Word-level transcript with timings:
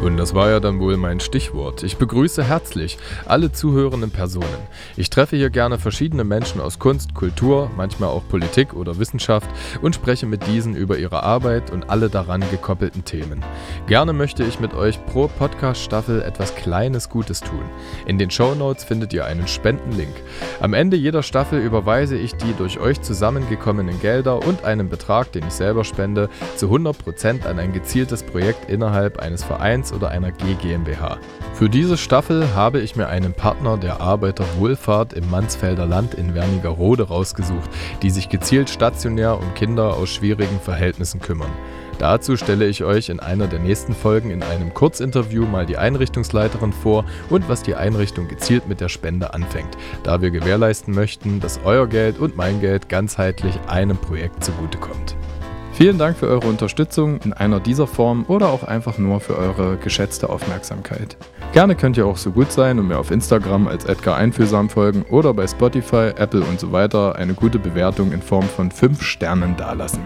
Und 0.00 0.16
das 0.16 0.32
war 0.32 0.48
ja 0.48 0.60
dann 0.60 0.78
wohl 0.78 0.96
mein 0.96 1.18
Stichwort. 1.18 1.82
Ich 1.82 1.96
begrüße 1.96 2.44
herzlich 2.44 2.98
alle 3.26 3.50
zuhörenden 3.50 4.12
Personen. 4.12 4.46
Ich 4.96 5.10
treffe 5.10 5.36
hier 5.36 5.50
gerne 5.50 5.76
verschiedene 5.76 6.22
Menschen 6.22 6.60
aus 6.60 6.78
Kunst, 6.78 7.14
Kultur, 7.14 7.68
manchmal 7.76 8.10
auch 8.10 8.22
Politik 8.28 8.74
oder 8.74 8.98
Wissenschaft 8.98 9.50
und 9.82 9.96
spreche 9.96 10.26
mit 10.26 10.46
diesen 10.46 10.76
über 10.76 10.98
ihre 10.98 11.24
Arbeit 11.24 11.72
und 11.72 11.90
alle 11.90 12.10
daran 12.10 12.44
gekoppelten 12.48 13.04
Themen. 13.04 13.44
Gerne 13.88 14.12
möchte 14.12 14.44
ich 14.44 14.60
mit 14.60 14.72
euch 14.72 15.04
pro 15.06 15.26
Podcast-Staffel 15.26 16.22
etwas 16.22 16.54
Kleines 16.54 17.08
Gutes 17.08 17.40
tun. 17.40 17.64
In 18.06 18.18
den 18.18 18.30
Show 18.30 18.54
Notes 18.54 18.84
findet 18.84 19.12
ihr 19.12 19.24
einen 19.24 19.48
Spendenlink. 19.48 20.14
Am 20.60 20.74
Ende 20.74 20.96
jeder 20.96 21.24
Staffel 21.24 21.58
überweise 21.58 22.16
ich 22.16 22.36
die 22.36 22.54
durch 22.56 22.78
euch 22.78 23.00
zusammengekommenen 23.00 24.00
Gelder 24.00 24.46
und 24.46 24.62
einen 24.62 24.88
Betrag, 24.88 25.32
den 25.32 25.44
ich 25.48 25.54
selber 25.54 25.82
spende, 25.82 26.28
zu 26.54 26.66
100% 26.66 27.46
an 27.46 27.58
ein 27.58 27.72
gezieltes 27.72 28.22
Projekt 28.22 28.70
innerhalb 28.70 29.18
eines 29.18 29.42
Vereins 29.42 29.87
Vereins 29.88 29.92
oder 29.92 30.10
einer 30.10 30.32
G 30.32 30.54
GmbH. 30.54 31.18
Für 31.54 31.68
diese 31.68 31.96
Staffel 31.96 32.54
habe 32.54 32.80
ich 32.80 32.96
mir 32.96 33.08
einen 33.08 33.32
Partner 33.32 33.76
der 33.76 34.00
Arbeiterwohlfahrt 34.00 35.12
im 35.12 35.28
Mansfelder 35.30 35.86
Land 35.86 36.14
in 36.14 36.34
Wernigerode 36.34 37.08
rausgesucht, 37.08 37.70
die 38.02 38.10
sich 38.10 38.28
gezielt 38.28 38.70
stationär 38.70 39.38
um 39.38 39.54
Kinder 39.54 39.94
aus 39.94 40.10
schwierigen 40.10 40.60
Verhältnissen 40.60 41.20
kümmern. 41.20 41.50
Dazu 41.98 42.36
stelle 42.36 42.68
ich 42.68 42.84
euch 42.84 43.08
in 43.08 43.18
einer 43.18 43.48
der 43.48 43.58
nächsten 43.58 43.92
Folgen 43.92 44.30
in 44.30 44.44
einem 44.44 44.72
Kurzinterview 44.72 45.46
mal 45.46 45.66
die 45.66 45.78
Einrichtungsleiterin 45.78 46.72
vor 46.72 47.04
und 47.28 47.48
was 47.48 47.64
die 47.64 47.74
Einrichtung 47.74 48.28
gezielt 48.28 48.68
mit 48.68 48.80
der 48.80 48.88
Spende 48.88 49.34
anfängt, 49.34 49.76
da 50.04 50.22
wir 50.22 50.30
gewährleisten 50.30 50.94
möchten, 50.94 51.40
dass 51.40 51.58
euer 51.64 51.88
Geld 51.88 52.20
und 52.20 52.36
mein 52.36 52.60
Geld 52.60 52.88
ganzheitlich 52.88 53.58
einem 53.66 53.96
Projekt 53.96 54.44
zugutekommt. 54.44 55.16
Vielen 55.78 55.96
Dank 55.96 56.16
für 56.16 56.26
eure 56.26 56.48
Unterstützung 56.48 57.20
in 57.20 57.32
einer 57.32 57.60
dieser 57.60 57.86
Form 57.86 58.24
oder 58.26 58.48
auch 58.48 58.64
einfach 58.64 58.98
nur 58.98 59.20
für 59.20 59.38
eure 59.38 59.76
geschätzte 59.76 60.28
Aufmerksamkeit. 60.28 61.16
Gerne 61.52 61.76
könnt 61.76 61.96
ihr 61.96 62.04
auch 62.04 62.16
so 62.16 62.32
gut 62.32 62.50
sein 62.50 62.80
und 62.80 62.88
mir 62.88 62.98
auf 62.98 63.12
Instagram 63.12 63.68
als 63.68 63.84
Edgar 63.84 64.16
Einfühlsam 64.16 64.68
folgen 64.68 65.02
oder 65.08 65.32
bei 65.32 65.46
Spotify, 65.46 66.10
Apple 66.16 66.40
und 66.40 66.58
so 66.58 66.72
weiter 66.72 67.14
eine 67.14 67.32
gute 67.32 67.60
Bewertung 67.60 68.10
in 68.10 68.20
Form 68.20 68.48
von 68.48 68.72
5 68.72 69.00
Sternen 69.00 69.56
dalassen. 69.56 70.02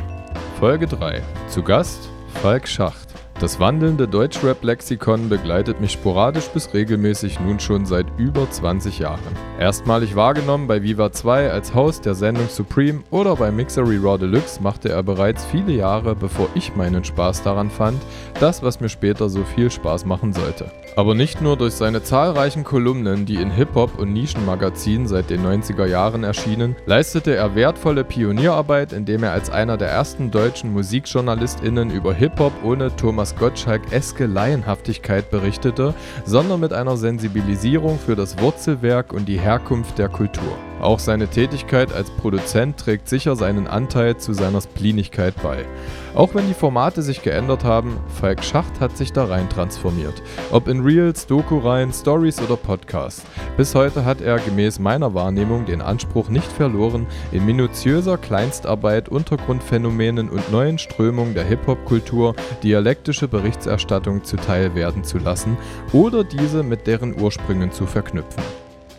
Folge 0.61 0.87
3. 0.87 1.23
Zu 1.49 1.63
Gast 1.63 2.11
Falk 2.43 2.69
Schacht. 2.69 3.12
Das 3.41 3.59
wandelnde 3.59 4.07
Deutschrap-Lexikon 4.07 5.29
begleitet 5.29 5.81
mich 5.81 5.93
sporadisch 5.93 6.49
bis 6.49 6.73
regelmäßig 6.75 7.41
nun 7.41 7.59
schon 7.59 7.87
seit 7.87 8.07
über 8.17 8.49
20 8.49 9.01
Jahren. 9.01 9.19
Erstmalig 9.59 10.15
wahrgenommen 10.15 10.69
bei 10.69 10.83
Viva 10.83 11.11
2 11.11 11.51
als 11.51 11.75
Host 11.75 12.07
der 12.07 12.15
Sendung 12.15 12.49
Supreme 12.49 13.03
oder 13.11 13.35
bei 13.35 13.51
Mixery 13.51 13.97
Raw 13.97 14.17
Deluxe 14.17 14.63
machte 14.63 14.91
er 14.91 15.03
bereits 15.03 15.45
viele 15.45 15.73
Jahre, 15.73 16.15
bevor 16.15 16.49
ich 16.55 16.77
meinen 16.77 17.03
Spaß 17.03 17.43
daran 17.43 17.71
fand, 17.71 18.01
das, 18.39 18.63
was 18.63 18.81
mir 18.81 18.89
später 18.89 19.29
so 19.29 19.43
viel 19.43 19.71
Spaß 19.71 20.05
machen 20.05 20.33
sollte. 20.33 20.71
Aber 20.95 21.15
nicht 21.15 21.41
nur 21.41 21.57
durch 21.57 21.73
seine 21.73 22.03
zahlreichen 22.03 22.65
Kolumnen, 22.65 23.25
die 23.25 23.37
in 23.37 23.51
Hip-Hop- 23.51 23.99
und 23.99 24.13
Nischenmagazinen 24.13 25.09
seit 25.09 25.31
den 25.31 25.45
90er 25.45 25.87
Jahren 25.87 26.23
erschienen, 26.23 26.77
leistete 26.87 27.35
er 27.35 27.55
wertvolle 27.55 28.05
Pionierarbeit, 28.05 28.93
indem 28.93 29.23
er 29.23 29.33
als 29.33 29.49
einer 29.49 29.79
der 29.79 29.89
ersten 29.89 30.31
deutschen 30.31 30.73
MusikjournalistInnen 30.75 31.91
über 31.91 32.13
Hip-Hop 32.13 32.53
ohne 32.63 32.95
Thomas 32.95 33.22
Gottschalk-eske 33.37 34.27
Laienhaftigkeit 34.27 35.31
berichtete, 35.31 35.95
sondern 36.25 36.61
mit 36.61 36.73
einer 36.73 36.97
Sensibilisierung 36.97 37.99
für 37.99 38.17
das 38.17 38.39
Wurzelwerk 38.39 39.13
und 39.13 39.27
die 39.27 39.39
Herkunft 39.39 39.99
der 39.99 40.09
Kultur. 40.09 40.57
Auch 40.83 40.99
seine 40.99 41.29
Tätigkeit 41.29 41.93
als 41.93 42.11
Produzent 42.11 42.77
trägt 42.77 43.09
sicher 43.09 43.37
seinen 43.37 43.69
Anteil 43.69 44.17
zu 44.17 44.33
seiner 44.33 44.61
Splinigkeit 44.61 45.33
bei. 45.41 45.65
Auch 46.17 46.35
wenn 46.35 46.49
die 46.49 46.55
Formate 46.55 47.03
sich 47.03 47.23
geändert 47.23 47.63
haben, 47.63 48.01
Falk 48.21 48.43
Schacht 48.43 48.81
hat 48.81 48.97
sich 48.97 49.13
da 49.13 49.27
rein 49.27 49.49
transformiert. 49.49 50.21
Ob 50.51 50.67
in 50.67 50.81
Reels, 50.81 51.29
Doku-Reihen, 51.29 51.93
Stories 51.93 52.41
oder 52.43 52.57
Podcasts. 52.57 53.25
Bis 53.57 53.77
heute 53.77 54.05
hat 54.05 54.21
er 54.21 54.41
gemäß 54.41 54.81
meiner 54.81 55.15
Wahrnehmung 55.15 55.67
den 55.67 55.81
Anspruch 55.81 56.29
nicht 56.29 56.51
verloren, 56.51 57.07
in 57.31 57.47
minutiöser 57.47 58.19
Kleinstarbeit 58.19 59.09
Untergrundphänomenen 59.09 60.29
und 60.31 60.51
neuen 60.51 60.79
Strömungen 60.79 61.35
der 61.35 61.45
Hip-Hop-Kultur 61.45 62.35
dialektische 62.65 63.29
Berichterstattung 63.29 64.25
zuteil 64.25 64.75
werden 64.75 65.05
zu 65.05 65.19
lassen 65.19 65.57
oder 65.93 66.25
diese 66.25 66.65
mit 66.65 66.89
deren 66.89 67.21
Ursprüngen 67.21 67.71
zu 67.71 67.87
verknüpfen. 67.87 68.43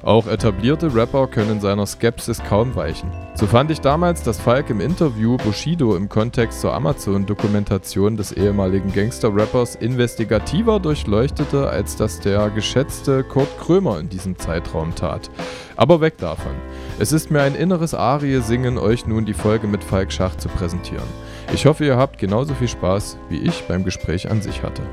Auch 0.03 0.27
etablierte 0.27 0.93
Rapper 0.93 1.27
können 1.27 1.61
seiner 1.61 1.85
Skepsis 1.85 2.43
kaum 2.43 2.75
weichen. 2.75 3.09
So 3.35 3.47
fand 3.47 3.71
ich 3.71 3.79
damals, 3.79 4.21
dass 4.21 4.37
Falk 4.37 4.69
im 4.69 4.81
Interview 4.81 5.37
Bushido 5.37 5.95
im 5.95 6.09
Kontext 6.09 6.59
zur 6.59 6.73
Amazon-Dokumentation 6.73 8.17
des 8.17 8.33
ehemaligen 8.33 8.91
Gangster-Rappers 8.91 9.75
investigativer 9.75 10.81
durchleuchtete, 10.81 11.69
als 11.69 11.95
das 11.95 12.19
der 12.19 12.49
geschätzte 12.49 13.23
Kurt 13.23 13.57
Krömer 13.57 13.97
in 13.97 14.09
diesem 14.09 14.37
Zeitraum 14.37 14.93
tat. 14.93 15.31
Aber 15.77 16.01
weg 16.01 16.17
davon. 16.17 16.51
Es 16.99 17.13
ist 17.13 17.31
mir 17.31 17.41
ein 17.41 17.55
inneres 17.55 17.93
Arie-Singen, 17.93 18.77
euch 18.77 19.07
nun 19.07 19.23
die 19.23 19.33
Folge 19.33 19.67
mit 19.67 19.85
Falk 19.85 20.11
Schach 20.11 20.35
zu 20.35 20.49
präsentieren. 20.49 21.07
Ich 21.53 21.65
hoffe, 21.65 21.85
ihr 21.85 21.95
habt 21.95 22.19
genauso 22.19 22.53
viel 22.55 22.67
Spaß, 22.67 23.17
wie 23.29 23.37
ich 23.37 23.63
beim 23.69 23.85
Gespräch 23.85 24.29
an 24.29 24.41
sich 24.41 24.63
hatte. 24.63 24.83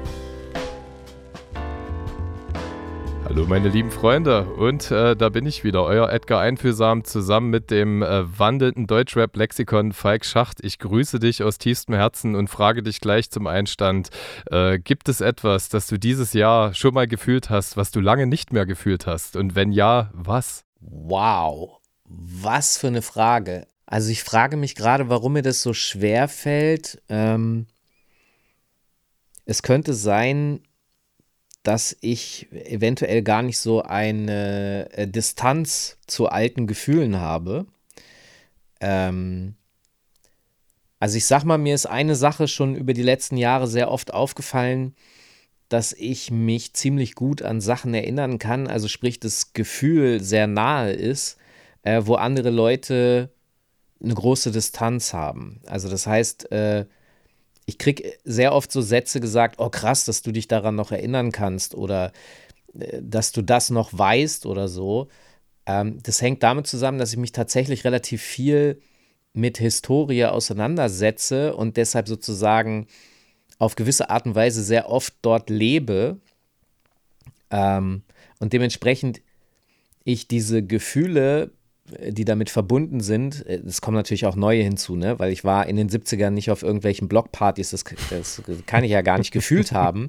Hallo 3.30 3.46
meine 3.46 3.68
lieben 3.68 3.92
Freunde 3.92 4.44
und 4.54 4.90
äh, 4.90 5.14
da 5.14 5.28
bin 5.28 5.46
ich 5.46 5.62
wieder, 5.62 5.84
euer 5.84 6.10
Edgar 6.10 6.40
Einfühlsam 6.40 7.04
zusammen 7.04 7.48
mit 7.48 7.70
dem 7.70 8.02
äh, 8.02 8.24
wandelnden 8.36 8.88
Deutschrap-Lexikon 8.88 9.92
Falk 9.92 10.24
Schacht. 10.24 10.58
Ich 10.64 10.80
grüße 10.80 11.20
dich 11.20 11.44
aus 11.44 11.58
tiefstem 11.58 11.94
Herzen 11.94 12.34
und 12.34 12.50
frage 12.50 12.82
dich 12.82 13.00
gleich 13.00 13.30
zum 13.30 13.46
Einstand, 13.46 14.10
äh, 14.50 14.80
gibt 14.80 15.08
es 15.08 15.20
etwas, 15.20 15.68
das 15.68 15.86
du 15.86 15.96
dieses 15.96 16.32
Jahr 16.32 16.74
schon 16.74 16.92
mal 16.92 17.06
gefühlt 17.06 17.50
hast, 17.50 17.76
was 17.76 17.92
du 17.92 18.00
lange 18.00 18.26
nicht 18.26 18.52
mehr 18.52 18.66
gefühlt 18.66 19.06
hast 19.06 19.36
und 19.36 19.54
wenn 19.54 19.70
ja, 19.70 20.10
was? 20.12 20.64
Wow, 20.80 21.78
was 22.06 22.78
für 22.78 22.88
eine 22.88 23.00
Frage. 23.00 23.68
Also 23.86 24.10
ich 24.10 24.24
frage 24.24 24.56
mich 24.56 24.74
gerade, 24.74 25.08
warum 25.08 25.34
mir 25.34 25.42
das 25.42 25.62
so 25.62 25.72
schwer 25.72 26.26
fällt. 26.26 27.00
Ähm, 27.08 27.68
es 29.44 29.62
könnte 29.62 29.94
sein, 29.94 30.62
dass 31.62 31.96
ich 32.00 32.50
eventuell 32.52 33.22
gar 33.22 33.42
nicht 33.42 33.58
so 33.58 33.82
eine 33.82 34.88
äh, 34.92 35.06
Distanz 35.06 35.98
zu 36.06 36.28
alten 36.28 36.66
Gefühlen 36.66 37.16
habe. 37.16 37.66
Ähm, 38.80 39.54
also 40.98 41.16
ich 41.16 41.26
sag 41.26 41.44
mal, 41.44 41.58
mir 41.58 41.74
ist 41.74 41.86
eine 41.86 42.14
Sache 42.14 42.48
schon 42.48 42.74
über 42.74 42.92
die 42.94 43.02
letzten 43.02 43.36
Jahre 43.36 43.66
sehr 43.66 43.90
oft 43.90 44.12
aufgefallen, 44.12 44.94
dass 45.68 45.92
ich 45.92 46.30
mich 46.30 46.74
ziemlich 46.74 47.14
gut 47.14 47.42
an 47.42 47.60
Sachen 47.60 47.94
erinnern 47.94 48.38
kann, 48.38 48.66
also 48.66 48.88
sprich 48.88 49.20
das 49.20 49.52
Gefühl 49.52 50.20
sehr 50.20 50.46
nahe 50.46 50.92
ist, 50.92 51.38
äh, 51.82 52.02
wo 52.04 52.14
andere 52.14 52.50
Leute 52.50 53.30
eine 54.02 54.14
große 54.14 54.50
Distanz 54.50 55.12
haben. 55.12 55.60
Also 55.66 55.88
das 55.88 56.06
heißt, 56.06 56.50
äh, 56.52 56.86
ich 57.70 57.78
kriege 57.78 58.12
sehr 58.24 58.52
oft 58.52 58.72
so 58.72 58.80
Sätze 58.80 59.20
gesagt, 59.20 59.60
oh 59.60 59.70
krass, 59.70 60.04
dass 60.04 60.22
du 60.22 60.32
dich 60.32 60.48
daran 60.48 60.74
noch 60.74 60.90
erinnern 60.90 61.30
kannst 61.30 61.76
oder 61.76 62.10
äh, 62.76 63.00
dass 63.00 63.30
du 63.30 63.42
das 63.42 63.70
noch 63.70 63.96
weißt 63.96 64.44
oder 64.46 64.66
so. 64.66 65.06
Ähm, 65.66 66.02
das 66.02 66.20
hängt 66.20 66.42
damit 66.42 66.66
zusammen, 66.66 66.98
dass 66.98 67.12
ich 67.12 67.18
mich 67.18 67.30
tatsächlich 67.30 67.84
relativ 67.84 68.22
viel 68.22 68.82
mit 69.34 69.58
Historie 69.58 70.24
auseinandersetze 70.24 71.54
und 71.54 71.76
deshalb 71.76 72.08
sozusagen 72.08 72.88
auf 73.58 73.76
gewisse 73.76 74.10
Art 74.10 74.26
und 74.26 74.34
Weise 74.34 74.64
sehr 74.64 74.88
oft 74.88 75.14
dort 75.22 75.48
lebe. 75.48 76.18
Ähm, 77.52 78.02
und 78.40 78.52
dementsprechend 78.52 79.22
ich 80.02 80.26
diese 80.26 80.64
Gefühle, 80.64 81.52
die 82.08 82.24
damit 82.24 82.50
verbunden 82.50 83.00
sind, 83.00 83.46
äh, 83.46 83.60
es 83.66 83.80
kommen 83.80 83.96
natürlich 83.96 84.26
auch 84.26 84.36
neue 84.36 84.62
hinzu, 84.62 84.96
ne? 84.96 85.18
weil 85.18 85.32
ich 85.32 85.44
war 85.44 85.66
in 85.66 85.76
den 85.76 85.88
70ern 85.88 86.30
nicht 86.30 86.50
auf 86.50 86.62
irgendwelchen 86.62 87.08
Blockpartys, 87.08 87.70
das, 87.70 87.84
das 88.10 88.42
kann 88.66 88.84
ich 88.84 88.90
ja 88.90 89.02
gar 89.02 89.18
nicht 89.18 89.32
gefühlt 89.32 89.72
haben, 89.72 90.08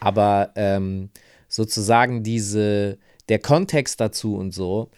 aber 0.00 0.52
ähm, 0.56 1.10
sozusagen 1.48 2.22
diese, 2.22 2.98
der 3.28 3.38
Kontext 3.38 4.00
dazu 4.00 4.36
und 4.36 4.52
so, 4.52 4.90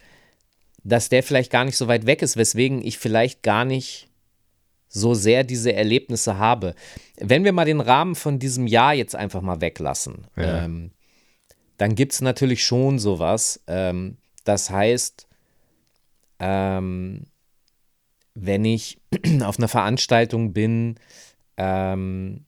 dass 0.83 1.09
der 1.09 1.23
vielleicht 1.23 1.51
gar 1.51 1.65
nicht 1.65 1.77
so 1.77 1.87
weit 1.87 2.05
weg 2.05 2.21
ist, 2.21 2.37
weswegen 2.37 2.85
ich 2.85 2.97
vielleicht 2.97 3.43
gar 3.43 3.65
nicht 3.65 4.07
so 4.87 5.13
sehr 5.13 5.43
diese 5.43 5.73
Erlebnisse 5.73 6.37
habe. 6.37 6.75
Wenn 7.17 7.43
wir 7.43 7.51
mal 7.51 7.65
den 7.65 7.81
Rahmen 7.81 8.15
von 8.15 8.39
diesem 8.39 8.67
Jahr 8.67 8.93
jetzt 8.93 9.15
einfach 9.15 9.41
mal 9.41 9.59
weglassen, 9.59 10.27
ja. 10.37 10.63
ähm, 10.63 10.91
dann 11.77 11.95
gibt 11.95 12.13
es 12.13 12.21
natürlich 12.21 12.63
schon 12.63 12.99
sowas. 12.99 13.61
Ähm, 13.67 14.17
das 14.45 14.69
heißt, 14.69 15.24
ähm, 16.39 17.27
wenn 18.33 18.65
ich 18.65 18.97
auf 19.43 19.57
einer 19.57 19.67
Veranstaltung 19.67 20.53
bin, 20.53 20.95
ähm, 21.57 22.45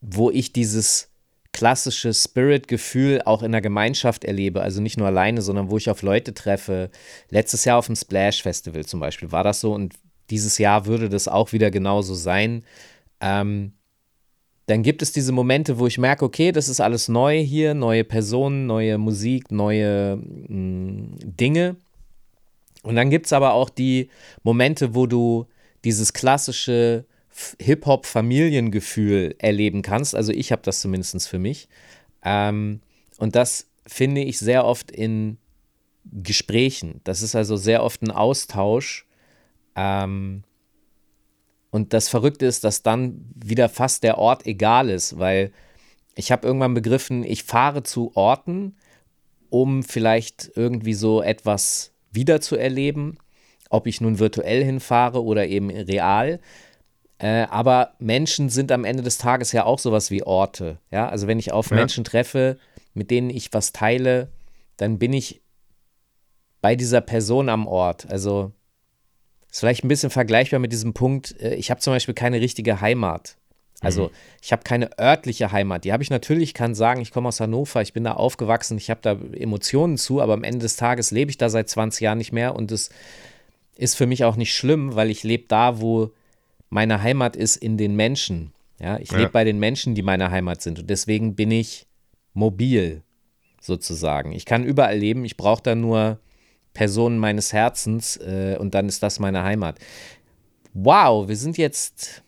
wo 0.00 0.30
ich 0.30 0.52
dieses 0.52 1.10
klassische 1.52 2.12
Spirit-Gefühl 2.12 3.22
auch 3.24 3.42
in 3.42 3.52
der 3.52 3.62
Gemeinschaft 3.62 4.24
erlebe, 4.24 4.60
also 4.60 4.82
nicht 4.82 4.98
nur 4.98 5.06
alleine, 5.06 5.40
sondern 5.40 5.70
wo 5.70 5.78
ich 5.78 5.88
auf 5.88 6.02
Leute 6.02 6.34
treffe. 6.34 6.90
Letztes 7.30 7.64
Jahr 7.64 7.78
auf 7.78 7.86
dem 7.86 7.96
Splash 7.96 8.42
Festival 8.42 8.84
zum 8.84 9.00
Beispiel 9.00 9.32
war 9.32 9.42
das 9.42 9.60
so 9.60 9.72
und 9.72 9.94
dieses 10.28 10.58
Jahr 10.58 10.84
würde 10.84 11.08
das 11.08 11.28
auch 11.28 11.52
wieder 11.52 11.70
genauso 11.70 12.14
sein. 12.14 12.62
Ähm, 13.20 13.72
dann 14.66 14.82
gibt 14.82 15.00
es 15.00 15.12
diese 15.12 15.32
Momente, 15.32 15.78
wo 15.78 15.86
ich 15.86 15.96
merke, 15.96 16.24
okay, 16.24 16.52
das 16.52 16.68
ist 16.68 16.80
alles 16.80 17.08
neu 17.08 17.38
hier, 17.38 17.72
neue 17.72 18.04
Personen, 18.04 18.66
neue 18.66 18.98
Musik, 18.98 19.50
neue 19.50 20.16
mh, 20.16 20.48
mm, 20.48 21.18
Dinge. 21.22 21.76
Und 22.86 22.94
dann 22.94 23.10
gibt 23.10 23.26
es 23.26 23.32
aber 23.32 23.52
auch 23.52 23.68
die 23.68 24.10
Momente, 24.44 24.94
wo 24.94 25.06
du 25.06 25.46
dieses 25.84 26.12
klassische 26.12 27.04
Hip-Hop-Familiengefühl 27.60 29.34
erleben 29.38 29.82
kannst. 29.82 30.14
Also 30.14 30.30
ich 30.30 30.52
habe 30.52 30.62
das 30.62 30.82
zumindest 30.82 31.28
für 31.28 31.40
mich. 31.40 31.68
Ähm, 32.24 32.80
und 33.18 33.34
das 33.34 33.66
finde 33.88 34.22
ich 34.22 34.38
sehr 34.38 34.64
oft 34.64 34.92
in 34.92 35.38
Gesprächen. 36.04 37.00
Das 37.02 37.22
ist 37.22 37.34
also 37.34 37.56
sehr 37.56 37.82
oft 37.82 38.02
ein 38.02 38.12
Austausch. 38.12 39.04
Ähm, 39.74 40.44
und 41.72 41.92
das 41.92 42.08
Verrückte 42.08 42.46
ist, 42.46 42.62
dass 42.62 42.84
dann 42.84 43.28
wieder 43.34 43.68
fast 43.68 44.04
der 44.04 44.16
Ort 44.16 44.46
egal 44.46 44.90
ist, 44.90 45.18
weil 45.18 45.50
ich 46.14 46.30
habe 46.30 46.46
irgendwann 46.46 46.74
begriffen, 46.74 47.24
ich 47.24 47.42
fahre 47.42 47.82
zu 47.82 48.12
Orten, 48.14 48.76
um 49.50 49.82
vielleicht 49.82 50.52
irgendwie 50.54 50.94
so 50.94 51.20
etwas 51.20 51.95
wiederzuerleben, 52.16 53.18
ob 53.70 53.86
ich 53.86 54.00
nun 54.00 54.18
virtuell 54.18 54.64
hinfahre 54.64 55.22
oder 55.22 55.46
eben 55.46 55.70
real. 55.70 56.40
Äh, 57.18 57.46
aber 57.48 57.94
Menschen 57.98 58.50
sind 58.50 58.72
am 58.72 58.84
Ende 58.84 59.02
des 59.02 59.18
Tages 59.18 59.52
ja 59.52 59.64
auch 59.64 59.78
sowas 59.78 60.10
wie 60.10 60.24
Orte. 60.24 60.78
Ja, 60.90 61.08
also 61.08 61.28
wenn 61.28 61.38
ich 61.38 61.52
auf 61.52 61.70
ja. 61.70 61.76
Menschen 61.76 62.02
treffe, 62.02 62.58
mit 62.92 63.10
denen 63.10 63.30
ich 63.30 63.52
was 63.52 63.72
teile, 63.72 64.32
dann 64.76 64.98
bin 64.98 65.12
ich 65.12 65.40
bei 66.60 66.76
dieser 66.76 67.00
Person 67.00 67.48
am 67.48 67.66
Ort. 67.66 68.10
Also 68.10 68.52
ist 69.50 69.60
vielleicht 69.60 69.84
ein 69.84 69.88
bisschen 69.88 70.10
vergleichbar 70.10 70.60
mit 70.60 70.72
diesem 70.72 70.92
Punkt, 70.92 71.40
äh, 71.40 71.54
ich 71.54 71.70
habe 71.70 71.80
zum 71.80 71.92
Beispiel 71.92 72.14
keine 72.14 72.40
richtige 72.40 72.80
Heimat. 72.80 73.36
Also 73.80 74.04
mhm. 74.04 74.10
ich 74.42 74.52
habe 74.52 74.62
keine 74.62 74.98
örtliche 74.98 75.52
Heimat. 75.52 75.84
Die 75.84 75.92
habe 75.92 76.02
ich 76.02 76.10
natürlich, 76.10 76.54
kann 76.54 76.74
sagen, 76.74 77.00
ich 77.00 77.12
komme 77.12 77.28
aus 77.28 77.40
Hannover, 77.40 77.82
ich 77.82 77.92
bin 77.92 78.04
da 78.04 78.14
aufgewachsen, 78.14 78.78
ich 78.78 78.90
habe 78.90 79.00
da 79.02 79.12
Emotionen 79.34 79.98
zu, 79.98 80.20
aber 80.20 80.32
am 80.32 80.44
Ende 80.44 80.60
des 80.60 80.76
Tages 80.76 81.10
lebe 81.10 81.30
ich 81.30 81.38
da 81.38 81.48
seit 81.50 81.68
20 81.68 82.00
Jahren 82.00 82.18
nicht 82.18 82.32
mehr 82.32 82.54
und 82.54 82.72
es 82.72 82.90
ist 83.76 83.96
für 83.96 84.06
mich 84.06 84.24
auch 84.24 84.36
nicht 84.36 84.54
schlimm, 84.54 84.94
weil 84.94 85.10
ich 85.10 85.22
lebe 85.22 85.44
da, 85.48 85.80
wo 85.80 86.10
meine 86.70 87.02
Heimat 87.02 87.36
ist 87.36 87.56
in 87.56 87.76
den 87.76 87.94
Menschen. 87.94 88.52
Ja, 88.80 88.98
ich 88.98 89.12
ja. 89.12 89.18
lebe 89.18 89.30
bei 89.30 89.44
den 89.44 89.58
Menschen, 89.58 89.94
die 89.94 90.02
meine 90.02 90.30
Heimat 90.30 90.62
sind. 90.62 90.78
Und 90.78 90.90
deswegen 90.90 91.34
bin 91.34 91.50
ich 91.50 91.86
mobil, 92.32 93.02
sozusagen. 93.66 94.32
Ich 94.32 94.46
kann 94.46 94.64
überall 94.64 94.96
leben, 94.96 95.24
ich 95.24 95.36
brauche 95.36 95.62
da 95.62 95.74
nur 95.74 96.18
Personen 96.72 97.18
meines 97.18 97.52
Herzens 97.52 98.16
äh, 98.18 98.56
und 98.58 98.74
dann 98.74 98.88
ist 98.88 99.02
das 99.02 99.18
meine 99.18 99.42
Heimat. 99.42 99.78
Wow, 100.72 101.28
wir 101.28 101.36
sind 101.36 101.58
jetzt. 101.58 102.22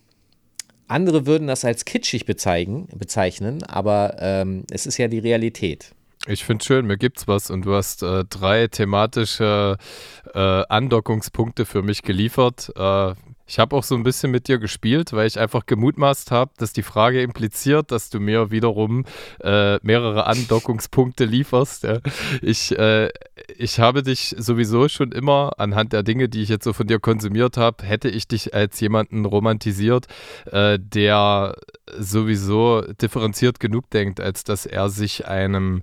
Andere 0.88 1.26
würden 1.26 1.46
das 1.46 1.64
als 1.64 1.84
kitschig 1.84 2.24
bezeichnen, 2.26 3.62
aber 3.64 4.16
ähm, 4.18 4.64
es 4.70 4.86
ist 4.86 4.98
ja 4.98 5.08
die 5.08 5.18
Realität. 5.18 5.92
Ich 6.26 6.44
finde 6.44 6.64
schön, 6.64 6.86
mir 6.86 6.98
gibt's 6.98 7.28
was 7.28 7.50
und 7.50 7.64
du 7.64 7.74
hast 7.74 8.02
äh, 8.02 8.24
drei 8.24 8.66
thematische 8.66 9.76
äh, 10.34 10.38
Andockungspunkte 10.38 11.64
für 11.64 11.82
mich 11.82 12.02
geliefert. 12.02 12.72
Äh, 12.76 13.14
ich 13.48 13.58
habe 13.58 13.74
auch 13.74 13.82
so 13.82 13.94
ein 13.94 14.02
bisschen 14.02 14.30
mit 14.30 14.46
dir 14.46 14.58
gespielt, 14.58 15.14
weil 15.14 15.26
ich 15.26 15.40
einfach 15.40 15.64
gemutmaßt 15.64 16.30
habe, 16.30 16.50
dass 16.58 16.74
die 16.74 16.82
Frage 16.82 17.22
impliziert, 17.22 17.90
dass 17.90 18.10
du 18.10 18.20
mir 18.20 18.50
wiederum 18.50 19.06
äh, 19.40 19.78
mehrere 19.82 20.26
Andockungspunkte 20.26 21.24
lieferst. 21.24 21.84
Ja. 21.84 22.00
Ich, 22.42 22.78
äh, 22.78 23.08
ich 23.56 23.80
habe 23.80 24.02
dich 24.02 24.34
sowieso 24.38 24.88
schon 24.88 25.12
immer 25.12 25.52
anhand 25.56 25.94
der 25.94 26.02
Dinge, 26.02 26.28
die 26.28 26.42
ich 26.42 26.50
jetzt 26.50 26.64
so 26.64 26.74
von 26.74 26.86
dir 26.86 27.00
konsumiert 27.00 27.56
habe, 27.56 27.84
hätte 27.84 28.10
ich 28.10 28.28
dich 28.28 28.52
als 28.52 28.78
jemanden 28.80 29.24
romantisiert, 29.24 30.06
äh, 30.52 30.78
der 30.78 31.56
sowieso 31.96 32.82
differenziert 33.00 33.60
genug 33.60 33.88
denkt, 33.90 34.20
als 34.20 34.44
dass 34.44 34.66
er 34.66 34.90
sich 34.90 35.26
einem 35.26 35.82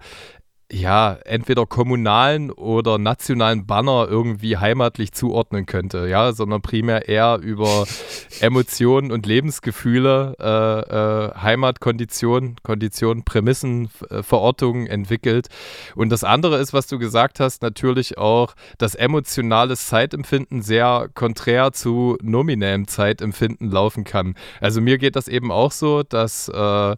ja, 0.71 1.13
entweder 1.25 1.67
kommunalen 1.67 2.49
oder 2.49 2.97
nationalen 2.97 3.67
Banner 3.67 4.07
irgendwie 4.09 4.57
heimatlich 4.57 5.11
zuordnen 5.11 5.67
könnte, 5.67 6.07
ja, 6.07 6.31
sondern 6.33 6.63
primär 6.63 7.07
eher 7.07 7.37
über 7.39 7.85
Emotionen 8.39 9.11
und 9.11 9.27
Lebensgefühle, 9.27 10.35
äh, 10.39 11.35
äh, 11.35 11.39
Heimatkonditionen, 11.39 12.55
Konditionen, 12.63 13.23
Prämissen, 13.23 13.89
äh, 14.09 14.23
Verortungen 14.23 14.87
entwickelt. 14.87 15.49
Und 15.95 16.09
das 16.09 16.23
andere 16.23 16.57
ist, 16.57 16.73
was 16.73 16.87
du 16.87 16.97
gesagt 16.97 17.39
hast, 17.39 17.61
natürlich 17.61 18.17
auch 18.17 18.55
das 18.79 18.95
emotionale 18.95 19.77
Zeitempfinden 19.77 20.63
sehr 20.63 21.09
konträr 21.13 21.73
zu 21.73 22.17
nominellem 22.23 22.87
Zeitempfinden 22.87 23.69
laufen 23.69 24.03
kann. 24.03 24.33
Also 24.61 24.81
mir 24.81 24.97
geht 24.97 25.15
das 25.15 25.27
eben 25.27 25.51
auch 25.51 25.71
so, 25.71 26.01
dass 26.01 26.49
äh, 26.49 26.95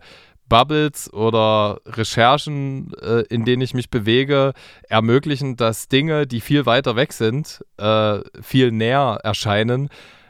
Bubbles 0.50 1.12
oder 1.14 1.80
Recherchen, 1.86 2.94
äh, 3.02 3.22
in 3.30 3.46
denen 3.46 3.62
ich 3.62 3.74
mich 3.74 3.90
bewege, 3.90 4.54
ermöglichen, 4.90 5.56
dass 5.56 5.88
Dinge, 5.88 6.28
die 6.28 6.42
viel 6.42 6.66
weiter 6.66 6.96
weg 6.96 7.14
sind, 7.14 7.64
äh, 7.78 8.20
viel 8.42 8.72
näher 8.72 9.20
erscheinen. 9.24 9.90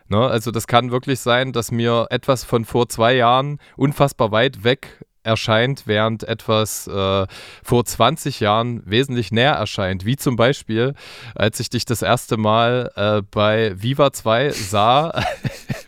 Ne? 0.10 0.20
Also 0.20 0.52
das 0.52 0.68
kann 0.68 0.92
wirklich 0.92 1.20
sein, 1.20 1.54
dass 1.54 1.72
mir 1.72 2.08
etwas 2.10 2.44
von 2.44 2.66
vor 2.66 2.90
zwei 2.90 3.16
Jahren 3.16 3.60
unfassbar 3.76 4.32
weit 4.32 4.64
weg 4.64 5.04
erscheint, 5.24 5.84
während 5.86 6.24
etwas 6.24 6.88
äh, 6.88 7.28
vor 7.62 7.86
20 7.86 8.40
Jahren 8.40 8.82
wesentlich 8.86 9.32
näher 9.32 9.54
erscheint. 9.54 10.06
Wie 10.06 10.16
zum 10.16 10.38
Beispiel, 10.38 10.94
als 11.36 11.60
ich 11.60 11.70
dich 11.70 11.84
das 11.84 12.02
erste 12.02 12.38
Mal 12.38 12.92
äh, 12.96 13.22
bei 13.30 13.74
Viva 13.76 14.14
2 14.14 14.52
sah, 14.52 15.12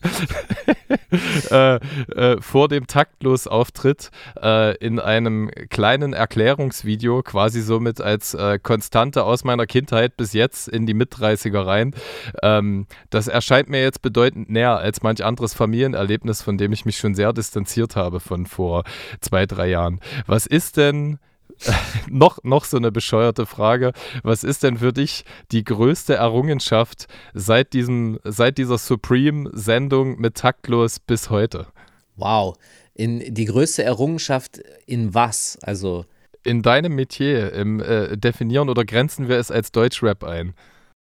äh, 1.51 1.75
äh, 1.75 2.41
vor 2.41 2.67
dem 2.67 2.87
Taktlos-Auftritt 2.87 4.11
äh, 4.41 4.77
in 4.77 4.99
einem 4.99 5.49
kleinen 5.69 6.13
Erklärungsvideo, 6.13 7.23
quasi 7.23 7.61
somit 7.61 8.01
als 8.01 8.33
äh, 8.33 8.59
Konstante 8.59 9.23
aus 9.23 9.43
meiner 9.43 9.65
Kindheit 9.65 10.17
bis 10.17 10.33
jetzt 10.33 10.67
in 10.67 10.85
die 10.85 10.93
Mit-30er 10.93 11.65
rein. 11.65 11.95
Ähm, 12.43 12.87
das 13.09 13.27
erscheint 13.27 13.69
mir 13.69 13.81
jetzt 13.81 14.01
bedeutend 14.01 14.49
näher 14.49 14.77
als 14.77 15.01
manch 15.01 15.23
anderes 15.23 15.53
Familienerlebnis, 15.53 16.41
von 16.41 16.57
dem 16.57 16.73
ich 16.73 16.85
mich 16.85 16.97
schon 16.97 17.15
sehr 17.15 17.33
distanziert 17.33 17.95
habe 17.95 18.19
von 18.19 18.45
vor 18.45 18.83
zwei, 19.21 19.45
drei 19.45 19.67
Jahren. 19.67 19.99
Was 20.25 20.45
ist 20.45 20.77
denn 20.77 21.19
noch, 22.09 22.43
noch 22.43 22.65
so 22.65 22.77
eine 22.77 22.91
bescheuerte 22.91 23.45
Frage. 23.45 23.93
Was 24.23 24.43
ist 24.43 24.63
denn 24.63 24.77
für 24.77 24.93
dich 24.93 25.25
die 25.51 25.63
größte 25.63 26.15
Errungenschaft 26.15 27.07
seit, 27.33 27.73
diesem, 27.73 28.19
seit 28.23 28.57
dieser 28.57 28.77
Supreme-Sendung 28.77 30.19
mit 30.19 30.35
Taktlos 30.35 30.99
bis 30.99 31.29
heute? 31.29 31.67
Wow. 32.15 32.57
In, 32.93 33.33
die 33.33 33.45
größte 33.45 33.83
Errungenschaft 33.83 34.59
in 34.85 35.13
was? 35.13 35.57
Also. 35.61 36.05
In 36.43 36.61
deinem 36.61 36.95
Metier, 36.95 37.53
im 37.53 37.81
äh, 37.81 38.17
Definieren 38.17 38.69
oder 38.69 38.85
grenzen 38.85 39.27
wir 39.27 39.37
es 39.37 39.51
als 39.51 39.71
Deutschrap 39.71 40.23
ein? 40.23 40.53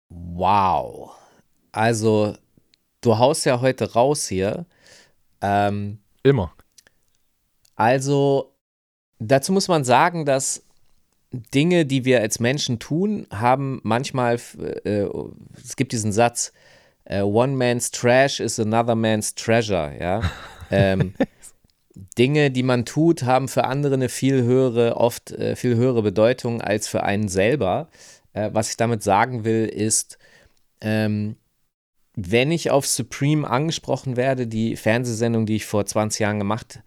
Wow. 0.10 1.12
Also, 1.72 2.36
du 3.02 3.18
haust 3.18 3.46
ja 3.46 3.62
heute 3.62 3.94
raus 3.94 4.28
hier. 4.28 4.66
Ähm, 5.42 6.00
Immer. 6.24 6.54
Also, 7.76 8.54
dazu 9.22 9.54
muss 9.54 9.68
man 9.68 9.84
sagen, 9.84 10.26
dass 10.26 10.64
Dinge, 11.32 11.86
die 11.86 12.04
wir 12.04 12.20
als 12.20 12.40
Menschen 12.40 12.80
tun, 12.80 13.28
haben 13.32 13.80
manchmal, 13.84 14.40
äh, 14.84 15.08
es 15.64 15.76
gibt 15.76 15.94
diesen 15.94 16.12
Satz, 16.12 16.52
äh, 17.06 17.22
One 17.22 17.56
man's 17.56 17.92
trash 17.92 18.40
is 18.40 18.60
another 18.60 18.96
man's 18.96 19.36
treasure, 19.36 19.96
ja. 19.98 20.22
ähm, 20.72 21.14
Dinge, 22.18 22.52
die 22.52 22.64
man 22.64 22.86
tut, 22.86 23.24
haben 23.24 23.48
für 23.48 23.66
andere 23.66 23.94
eine 23.94 24.10
viel 24.10 24.44
höhere, 24.44 24.98
oft 24.98 25.32
äh, 25.32 25.56
viel 25.56 25.76
höhere 25.76 26.02
Bedeutung 26.02 26.62
als 26.62 26.88
für 26.88 27.04
einen 27.04 27.30
selber. 27.30 27.90
Äh, 28.34 28.50
was 28.54 28.70
ich 28.70 28.78
damit 28.78 29.04
sagen 29.04 29.46
will, 29.46 29.66
ist, 29.68 30.18
ähm, 30.82 31.38
wenn 32.16 32.52
ich 32.52 32.72
auf 32.72 32.86
Supreme 32.86 33.50
angesprochen 33.50 34.18
werde, 34.18 34.48
die 34.48 34.76
Fernsehsendung, 34.76 35.46
die 35.46 35.58
ich 35.58 35.66
vor 35.66 35.86
20 35.86 36.20
Jahren 36.20 36.40
gemacht 36.40 36.78
habe, 36.78 36.86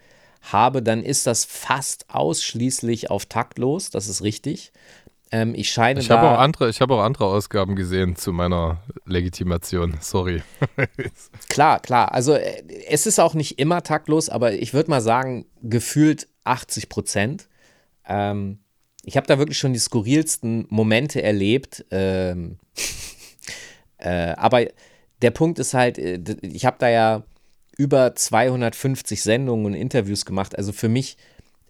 dann 0.82 1.02
ist 1.02 1.26
das 1.26 1.44
fast 1.44 2.06
ausschließlich 2.10 3.10
auf 3.10 3.26
taktlos, 3.26 3.90
das 3.90 4.08
ist 4.08 4.22
richtig. 4.22 4.72
Ähm, 5.32 5.54
ich 5.56 5.70
scheine 5.70 5.98
ich 5.98 6.10
habe 6.10 6.28
auch 6.28 6.38
andere, 6.38 6.68
ich 6.68 6.80
habe 6.80 6.94
auch 6.94 7.02
andere 7.02 7.26
Ausgaben 7.26 7.74
gesehen 7.74 8.14
zu 8.14 8.32
meiner 8.32 8.82
Legitimation. 9.04 9.96
Sorry. 10.00 10.42
klar, 11.48 11.80
klar. 11.80 12.12
Also 12.12 12.34
äh, 12.34 12.62
es 12.88 13.06
ist 13.06 13.18
auch 13.18 13.34
nicht 13.34 13.58
immer 13.58 13.82
taktlos, 13.82 14.28
aber 14.28 14.52
ich 14.52 14.74
würde 14.74 14.90
mal 14.90 15.00
sagen 15.00 15.46
gefühlt 15.62 16.28
80 16.44 16.88
Prozent. 16.88 17.48
Ähm, 18.06 18.60
ich 19.02 19.16
habe 19.16 19.26
da 19.26 19.38
wirklich 19.38 19.58
schon 19.58 19.72
die 19.72 19.78
skurrilsten 19.78 20.66
Momente 20.68 21.22
erlebt. 21.22 21.84
Ähm, 21.90 22.58
äh, 23.98 24.34
aber 24.36 24.66
der 25.22 25.30
Punkt 25.30 25.58
ist 25.58 25.74
halt, 25.74 25.98
äh, 25.98 26.20
ich 26.42 26.64
habe 26.64 26.76
da 26.78 26.88
ja 26.88 27.24
über 27.76 28.14
250 28.14 29.22
Sendungen 29.22 29.66
und 29.66 29.74
Interviews 29.74 30.24
gemacht. 30.24 30.56
Also 30.56 30.72
für 30.72 30.88
mich 30.88 31.16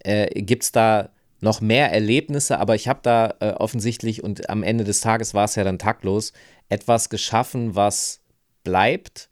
äh, 0.04 0.28
gibt 0.42 0.64
es 0.64 0.73
da 0.73 1.11
noch 1.40 1.61
mehr 1.61 1.92
Erlebnisse, 1.92 2.58
aber 2.58 2.75
ich 2.75 2.88
habe 2.88 3.00
da 3.02 3.34
äh, 3.40 3.50
offensichtlich 3.52 4.23
und 4.23 4.49
am 4.50 4.62
Ende 4.62 4.84
des 4.84 5.00
Tages 5.00 5.34
war 5.34 5.44
es 5.44 5.54
ja 5.54 5.64
dann 5.64 5.78
taktlos, 5.78 6.32
etwas 6.68 7.11
geschaffen, 7.11 7.75
was 7.75 8.20
bleibt. 8.64 9.28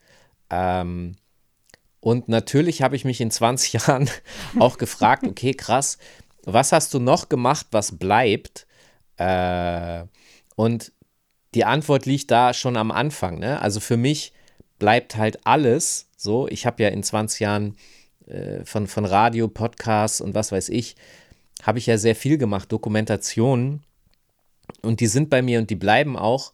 Ähm, 0.51 1.17
und 2.01 2.29
natürlich 2.29 2.83
habe 2.83 2.97
ich 2.97 3.05
mich 3.05 3.21
in 3.21 3.31
20 3.31 3.73
Jahren 3.87 4.11
auch 4.59 4.79
gefragt, 4.79 5.25
okay, 5.25 5.53
krass, 5.53 5.99
was 6.45 6.73
hast 6.73 6.93
du 6.95 6.99
noch 6.99 7.29
gemacht, 7.29 7.67
was 7.71 7.99
bleibt? 7.99 8.67
Äh, 9.17 10.05
und 10.57 10.93
die 11.55 11.65
Antwort 11.65 12.07
liegt 12.07 12.31
da 12.31 12.55
schon 12.55 12.77
am 12.77 12.91
Anfang. 12.91 13.39
Ne? 13.39 13.61
Also 13.61 13.81
für 13.81 13.97
mich 13.97 14.33
bleibt 14.83 15.17
halt 15.17 15.47
alles 15.47 16.09
so. 16.17 16.49
Ich 16.49 16.67
habe 16.67 16.83
ja 16.83 16.89
in 16.89 17.05
20 17.05 17.39
Jahren 17.39 17.77
äh, 18.27 18.65
von, 18.65 18.89
von 18.89 19.05
Radio, 19.05 19.47
Podcasts 19.47 20.21
und 20.21 20.35
was 20.35 20.51
weiß 20.51 20.71
ich, 20.71 20.97
habe 21.63 21.79
ich 21.79 21.87
ja 21.87 21.99
sehr 21.99 22.17
viel 22.17 22.37
gemacht, 22.37 22.73
Dokumentationen. 22.73 23.85
Und 24.83 24.99
die 24.99 25.07
sind 25.07 25.31
bei 25.31 25.41
mir 25.41 25.61
und 25.61 25.71
die 25.71 25.77
bleiben 25.77 26.17
auch. 26.17 26.53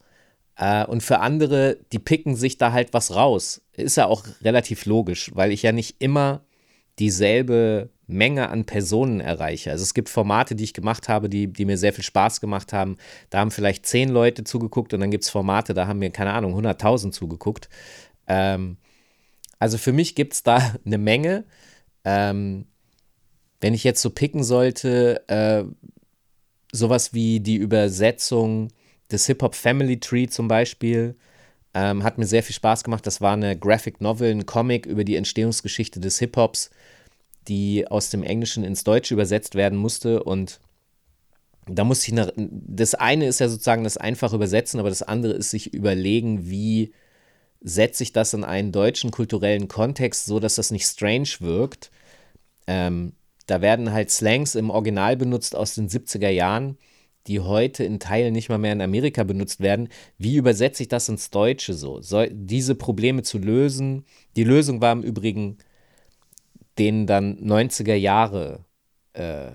Äh, 0.57 0.85
und 0.85 1.01
für 1.01 1.21
andere, 1.21 1.77
die 1.91 1.97
picken 1.97 2.35
sich 2.35 2.59
da 2.59 2.71
halt 2.71 2.93
was 2.93 3.15
raus. 3.15 3.61
Ist 3.73 3.97
ja 3.97 4.05
auch 4.05 4.23
relativ 4.43 4.85
logisch, 4.85 5.31
weil 5.33 5.51
ich 5.51 5.63
ja 5.63 5.71
nicht 5.71 5.95
immer 5.97 6.41
dieselbe 6.99 7.89
Menge 8.09 8.49
an 8.49 8.65
Personen 8.65 9.21
erreiche. 9.21 9.71
Also 9.71 9.83
es 9.83 9.93
gibt 9.93 10.09
Formate, 10.09 10.55
die 10.55 10.63
ich 10.63 10.73
gemacht 10.73 11.07
habe, 11.09 11.29
die, 11.29 11.47
die 11.47 11.65
mir 11.65 11.77
sehr 11.77 11.93
viel 11.93 12.03
Spaß 12.03 12.41
gemacht 12.41 12.73
haben. 12.73 12.97
Da 13.29 13.39
haben 13.39 13.51
vielleicht 13.51 13.85
zehn 13.85 14.09
Leute 14.09 14.43
zugeguckt 14.43 14.93
und 14.93 14.99
dann 14.99 15.11
gibt 15.11 15.23
es 15.23 15.29
Formate, 15.29 15.73
da 15.73 15.87
haben 15.87 15.99
mir, 15.99 16.09
keine 16.09 16.33
Ahnung, 16.33 16.55
100.000 16.59 17.11
zugeguckt. 17.11 17.69
Ähm, 18.29 18.77
also 19.59 19.77
für 19.77 19.91
mich 19.91 20.15
gibt 20.15 20.33
es 20.33 20.43
da 20.43 20.75
eine 20.85 20.97
Menge. 20.97 21.45
Ähm, 22.05 22.65
wenn 23.59 23.73
ich 23.73 23.83
jetzt 23.83 24.01
so 24.01 24.09
picken 24.09 24.43
sollte, 24.43 25.27
äh, 25.27 25.65
sowas 26.71 27.13
wie 27.13 27.41
die 27.41 27.57
Übersetzung 27.57 28.69
des 29.11 29.25
Hip-Hop 29.25 29.55
Family 29.55 29.99
Tree 29.99 30.27
zum 30.27 30.47
Beispiel, 30.47 31.15
ähm, 31.73 32.03
hat 32.03 32.17
mir 32.17 32.25
sehr 32.25 32.43
viel 32.43 32.55
Spaß 32.55 32.85
gemacht. 32.85 33.05
Das 33.05 33.19
war 33.19 33.33
eine 33.33 33.57
Graphic 33.57 33.99
Novel, 33.99 34.31
ein 34.31 34.45
Comic 34.45 34.85
über 34.85 35.03
die 35.03 35.17
Entstehungsgeschichte 35.17 35.99
des 35.99 36.19
Hip-Hops 36.19 36.69
die 37.49 37.87
aus 37.87 38.09
dem 38.09 38.23
Englischen 38.23 38.63
ins 38.63 38.83
Deutsche 38.83 39.13
übersetzt 39.13 39.55
werden 39.55 39.77
musste. 39.77 40.23
Und 40.23 40.59
da 41.65 41.83
musste 41.83 42.07
ich, 42.07 42.13
nach, 42.13 42.31
das 42.35 42.95
eine 42.95 43.27
ist 43.27 43.39
ja 43.39 43.49
sozusagen 43.49 43.83
das 43.83 43.97
einfache 43.97 44.35
Übersetzen, 44.35 44.79
aber 44.79 44.89
das 44.89 45.03
andere 45.03 45.33
ist 45.33 45.49
sich 45.49 45.73
überlegen, 45.73 46.49
wie 46.49 46.93
setze 47.61 48.03
ich 48.03 48.13
das 48.13 48.33
in 48.33 48.43
einen 48.43 48.71
deutschen 48.71 49.11
kulturellen 49.11 49.67
Kontext, 49.67 50.25
so 50.25 50.39
dass 50.39 50.55
das 50.55 50.71
nicht 50.71 50.85
strange 50.85 51.29
wirkt. 51.39 51.91
Ähm, 52.67 53.13
da 53.47 53.61
werden 53.61 53.91
halt 53.91 54.11
Slangs 54.11 54.55
im 54.55 54.69
Original 54.69 55.17
benutzt 55.17 55.55
aus 55.55 55.75
den 55.75 55.89
70er 55.89 56.29
Jahren, 56.29 56.77
die 57.27 57.39
heute 57.39 57.83
in 57.83 57.99
Teilen 57.99 58.33
nicht 58.33 58.49
mal 58.49 58.57
mehr 58.57 58.73
in 58.73 58.81
Amerika 58.81 59.23
benutzt 59.23 59.59
werden. 59.59 59.89
Wie 60.17 60.35
übersetze 60.35 60.83
ich 60.83 60.89
das 60.89 61.09
ins 61.09 61.31
Deutsche 61.31 61.73
so? 61.73 62.01
so 62.01 62.25
diese 62.29 62.75
Probleme 62.75 63.23
zu 63.23 63.37
lösen. 63.37 64.05
Die 64.35 64.43
Lösung 64.43 64.81
war 64.81 64.93
im 64.93 65.03
Übrigen 65.03 65.57
denen 66.77 67.07
dann 67.07 67.37
90er 67.39 67.95
Jahre 67.95 68.65
äh, 69.13 69.51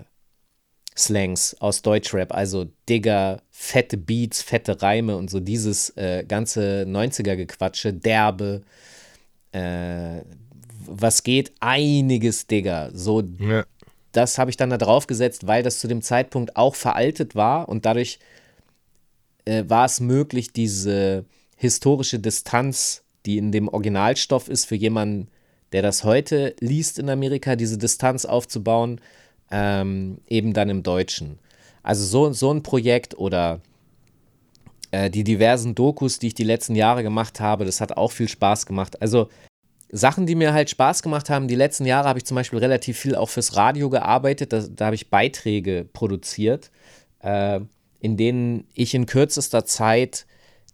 Slangs 0.97 1.55
aus 1.59 1.81
Deutschrap, 1.81 2.33
also 2.33 2.67
Digger, 2.87 3.41
fette 3.51 3.97
Beats, 3.97 4.41
fette 4.41 4.81
Reime 4.81 5.17
und 5.17 5.29
so 5.29 5.39
dieses 5.39 5.89
äh, 5.97 6.23
ganze 6.25 6.85
90er-Gequatsche, 6.87 7.91
derbe, 7.91 8.61
äh, 9.51 10.21
was 10.85 11.23
geht, 11.23 11.51
einiges 11.59 12.47
Digger. 12.47 12.91
So, 12.93 13.23
ja. 13.39 13.65
das 14.13 14.37
habe 14.37 14.49
ich 14.49 14.57
dann 14.57 14.69
da 14.69 14.77
drauf 14.77 15.07
gesetzt, 15.07 15.47
weil 15.47 15.63
das 15.63 15.79
zu 15.79 15.87
dem 15.87 16.01
Zeitpunkt 16.01 16.55
auch 16.55 16.75
veraltet 16.75 17.35
war 17.35 17.67
und 17.67 17.85
dadurch 17.85 18.19
äh, 19.43 19.65
war 19.67 19.85
es 19.85 19.99
möglich, 19.99 20.53
diese 20.53 21.25
historische 21.57 22.19
Distanz, 22.19 23.03
die 23.25 23.37
in 23.37 23.51
dem 23.51 23.67
Originalstoff 23.67 24.47
ist, 24.47 24.65
für 24.65 24.75
jemanden, 24.75 25.27
der 25.71 25.81
das 25.81 26.05
heute 26.05 26.55
liest 26.61 26.99
in 26.99 27.09
Amerika, 27.09 27.55
diese 27.55 27.77
Distanz 27.77 28.23
aufzubauen, 28.23 29.01
ähm, 29.51 30.19
eben 30.27 30.53
dann 30.53 30.69
im 30.69 30.83
Deutschen. 30.83 31.39
Also 31.83 32.03
so, 32.03 32.33
so 32.33 32.51
ein 32.51 32.63
Projekt 32.63 33.17
oder 33.17 33.61
äh, 34.91 35.09
die 35.09 35.23
diversen 35.23 35.75
Dokus, 35.75 36.19
die 36.19 36.27
ich 36.27 36.33
die 36.35 36.43
letzten 36.43 36.75
Jahre 36.75 37.03
gemacht 37.03 37.39
habe, 37.39 37.65
das 37.65 37.81
hat 37.81 37.95
auch 37.97 38.11
viel 38.11 38.27
Spaß 38.29 38.65
gemacht. 38.65 39.01
Also 39.01 39.29
Sachen, 39.91 40.25
die 40.25 40.35
mir 40.35 40.53
halt 40.53 40.69
Spaß 40.69 41.03
gemacht 41.03 41.29
haben, 41.29 41.47
die 41.47 41.55
letzten 41.55 41.85
Jahre 41.85 42.09
habe 42.09 42.19
ich 42.19 42.25
zum 42.25 42.35
Beispiel 42.35 42.59
relativ 42.59 42.97
viel 42.97 43.15
auch 43.15 43.29
fürs 43.29 43.55
Radio 43.55 43.89
gearbeitet, 43.89 44.51
da, 44.51 44.61
da 44.61 44.85
habe 44.85 44.95
ich 44.95 45.09
Beiträge 45.09 45.87
produziert, 45.93 46.71
äh, 47.19 47.59
in 47.99 48.17
denen 48.17 48.67
ich 48.73 48.93
in 48.93 49.05
kürzester 49.05 49.65
Zeit 49.65 50.25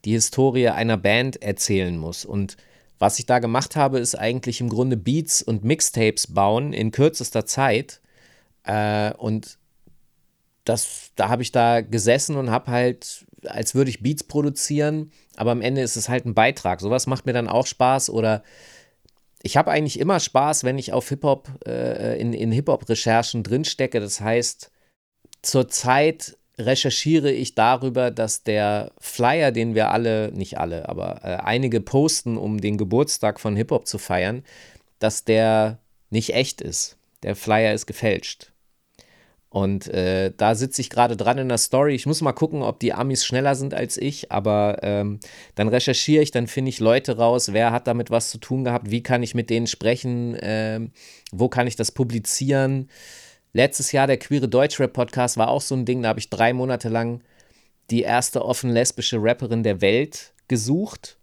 die 0.06 0.12
Historie 0.12 0.70
einer 0.70 0.98
Band 0.98 1.42
erzählen 1.42 1.98
muss. 1.98 2.26
Und 2.26 2.58
was 3.00 3.20
ich 3.20 3.26
da 3.26 3.40
gemacht 3.40 3.76
habe, 3.76 4.00
ist 4.00 4.16
eigentlich 4.16 4.62
im 4.62 4.70
Grunde 4.70 4.98
Beats 4.98 5.42
und 5.42 5.64
Mixtapes 5.64 6.28
bauen 6.28 6.74
in 6.74 6.92
kürzester 6.92 7.46
Zeit. 7.46 8.01
Äh, 8.64 9.14
und 9.14 9.58
das, 10.66 11.12
da 11.16 11.30
habe 11.30 11.42
ich 11.42 11.52
da 11.52 11.82
gesessen 11.82 12.38
und 12.38 12.52
habe 12.52 12.72
halt, 12.72 13.26
als 13.46 13.74
würde 13.74 13.90
ich 13.90 14.02
Beats 14.02 14.24
produzieren, 14.24 15.12
aber 15.36 15.52
am 15.52 15.62
Ende 15.62 15.82
ist 15.82 15.96
es 15.96 16.10
halt 16.10 16.26
ein 16.26 16.36
Beitrag. 16.36 16.82
Sowas 16.82 17.08
macht 17.08 17.26
mir 17.26 17.34
dann 17.34 17.48
auch 17.48 17.66
Spaß 17.66 18.10
oder 18.10 18.44
ich 19.44 19.58
habe 19.58 19.72
eigentlich 19.72 20.00
immer 20.00 20.20
Spaß, 20.20 20.64
wenn 20.64 20.78
ich 20.78 20.94
auf 20.94 21.10
Hip-Hop, 21.10 21.50
äh, 21.66 22.20
in, 22.20 22.34
in 22.34 22.52
Hip-Hop-Recherchen 22.52 23.44
drinstecke. 23.44 24.00
Das 24.00 24.22
heißt, 24.22 24.72
zurzeit 25.42 26.38
recherchiere 26.60 27.32
ich 27.32 27.56
darüber, 27.56 28.12
dass 28.12 28.44
der 28.44 28.92
Flyer, 29.00 29.52
den 29.52 29.74
wir 29.74 29.90
alle, 29.90 30.32
nicht 30.32 30.60
alle, 30.60 30.88
aber 30.88 31.22
äh, 31.24 31.38
einige 31.38 31.82
posten, 31.82 32.38
um 32.38 32.62
den 32.62 32.78
Geburtstag 32.78 33.40
von 33.40 33.56
Hip-Hop 33.56 33.88
zu 33.88 33.98
feiern, 33.98 34.44
dass 35.00 35.24
der 35.24 35.80
nicht 36.12 36.34
echt 36.36 36.62
ist. 36.62 36.98
Der 37.24 37.36
Flyer 37.36 37.74
ist 37.74 37.88
gefälscht. 37.88 38.51
Und 39.52 39.90
äh, 39.90 40.32
da 40.38 40.56
sitze 40.56 40.80
ich 40.80 40.90
gerade 40.90 41.18
dran 41.18 41.38
in 41.38 41.50
der 41.50 41.58
Story. 41.58 41.94
Ich 41.94 42.06
muss 42.06 42.22
mal 42.22 42.32
gucken, 42.32 42.62
ob 42.64 42.80
die 42.80 42.94
Amis 42.94 43.26
schneller 43.26 43.54
sind 43.56 43.74
als 43.74 43.98
ich, 43.98 44.32
aber 44.32 44.78
ähm, 44.82 45.20
dann 45.56 45.68
recherchiere 45.68 46.24
ich, 46.24 46.32
dann 46.32 46.48
finde 46.48 46.70
ich 46.70 46.80
Leute 46.80 47.18
raus, 47.18 47.52
wer 47.52 47.74
hat 47.74 47.86
damit 47.86 48.12
was 48.12 48.30
zu 48.30 48.38
tun 48.38 48.64
gehabt, 48.64 48.90
wie 48.92 49.04
kann 49.04 49.24
ich 49.24 49.36
mit 49.36 49.50
denen 49.50 49.68
sprechen, 49.68 50.36
äh, 50.36 50.80
wo 51.34 51.50
kann 51.50 51.68
ich 51.68 51.76
das 51.76 51.92
publizieren. 51.92 52.90
Letztes 53.52 53.92
Jahr 53.92 54.08
der 54.08 54.16
queere 54.16 54.48
Deutschrap-Podcast 54.48 55.36
war 55.36 55.50
auch 55.50 55.60
so 55.60 55.76
ein 55.76 55.84
Ding, 55.84 56.02
da 56.02 56.10
habe 56.10 56.20
ich 56.20 56.30
drei 56.30 56.54
Monate 56.54 56.88
lang 56.88 57.22
die 57.90 58.04
erste 58.04 58.46
offen 58.46 58.70
lesbische 58.70 59.18
Rapperin 59.20 59.64
der 59.64 59.82
Welt 59.82 60.34
gesucht. 60.48 61.18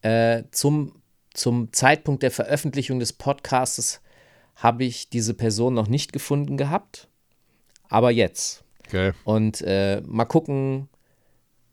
Äh, 0.00 0.44
zum, 0.52 1.02
zum 1.34 1.70
Zeitpunkt 1.74 2.22
der 2.22 2.30
Veröffentlichung 2.30 2.98
des 2.98 3.12
Podcasts 3.12 4.00
habe 4.56 4.84
ich 4.84 5.10
diese 5.10 5.34
Person 5.34 5.74
noch 5.74 5.88
nicht 5.88 6.14
gefunden 6.14 6.56
gehabt, 6.56 7.07
aber 7.88 8.10
jetzt. 8.10 8.64
Okay. 8.86 9.12
Und 9.24 9.60
äh, 9.62 10.00
mal 10.06 10.24
gucken, 10.24 10.88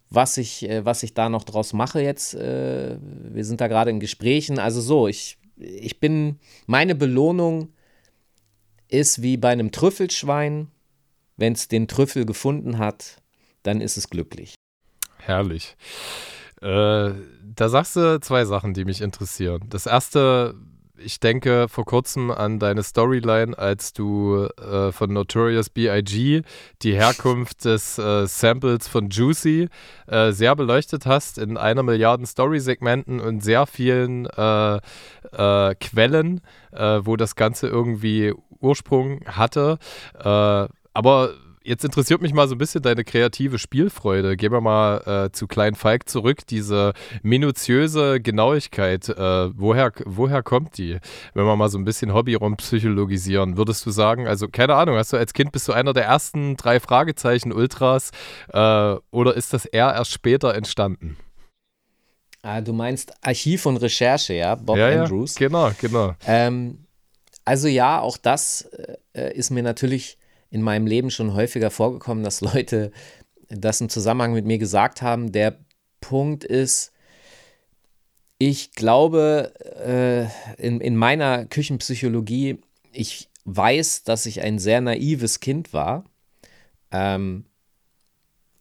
was 0.09 0.37
ich, 0.37 0.67
äh, 0.69 0.85
was 0.85 1.03
ich 1.03 1.13
da 1.13 1.29
noch 1.29 1.43
draus 1.43 1.73
mache 1.73 2.01
jetzt. 2.01 2.35
Äh, 2.35 2.97
wir 3.01 3.45
sind 3.45 3.61
da 3.61 3.67
gerade 3.67 3.91
in 3.91 3.99
Gesprächen. 3.99 4.59
Also 4.59 4.81
so, 4.81 5.07
ich, 5.07 5.37
ich 5.57 5.99
bin, 5.99 6.39
meine 6.65 6.95
Belohnung 6.95 7.69
ist 8.87 9.21
wie 9.21 9.37
bei 9.37 9.49
einem 9.49 9.71
Trüffelschwein. 9.71 10.69
Wenn 11.37 11.53
es 11.53 11.67
den 11.67 11.89
Trüffel 11.89 12.25
gefunden 12.25 12.77
hat, 12.77 13.17
dann 13.63 13.81
ist 13.81 13.97
es 13.97 14.09
glücklich. 14.09 14.55
Herrlich. 15.17 15.75
Äh, 16.61 17.11
da 17.55 17.69
sagst 17.69 17.97
du 17.97 18.19
zwei 18.21 18.45
Sachen, 18.45 18.73
die 18.73 18.85
mich 18.85 19.01
interessieren. 19.01 19.65
Das 19.69 19.85
erste, 19.85 20.55
ich 20.97 21.19
denke 21.19 21.67
vor 21.69 21.85
kurzem 21.85 22.31
an 22.31 22.59
deine 22.59 22.83
Storyline, 22.83 23.57
als 23.57 23.93
du 23.93 24.47
äh, 24.57 24.91
von 24.91 25.13
Notorious 25.13 25.69
B.I.G. 25.69 26.41
die 26.81 26.93
Herkunft 26.93 27.65
des 27.65 27.97
äh, 27.97 28.27
Samples 28.27 28.87
von 28.87 29.09
Juicy 29.09 29.69
äh, 30.07 30.31
sehr 30.31 30.55
beleuchtet 30.55 31.05
hast 31.05 31.37
in 31.37 31.57
einer 31.57 31.83
Milliarden 31.83 32.25
Story-Segmenten 32.25 33.19
und 33.19 33.43
sehr 33.43 33.67
vielen 33.67 34.25
äh, 34.25 34.75
äh, 34.75 35.75
Quellen, 35.75 36.41
äh, 36.71 36.99
wo 37.03 37.15
das 37.15 37.35
Ganze 37.35 37.67
irgendwie 37.67 38.33
Ursprung 38.59 39.21
hatte. 39.25 39.77
aber 40.13 41.33
Jetzt 41.67 41.83
interessiert 41.83 42.21
mich 42.21 42.31
mal 42.31 42.47
so 42.47 42.53
ein 42.53 42.59
bisschen 42.59 42.83
deine 42.83 43.03
kreative 43.03 43.57
Spielfreude. 43.57 44.37
Gehen 44.37 44.51
wir 44.51 44.61
mal 44.61 45.25
äh, 45.25 45.31
zu 45.31 45.47
Klein 45.47 45.73
Falk 45.73 46.07
zurück. 46.07 46.45
Diese 46.45 46.93
minutiöse 47.23 48.21
Genauigkeit, 48.21 49.09
äh, 49.09 49.49
woher, 49.57 49.91
woher 50.05 50.43
kommt 50.43 50.77
die? 50.77 50.99
Wenn 51.33 51.45
wir 51.45 51.55
mal 51.55 51.69
so 51.69 51.79
ein 51.79 51.83
bisschen 51.83 52.13
Hobby 52.13 52.35
rumpsychologisieren, 52.35 53.57
würdest 53.57 53.83
du 53.83 53.89
sagen, 53.89 54.27
also 54.27 54.47
keine 54.47 54.75
Ahnung, 54.75 54.95
hast 54.97 55.11
du 55.11 55.17
als 55.17 55.33
Kind 55.33 55.51
bist 55.53 55.67
du 55.67 55.73
einer 55.73 55.93
der 55.93 56.05
ersten 56.05 56.55
drei 56.55 56.79
Fragezeichen 56.79 57.51
Ultras 57.51 58.11
äh, 58.53 58.95
oder 59.09 59.33
ist 59.33 59.51
das 59.53 59.65
eher 59.65 59.91
erst 59.91 60.11
später 60.11 60.53
entstanden? 60.53 61.17
Ah, 62.43 62.61
du 62.61 62.73
meinst 62.73 63.11
Archiv 63.25 63.65
und 63.65 63.77
Recherche, 63.77 64.35
ja? 64.35 64.53
Bob 64.53 64.77
ja, 64.77 65.01
Andrews. 65.01 65.39
Ja, 65.39 65.47
genau, 65.47 65.71
genau. 65.81 66.13
Ähm, 66.27 66.85
also 67.43 67.67
ja, 67.67 68.01
auch 68.01 68.17
das 68.17 68.69
äh, 69.13 69.33
ist 69.33 69.49
mir 69.49 69.63
natürlich 69.63 70.19
in 70.49 70.61
meinem 70.61 70.87
Leben 70.87 71.11
schon 71.11 71.33
häufiger 71.33 71.71
vorgekommen, 71.71 72.23
dass 72.23 72.41
Leute 72.41 72.91
das 73.49 73.81
im 73.81 73.89
Zusammenhang 73.89 74.33
mit 74.33 74.45
mir 74.45 74.57
gesagt 74.57 75.01
haben. 75.01 75.31
Der 75.31 75.59
Punkt 76.01 76.43
ist, 76.43 76.91
ich 78.37 78.73
glaube, 78.73 79.53
äh, 79.85 80.25
in, 80.61 80.81
in 80.81 80.95
meiner 80.95 81.45
Küchenpsychologie, 81.45 82.59
ich 82.91 83.29
weiß, 83.45 84.03
dass 84.03 84.25
ich 84.25 84.41
ein 84.41 84.59
sehr 84.59 84.81
naives 84.81 85.39
Kind 85.39 85.73
war, 85.73 86.03
ähm, 86.91 87.45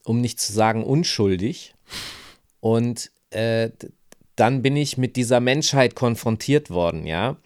um 0.05 0.21
nicht 0.21 0.39
zu 0.39 0.53
sagen 0.53 0.85
unschuldig. 0.85 1.75
Und 2.61 3.11
äh, 3.31 3.71
dann 4.37 4.63
bin 4.63 4.77
ich 4.77 4.99
mit 4.99 5.17
dieser 5.17 5.41
Menschheit 5.41 5.95
konfrontiert 5.95 6.71
worden, 6.71 7.07
ja. 7.07 7.37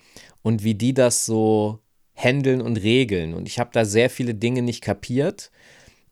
Und 0.42 0.64
wie 0.64 0.74
die 0.74 0.94
das 0.94 1.26
so 1.26 1.80
handeln 2.18 2.60
und 2.60 2.76
regeln. 2.76 3.32
Und 3.32 3.46
ich 3.46 3.58
habe 3.58 3.70
da 3.72 3.84
sehr 3.84 4.10
viele 4.10 4.34
Dinge 4.34 4.62
nicht 4.62 4.82
kapiert, 4.82 5.50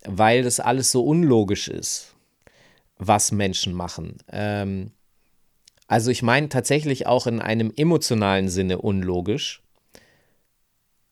weil 0.05 0.45
das 0.45 0.61
alles 0.61 0.93
so 0.93 1.05
unlogisch 1.05 1.69
ist, 1.69 2.15
was 2.97 3.33
Menschen 3.33 3.75
machen. 3.75 4.19
Ähm, 4.31 4.93
also 5.89 6.11
ich 6.11 6.23
meine 6.23 6.49
tatsächlich 6.49 7.07
auch 7.07 7.27
in 7.27 7.41
einem 7.41 7.73
emotionalen 7.77 8.49
Sinne 8.49 8.79
unlogisch. 8.79 9.63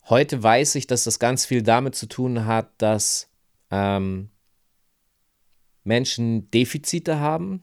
Heute 0.09 0.43
weiß 0.43 0.77
ich, 0.77 0.87
dass 0.87 1.05
das 1.05 1.19
ganz 1.19 1.45
viel 1.45 1.63
damit 1.63 1.97
zu 1.97 2.07
tun 2.07 2.47
hat, 2.47 2.71
dass 2.79 3.29
ähm, 3.71 4.31
Menschen 5.83 6.51
Defizite 6.51 7.19
haben 7.19 7.63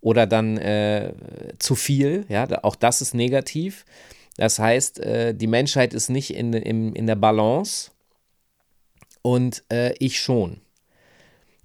oder 0.00 0.26
dann 0.26 0.56
äh, 0.56 1.14
zu 1.58 1.74
viel. 1.74 2.26
Ja, 2.28 2.46
auch 2.62 2.76
das 2.76 3.00
ist 3.00 3.14
negativ. 3.14 3.84
Das 4.38 4.60
heißt, 4.60 5.00
äh, 5.00 5.34
die 5.34 5.48
Menschheit 5.48 5.92
ist 5.92 6.08
nicht 6.08 6.32
in, 6.32 6.52
in, 6.52 6.94
in 6.94 7.06
der 7.06 7.16
Balance 7.16 7.90
und 9.20 9.64
äh, 9.70 9.92
ich 9.98 10.20
schon. 10.20 10.60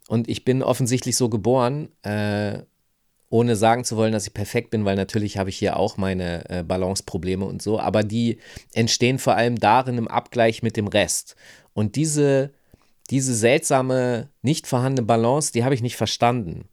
Und 0.08 0.28
ich 0.28 0.44
bin 0.44 0.64
offensichtlich 0.64 1.16
so 1.16 1.30
geboren, 1.30 1.90
äh, 2.02 2.64
ohne 3.30 3.56
sagen 3.56 3.84
zu 3.84 3.96
wollen, 3.96 4.12
dass 4.12 4.26
ich 4.26 4.34
perfekt 4.34 4.72
bin, 4.72 4.86
weil 4.86 4.96
natürlich 4.96 5.38
habe 5.38 5.50
ich 5.50 5.58
hier 5.58 5.78
auch 5.78 5.98
meine 5.98 6.50
äh, 6.50 6.64
Balanceprobleme 6.64 7.46
und 7.46 7.62
so, 7.62 7.80
aber 7.80 8.04
die 8.04 8.40
entstehen 8.74 9.20
vor 9.20 9.36
allem 9.36 9.60
darin 9.60 10.00
im 10.00 10.08
Abgleich 10.08 10.64
mit 10.64 10.76
dem 10.76 10.88
Rest. 10.88 11.36
Und 11.74 11.96
diese, 11.96 12.54
diese 13.12 13.36
seltsame, 13.36 14.30
nicht 14.42 14.66
vorhandene 14.66 15.06
Balance, 15.06 15.54
die 15.54 15.64
habe 15.64 15.76
ich 15.76 15.84
nicht 15.84 15.96
verstanden. 15.96 16.66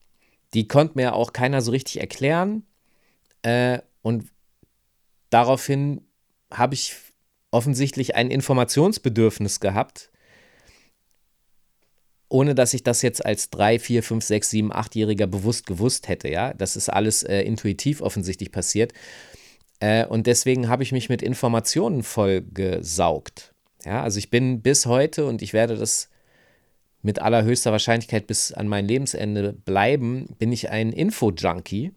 Die 0.54 0.66
konnte 0.66 0.94
mir 0.96 1.14
auch 1.14 1.34
keiner 1.34 1.60
so 1.60 1.70
richtig 1.72 2.00
erklären. 2.00 2.64
Äh, 3.42 3.80
und 4.02 4.24
daraufhin 5.30 6.02
habe 6.52 6.74
ich 6.74 6.94
offensichtlich 7.50 8.14
ein 8.14 8.30
Informationsbedürfnis 8.30 9.60
gehabt, 9.60 10.10
ohne 12.28 12.54
dass 12.54 12.74
ich 12.74 12.84
das 12.84 13.02
jetzt 13.02 13.24
als 13.24 13.50
3, 13.50 13.78
4, 13.80 14.02
5, 14.02 14.24
6, 14.24 14.50
7, 14.50 14.72
8-Jähriger 14.72 15.26
bewusst 15.26 15.66
gewusst 15.66 16.06
hätte. 16.08 16.28
Ja, 16.28 16.54
das 16.54 16.76
ist 16.76 16.88
alles 16.88 17.24
äh, 17.24 17.40
intuitiv 17.42 18.00
offensichtlich 18.00 18.52
passiert. 18.52 18.92
Äh, 19.80 20.06
und 20.06 20.28
deswegen 20.28 20.68
habe 20.68 20.84
ich 20.84 20.92
mich 20.92 21.08
mit 21.08 21.22
Informationen 21.22 22.04
vollgesaugt. 22.04 23.54
Ja, 23.84 24.02
also 24.02 24.18
ich 24.18 24.30
bin 24.30 24.62
bis 24.62 24.86
heute 24.86 25.26
und 25.26 25.42
ich 25.42 25.52
werde 25.52 25.76
das 25.76 26.08
mit 27.02 27.20
allerhöchster 27.20 27.72
Wahrscheinlichkeit 27.72 28.26
bis 28.26 28.52
an 28.52 28.68
mein 28.68 28.86
Lebensende 28.86 29.52
bleiben, 29.52 30.28
bin 30.38 30.52
ich 30.52 30.70
ein 30.70 30.92
Info-Junkie. 30.92 31.92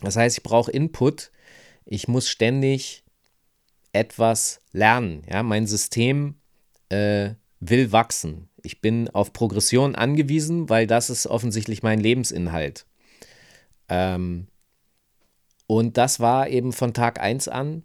Das 0.00 0.16
heißt, 0.16 0.38
ich 0.38 0.42
brauche 0.42 0.72
Input 0.72 1.30
ich 1.84 2.08
muss 2.08 2.28
ständig 2.28 3.04
etwas 3.92 4.60
lernen. 4.72 5.22
Ja, 5.30 5.42
mein 5.42 5.66
System 5.66 6.36
äh, 6.88 7.30
will 7.60 7.92
wachsen. 7.92 8.48
Ich 8.62 8.80
bin 8.80 9.08
auf 9.10 9.32
Progression 9.32 9.94
angewiesen, 9.94 10.68
weil 10.68 10.86
das 10.86 11.10
ist 11.10 11.26
offensichtlich 11.26 11.82
mein 11.82 12.00
Lebensinhalt. 12.00 12.86
Ähm, 13.88 14.46
und 15.66 15.96
das 15.96 16.20
war 16.20 16.48
eben 16.48 16.72
von 16.72 16.94
Tag 16.94 17.20
1 17.20 17.48
an. 17.48 17.84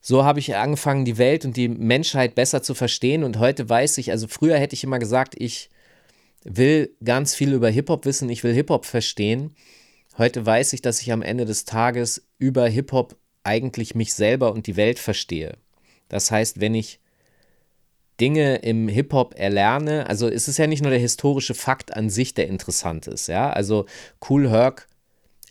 So 0.00 0.24
habe 0.24 0.40
ich 0.40 0.56
angefangen, 0.56 1.04
die 1.04 1.18
Welt 1.18 1.44
und 1.44 1.56
die 1.56 1.68
Menschheit 1.68 2.34
besser 2.34 2.62
zu 2.62 2.74
verstehen. 2.74 3.22
Und 3.22 3.38
heute 3.38 3.68
weiß 3.68 3.98
ich, 3.98 4.10
also 4.10 4.26
früher 4.26 4.58
hätte 4.58 4.74
ich 4.74 4.84
immer 4.84 4.98
gesagt, 4.98 5.34
ich 5.38 5.70
will 6.44 6.94
ganz 7.04 7.34
viel 7.34 7.52
über 7.52 7.70
Hip-Hop 7.70 8.04
wissen, 8.04 8.28
ich 8.28 8.42
will 8.42 8.52
Hip-Hop 8.52 8.84
verstehen. 8.84 9.54
Heute 10.18 10.44
weiß 10.44 10.74
ich, 10.74 10.82
dass 10.82 11.00
ich 11.00 11.10
am 11.12 11.22
Ende 11.22 11.44
des 11.44 11.64
Tages 11.64 12.26
über 12.38 12.66
Hip-Hop 12.68 13.16
eigentlich 13.44 13.94
mich 13.94 14.14
selber 14.14 14.52
und 14.52 14.66
die 14.66 14.76
Welt 14.76 14.98
verstehe. 14.98 15.56
Das 16.08 16.30
heißt, 16.30 16.60
wenn 16.60 16.74
ich 16.74 17.00
Dinge 18.20 18.56
im 18.56 18.88
Hip-Hop 18.88 19.34
erlerne, 19.36 20.06
also 20.06 20.28
es 20.28 20.48
ist 20.48 20.58
ja 20.58 20.66
nicht 20.66 20.82
nur 20.82 20.90
der 20.90 21.00
historische 21.00 21.54
Fakt 21.54 21.96
an 21.96 22.10
sich, 22.10 22.34
der 22.34 22.46
interessant 22.46 23.06
ist, 23.06 23.26
ja. 23.26 23.50
Also 23.50 23.86
Cool 24.28 24.50
Herc 24.50 24.86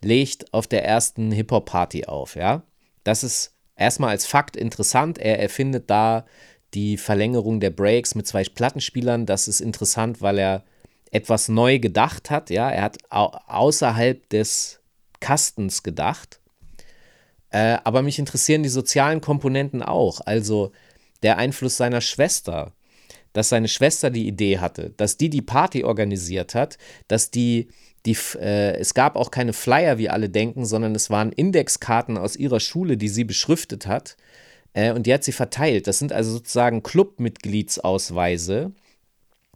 legt 0.01 0.53
auf 0.53 0.67
der 0.67 0.85
ersten 0.85 1.31
Hip-Hop-Party 1.31 2.05
auf, 2.05 2.35
ja. 2.35 2.63
Das 3.03 3.23
ist 3.23 3.55
erstmal 3.75 4.11
als 4.11 4.25
Fakt 4.25 4.55
interessant. 4.55 5.17
Er 5.17 5.39
erfindet 5.39 5.89
da 5.89 6.25
die 6.73 6.97
Verlängerung 6.97 7.59
der 7.59 7.71
Breaks 7.71 8.15
mit 8.15 8.27
zwei 8.27 8.43
Plattenspielern. 8.43 9.25
Das 9.25 9.47
ist 9.47 9.59
interessant, 9.59 10.21
weil 10.21 10.37
er 10.37 10.63
etwas 11.11 11.49
neu 11.49 11.79
gedacht 11.79 12.29
hat. 12.29 12.49
Ja, 12.49 12.69
er 12.69 12.83
hat 12.83 12.97
au 13.09 13.27
außerhalb 13.47 14.27
des 14.29 14.79
Kastens 15.19 15.83
gedacht. 15.83 16.39
Äh, 17.49 17.77
aber 17.83 18.01
mich 18.01 18.17
interessieren 18.17 18.63
die 18.63 18.69
sozialen 18.69 19.21
Komponenten 19.21 19.83
auch. 19.83 20.21
Also 20.25 20.71
der 21.21 21.37
Einfluss 21.37 21.77
seiner 21.77 22.01
Schwester, 22.01 22.73
dass 23.33 23.49
seine 23.49 23.67
Schwester 23.67 24.09
die 24.09 24.27
Idee 24.27 24.59
hatte, 24.59 24.91
dass 24.97 25.17
die 25.17 25.29
die 25.29 25.41
Party 25.41 25.83
organisiert 25.83 26.55
hat, 26.55 26.77
dass 27.07 27.29
die 27.29 27.67
die, 28.05 28.17
äh, 28.39 28.77
es 28.77 28.93
gab 28.93 29.15
auch 29.15 29.31
keine 29.31 29.53
Flyer, 29.53 29.97
wie 29.97 30.09
alle 30.09 30.29
denken, 30.29 30.65
sondern 30.65 30.95
es 30.95 31.09
waren 31.09 31.31
Indexkarten 31.31 32.17
aus 32.17 32.35
ihrer 32.35 32.59
Schule, 32.59 32.97
die 32.97 33.09
sie 33.09 33.23
beschriftet 33.23 33.85
hat. 33.85 34.17
Äh, 34.73 34.91
und 34.93 35.05
die 35.05 35.13
hat 35.13 35.23
sie 35.23 35.31
verteilt. 35.31 35.87
Das 35.87 35.99
sind 35.99 36.11
also 36.11 36.31
sozusagen 36.31 36.81
Clubmitgliedsausweise, 36.81 38.71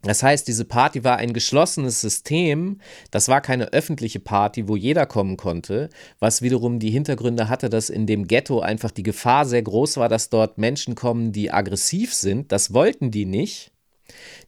das 0.05 0.23
heißt, 0.23 0.47
diese 0.47 0.65
Party 0.65 1.03
war 1.03 1.17
ein 1.17 1.33
geschlossenes 1.33 2.01
System. 2.01 2.79
Das 3.11 3.27
war 3.27 3.41
keine 3.41 3.73
öffentliche 3.73 4.19
Party, 4.19 4.67
wo 4.67 4.75
jeder 4.75 5.05
kommen 5.05 5.37
konnte, 5.37 5.89
was 6.19 6.41
wiederum 6.41 6.79
die 6.79 6.91
Hintergründe 6.91 7.49
hatte, 7.49 7.69
dass 7.69 7.89
in 7.89 8.05
dem 8.05 8.27
Ghetto 8.27 8.59
einfach 8.59 8.91
die 8.91 9.03
Gefahr 9.03 9.45
sehr 9.45 9.63
groß 9.63 9.97
war, 9.97 10.09
dass 10.09 10.29
dort 10.29 10.57
Menschen 10.57 10.95
kommen, 10.95 11.31
die 11.31 11.51
aggressiv 11.51 12.13
sind. 12.13 12.51
Das 12.51 12.73
wollten 12.73 13.11
die 13.11 13.25
nicht. 13.25 13.71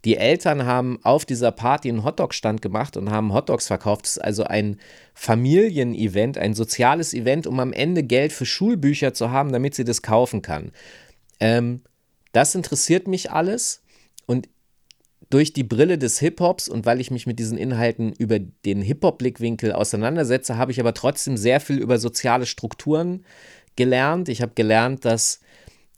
Die 0.06 0.18
Eltern 0.18 0.66
haben 0.66 1.00
auf 1.04 1.26
dieser 1.26 1.52
Party 1.52 1.90
einen 1.90 2.04
Hotdog-Stand 2.04 2.62
gemacht 2.62 2.96
und 2.96 3.10
haben 3.10 3.34
Hotdogs 3.34 3.68
verkauft. 3.68 4.06
Das 4.06 4.18
ist 4.18 4.24
also 4.24 4.44
ein 4.44 4.80
Familienevent, 5.16 6.38
ein 6.38 6.54
soziales 6.54 7.14
Event, 7.14 7.48
um 7.48 7.60
am 7.60 7.74
Ende 7.74 8.04
Geld 8.04 8.32
für 8.32 8.46
Schulbücher 8.46 9.14
zu 9.14 9.32
haben, 9.32 9.52
damit 9.52 9.74
sie 9.74 9.84
das 9.84 10.04
kaufen 10.04 10.44
kann. 10.44 10.72
Ähm, 11.40 11.82
das 12.32 12.54
interessiert 12.54 13.08
mich 13.08 13.32
alles. 13.32 13.82
Und 14.28 14.48
durch 15.30 15.54
die 15.54 15.64
Brille 15.64 15.98
des 15.98 16.20
Hip-Hops 16.20 16.70
und 16.70 16.86
weil 16.86 17.02
ich 17.02 17.12
mich 17.12 17.28
mit 17.28 17.40
diesen 17.40 17.58
Inhalten 17.58 18.14
über 18.14 18.40
den 18.40 18.82
Hip-Hop-Blickwinkel 18.82 19.74
auseinandersetze, 19.74 20.58
habe 20.58 20.72
ich 20.72 20.80
aber 20.80 20.94
trotzdem 20.94 21.36
sehr 21.38 21.60
viel 21.60 21.78
über 21.78 21.98
soziale 22.00 22.46
Strukturen 22.46 23.26
gelernt. 23.76 24.30
Ich 24.30 24.42
habe 24.42 24.54
gelernt, 24.56 25.04
dass 25.06 25.42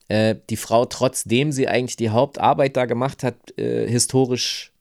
äh, 0.07 0.35
die 0.49 0.57
Frau, 0.57 0.85
trotzdem 0.85 1.51
sie 1.51 1.67
eigentlich 1.67 1.95
die 1.95 2.09
Hauptarbeit 2.09 2.75
da 2.75 2.85
gemacht 2.85 3.23
hat, 3.23 3.57
äh, 3.57 3.87
historisch 3.87 4.73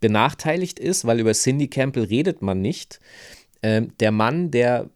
benachteiligt 0.00 0.78
ist, 0.78 1.04
weil 1.06 1.20
über 1.20 1.32
Cindy 1.32 1.68
Campbell 1.68 2.04
redet 2.04 2.42
man 2.42 2.60
nicht. 2.60 3.00
Äh, 3.62 3.82
der 4.00 4.10
Mann, 4.10 4.50
der 4.50 4.90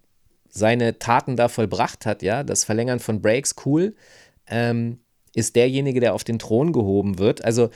seine 0.48 0.98
Taten 0.98 1.36
da 1.36 1.48
vollbracht 1.48 2.06
hat, 2.06 2.22
ja, 2.22 2.42
das 2.42 2.64
Verlängern 2.64 2.98
von 2.98 3.22
Breaks, 3.22 3.54
cool, 3.64 3.94
ähm, 4.48 4.98
ist 5.34 5.54
derjenige, 5.54 6.00
der 6.00 6.14
auf 6.14 6.24
den 6.24 6.40
Thron 6.40 6.72
gehoben 6.72 7.18
wird. 7.18 7.44
Also 7.44 7.70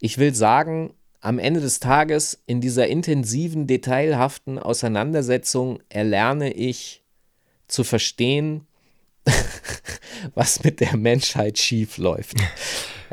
ich 0.00 0.18
will 0.18 0.34
sagen, 0.34 0.94
am 1.20 1.38
Ende 1.38 1.60
des 1.60 1.80
Tages 1.80 2.40
in 2.46 2.60
dieser 2.60 2.86
intensiven, 2.86 3.66
detailhaften 3.66 4.58
Auseinandersetzung 4.58 5.80
erlerne 5.88 6.52
ich 6.52 7.02
zu 7.66 7.84
verstehen, 7.84 8.66
was 10.34 10.64
mit 10.64 10.80
der 10.80 10.96
Menschheit 10.96 11.58
schief 11.58 11.98
läuft. 11.98 12.36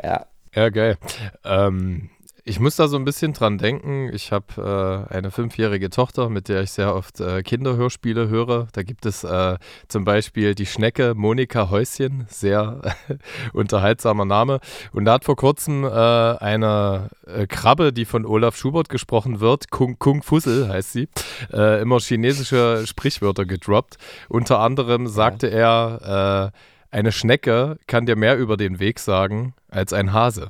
Ja. 0.02 0.26
Ja, 0.54 0.68
geil. 0.68 0.98
Ähm, 1.42 2.10
ich 2.48 2.60
muss 2.60 2.76
da 2.76 2.86
so 2.86 2.96
ein 2.96 3.04
bisschen 3.04 3.32
dran 3.32 3.58
denken. 3.58 4.08
Ich 4.14 4.30
habe 4.30 5.08
äh, 5.10 5.12
eine 5.12 5.32
fünfjährige 5.32 5.90
Tochter, 5.90 6.28
mit 6.30 6.48
der 6.48 6.62
ich 6.62 6.70
sehr 6.70 6.94
oft 6.94 7.20
äh, 7.20 7.42
Kinderhörspiele 7.42 8.28
höre. 8.28 8.68
Da 8.72 8.84
gibt 8.84 9.04
es 9.04 9.24
äh, 9.24 9.58
zum 9.88 10.04
Beispiel 10.04 10.54
die 10.54 10.64
Schnecke 10.64 11.14
Monika 11.16 11.70
Häuschen, 11.70 12.24
sehr 12.28 12.82
unterhaltsamer 13.52 14.24
Name. 14.24 14.60
Und 14.92 15.06
da 15.06 15.14
hat 15.14 15.24
vor 15.24 15.34
kurzem 15.34 15.82
äh, 15.82 15.88
eine 15.88 17.08
äh, 17.26 17.48
Krabbe, 17.48 17.92
die 17.92 18.04
von 18.04 18.24
Olaf 18.24 18.56
Schubert 18.56 18.90
gesprochen 18.90 19.40
wird, 19.40 19.72
Kung, 19.72 19.98
Kung 19.98 20.22
Fussel 20.22 20.68
heißt 20.68 20.92
sie, 20.92 21.08
äh, 21.52 21.82
immer 21.82 21.98
chinesische 21.98 22.86
Sprichwörter 22.86 23.44
gedroppt. 23.44 23.96
Unter 24.28 24.60
anderem 24.60 25.08
sagte 25.08 25.48
ja. 25.48 25.96
er, 25.96 26.52
eine 26.96 27.12
Schnecke 27.12 27.78
kann 27.86 28.06
dir 28.06 28.16
mehr 28.16 28.38
über 28.38 28.56
den 28.56 28.80
Weg 28.80 29.00
sagen 29.00 29.52
als 29.68 29.92
ein 29.92 30.14
Hase. 30.14 30.48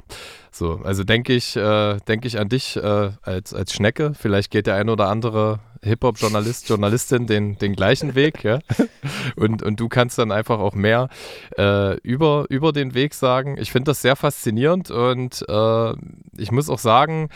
So, 0.53 0.81
also 0.85 1.03
denke 1.03 1.33
ich, 1.33 1.57
äh, 1.57 1.97
denke 2.07 2.29
ich 2.29 2.39
an 2.39 2.49
dich 2.49 2.77
äh, 2.77 3.11
als, 3.23 3.53
als 3.53 3.73
Schnecke. 3.73 4.13
Vielleicht 4.15 4.53
geht 4.53 4.69
der 4.69 4.77
ein 4.77 4.89
oder 4.89 5.09
andere 5.09 5.59
Hip-Hop-Journalist, 5.83 6.69
Journalistin 6.69 7.27
den, 7.27 7.59
den 7.59 7.75
gleichen 7.75 8.15
Weg, 8.15 8.45
ja. 8.45 8.61
Und, 9.37 9.63
und 9.63 9.81
du 9.81 9.89
kannst 9.89 10.19
dann 10.19 10.31
einfach 10.33 10.59
auch 10.59 10.75
mehr 10.75 11.09
äh, 11.59 11.97
über, 11.99 12.47
über 12.49 12.73
den 12.73 12.95
Weg 12.95 13.15
sagen. 13.15 13.57
Ich 13.59 13.73
finde 13.73 13.91
das 13.91 14.03
sehr 14.03 14.17
faszinierend 14.17 14.91
und 14.91 15.45
äh, 15.49 15.93
ich 16.39 16.51
muss 16.53 16.71
auch 16.71 16.79
sagen, 16.79 17.29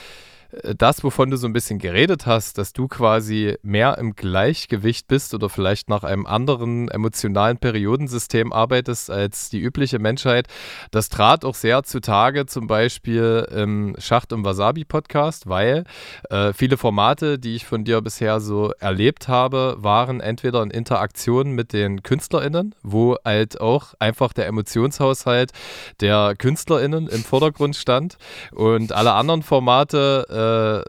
das, 0.76 1.04
wovon 1.04 1.30
du 1.30 1.36
so 1.36 1.46
ein 1.46 1.52
bisschen 1.52 1.78
geredet 1.78 2.26
hast, 2.26 2.58
dass 2.58 2.72
du 2.72 2.88
quasi 2.88 3.56
mehr 3.62 3.98
im 3.98 4.14
Gleichgewicht 4.16 5.06
bist 5.06 5.34
oder 5.34 5.48
vielleicht 5.48 5.88
nach 5.88 6.02
einem 6.02 6.26
anderen 6.26 6.88
emotionalen 6.88 7.58
Periodensystem 7.58 8.52
arbeitest 8.52 9.10
als 9.10 9.50
die 9.50 9.60
übliche 9.60 9.98
Menschheit, 9.98 10.48
das 10.90 11.08
trat 11.08 11.44
auch 11.44 11.54
sehr 11.54 11.82
zutage, 11.84 12.46
zum 12.46 12.66
Beispiel 12.66 13.46
im 13.54 13.94
Schacht- 13.98 14.32
und 14.32 14.44
Wasabi-Podcast, 14.44 15.48
weil 15.48 15.84
äh, 16.30 16.52
viele 16.52 16.76
Formate, 16.76 17.38
die 17.38 17.54
ich 17.54 17.66
von 17.66 17.84
dir 17.84 18.00
bisher 18.00 18.40
so 18.40 18.72
erlebt 18.80 19.28
habe, 19.28 19.76
waren 19.78 20.20
entweder 20.20 20.62
in 20.62 20.70
Interaktion 20.70 21.52
mit 21.52 21.72
den 21.72 22.02
KünstlerInnen, 22.02 22.74
wo 22.82 23.16
halt 23.24 23.60
auch 23.60 23.94
einfach 23.98 24.32
der 24.32 24.46
Emotionshaushalt 24.46 25.52
der 26.00 26.34
KünstlerInnen 26.36 27.08
im 27.08 27.22
Vordergrund 27.22 27.76
stand. 27.76 28.16
Und 28.52 28.92
alle 28.92 29.12
anderen 29.12 29.42
Formate 29.42 30.26
äh, 30.28 30.39
äh, 30.40 30.82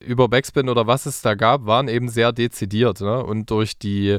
über 0.00 0.28
Backspin 0.28 0.68
oder 0.68 0.86
was 0.86 1.06
es 1.06 1.22
da 1.22 1.34
gab, 1.34 1.66
waren 1.66 1.88
eben 1.88 2.08
sehr 2.08 2.32
dezidiert. 2.32 3.00
Ne? 3.00 3.22
Und 3.22 3.50
durch 3.50 3.78
die, 3.78 4.10
äh, 4.10 4.18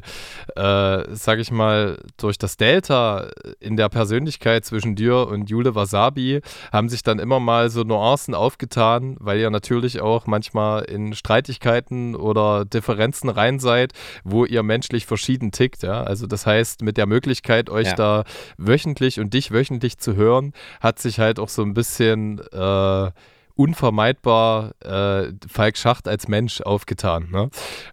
sag 0.55 1.39
ich 1.39 1.51
mal, 1.51 1.97
durch 2.17 2.37
das 2.37 2.57
Delta 2.57 3.27
in 3.59 3.77
der 3.77 3.89
Persönlichkeit 3.89 4.65
zwischen 4.65 4.95
dir 4.95 5.27
und 5.27 5.49
Jule 5.49 5.75
Wasabi 5.75 6.41
haben 6.71 6.89
sich 6.89 7.03
dann 7.03 7.19
immer 7.19 7.39
mal 7.39 7.69
so 7.69 7.83
Nuancen 7.83 8.35
aufgetan, 8.35 9.17
weil 9.19 9.39
ihr 9.39 9.49
natürlich 9.49 10.01
auch 10.01 10.27
manchmal 10.27 10.83
in 10.83 11.13
Streitigkeiten 11.13 12.15
oder 12.15 12.65
Differenzen 12.65 13.29
rein 13.29 13.59
seid, 13.59 13.93
wo 14.23 14.45
ihr 14.45 14.63
menschlich 14.63 15.05
verschieden 15.05 15.51
tickt. 15.51 15.83
Ja? 15.83 16.03
Also 16.03 16.27
das 16.27 16.45
heißt, 16.45 16.83
mit 16.83 16.97
der 16.97 17.07
Möglichkeit, 17.07 17.69
euch 17.69 17.87
ja. 17.87 17.95
da 17.95 18.23
wöchentlich 18.57 19.19
und 19.19 19.33
dich 19.33 19.51
wöchentlich 19.51 19.97
zu 19.97 20.15
hören, 20.15 20.53
hat 20.79 20.99
sich 20.99 21.19
halt 21.19 21.39
auch 21.39 21.49
so 21.49 21.63
ein 21.63 21.73
bisschen 21.73 22.39
äh, 22.51 23.11
unvermeidbar 23.55 24.71
äh, 24.81 25.33
Falk 25.47 25.77
Schacht 25.77 26.07
als 26.07 26.27
Mensch 26.27 26.61
aufgetan. 26.61 27.29
Ne? 27.31 27.49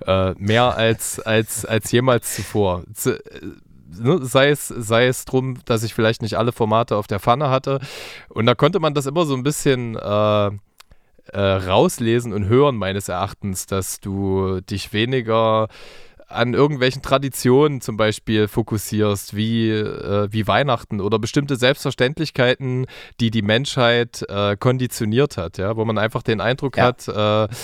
Äh, 0.07 0.35
mehr 0.39 0.77
als, 0.77 1.21
als, 1.21 1.65
als 1.65 1.91
jemals 1.93 2.35
zuvor. 2.35 2.85
Z 2.93 3.25
äh, 3.27 3.41
ne, 4.01 4.25
sei 4.25 4.51
es, 4.51 4.69
sei 4.69 5.07
es 5.07 5.25
drum, 5.25 5.59
dass 5.65 5.83
ich 5.83 5.95
vielleicht 5.95 6.23
nicht 6.23 6.37
alle 6.37 6.53
Formate 6.53 6.97
auf 6.97 7.07
der 7.07 7.21
Pfanne 7.21 7.51
hatte. 7.51 7.81
Und 8.29 8.47
da 8.47 8.55
konnte 8.55 8.81
man 8.81 8.95
das 8.95 9.07
immer 9.07 9.25
so 9.25 9.35
ein 9.35 9.43
bisschen 9.43 9.97
äh, 9.97 10.51
äh, 11.33 11.41
rauslesen 11.41 12.33
und 12.33 12.47
hören, 12.47 12.77
meines 12.77 13.09
Erachtens, 13.09 13.67
dass 13.67 14.01
du 14.01 14.61
dich 14.61 14.93
weniger 14.93 15.69
an 16.29 16.55
irgendwelchen 16.55 17.03
Traditionen 17.03 17.81
zum 17.81 17.97
Beispiel 17.97 18.49
fokussierst, 18.49 19.35
wie, 19.35 19.71
äh, 19.71 20.29
wie 20.31 20.47
Weihnachten 20.47 21.01
oder 21.01 21.19
bestimmte 21.19 21.57
Selbstverständlichkeiten, 21.57 22.87
die 23.19 23.31
die 23.31 23.43
Menschheit 23.43 24.25
äh, 24.29 24.57
konditioniert 24.57 25.37
hat, 25.39 25.59
ja, 25.59 25.77
wo 25.77 25.85
man 25.85 25.99
einfach 25.99 26.23
den 26.23 26.41
Eindruck 26.41 26.77
ja. 26.77 26.85
hat, 26.85 27.09
äh, 27.09 27.55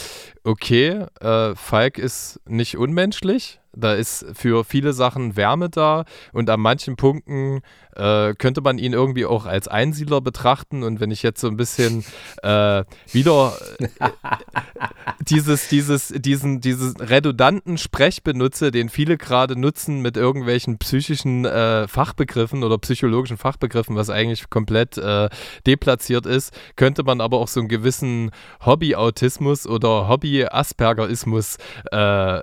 okay, 0.44 1.06
äh, 1.20 1.54
Falk 1.54 1.98
ist 1.98 2.40
nicht 2.46 2.76
unmenschlich, 2.78 3.60
da 3.76 3.94
ist 3.94 4.26
für 4.32 4.64
viele 4.64 4.92
Sachen 4.92 5.36
Wärme 5.36 5.70
da 5.70 6.04
und 6.32 6.48
an 6.50 6.60
manchen 6.60 6.96
Punkten 6.96 7.62
äh, 7.96 8.34
könnte 8.34 8.60
man 8.60 8.78
ihn 8.78 8.92
irgendwie 8.92 9.26
auch 9.26 9.46
als 9.46 9.68
Einsiedler 9.68 10.20
betrachten. 10.20 10.82
Und 10.82 11.00
wenn 11.00 11.10
ich 11.10 11.22
jetzt 11.22 11.40
so 11.40 11.48
ein 11.48 11.56
bisschen 11.56 12.04
äh, 12.42 12.84
wieder 13.12 13.52
äh, 13.78 13.88
dieses, 15.28 15.68
dieses, 15.68 16.08
diesen, 16.08 16.60
diesen 16.60 16.96
redundanten 16.96 17.78
Sprech 17.78 18.22
benutze, 18.22 18.70
den 18.70 18.88
viele 18.88 19.16
gerade 19.16 19.58
nutzen 19.58 20.00
mit 20.00 20.16
irgendwelchen 20.16 20.78
psychischen 20.78 21.44
äh, 21.44 21.86
Fachbegriffen 21.88 22.64
oder 22.64 22.78
psychologischen 22.78 23.36
Fachbegriffen, 23.36 23.96
was 23.96 24.10
eigentlich 24.10 24.50
komplett 24.50 24.98
äh, 24.98 25.28
deplatziert 25.66 26.26
ist, 26.26 26.52
könnte 26.76 27.04
man 27.04 27.20
aber 27.20 27.38
auch 27.38 27.48
so 27.48 27.60
einen 27.60 27.68
gewissen 27.68 28.30
Hobby-Autismus 28.64 29.66
oder 29.66 30.08
Hobby-Aspergerismus 30.08 31.58
äh, 31.92 32.40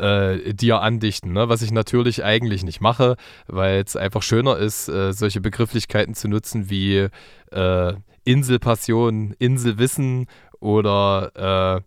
äh, 0.00 0.54
dir 0.54 0.80
andichten, 0.80 1.32
ne? 1.32 1.48
was 1.48 1.62
ich 1.62 1.72
natürlich 1.72 2.24
eigentlich 2.24 2.64
nicht 2.64 2.80
mache, 2.80 3.16
weil 3.46 3.82
es 3.84 3.96
einfach 3.96 4.22
schöner 4.22 4.58
ist, 4.58 4.88
äh, 4.88 5.12
solche 5.12 5.40
Begrifflichkeiten 5.40 6.14
zu 6.14 6.28
nutzen 6.28 6.70
wie 6.70 7.08
äh, 7.52 7.92
Inselpassion, 8.24 9.34
Inselwissen 9.38 10.26
oder 10.60 11.82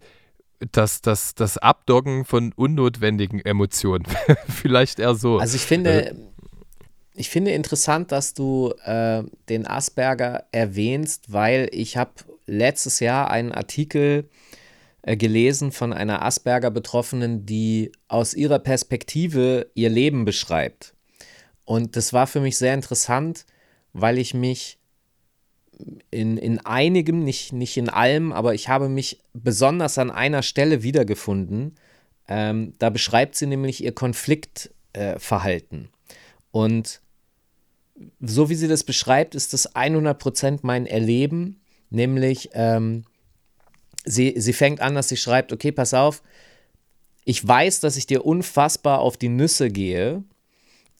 äh, 0.59 0.65
das, 0.71 1.01
das, 1.01 1.35
das 1.35 1.57
Abdoggen 1.57 2.25
von 2.25 2.53
unnotwendigen 2.53 3.39
Emotionen. 3.39 4.05
Vielleicht 4.47 4.99
eher 4.99 5.15
so. 5.15 5.37
Also 5.37 5.55
ich 5.55 5.63
finde, 5.63 6.09
äh, 6.09 6.15
ich 7.13 7.29
finde 7.29 7.51
interessant, 7.51 8.11
dass 8.11 8.33
du 8.33 8.73
äh, 8.83 9.23
den 9.49 9.67
Asperger 9.67 10.45
erwähnst, 10.51 11.31
weil 11.31 11.69
ich 11.71 11.97
habe 11.97 12.11
letztes 12.45 12.99
Jahr 12.99 13.29
einen 13.29 13.51
Artikel 13.51 14.25
äh, 14.25 14.48
gelesen 15.03 15.71
von 15.71 15.93
einer 15.93 16.23
Asperger-Betroffenen, 16.23 17.45
die 17.45 17.91
aus 18.07 18.33
ihrer 18.33 18.59
Perspektive 18.59 19.71
ihr 19.73 19.89
Leben 19.89 20.25
beschreibt. 20.25 20.93
Und 21.65 21.95
das 21.95 22.13
war 22.13 22.27
für 22.27 22.41
mich 22.41 22.57
sehr 22.57 22.73
interessant, 22.73 23.45
weil 23.93 24.17
ich 24.17 24.33
mich 24.33 24.79
in, 26.11 26.37
in 26.37 26.59
einigem, 26.59 27.23
nicht, 27.23 27.53
nicht 27.53 27.77
in 27.77 27.89
allem, 27.89 28.33
aber 28.33 28.53
ich 28.53 28.67
habe 28.67 28.89
mich 28.89 29.21
besonders 29.33 29.97
an 29.97 30.11
einer 30.11 30.41
Stelle 30.41 30.83
wiedergefunden. 30.83 31.75
Ähm, 32.27 32.73
da 32.79 32.89
beschreibt 32.89 33.35
sie 33.35 33.47
nämlich 33.47 33.83
ihr 33.83 33.93
Konfliktverhalten. 33.93 35.85
Äh, 35.85 36.17
Und 36.51 37.01
so 38.19 38.49
wie 38.49 38.55
sie 38.55 38.67
das 38.67 38.83
beschreibt, 38.83 39.35
ist 39.35 39.53
das 39.53 39.75
100% 39.75 40.59
mein 40.63 40.85
Erleben, 40.85 41.61
nämlich 41.89 42.49
ähm, 42.53 43.05
sie, 44.05 44.33
sie 44.37 44.53
fängt 44.53 44.81
an, 44.81 44.95
dass 44.95 45.09
sie 45.09 45.17
schreibt, 45.17 45.53
okay, 45.53 45.71
pass 45.71 45.93
auf, 45.93 46.21
ich 47.25 47.45
weiß, 47.45 47.79
dass 47.81 47.97
ich 47.97 48.07
dir 48.07 48.25
unfassbar 48.25 48.99
auf 48.99 49.17
die 49.17 49.29
Nüsse 49.29 49.69
gehe, 49.69 50.23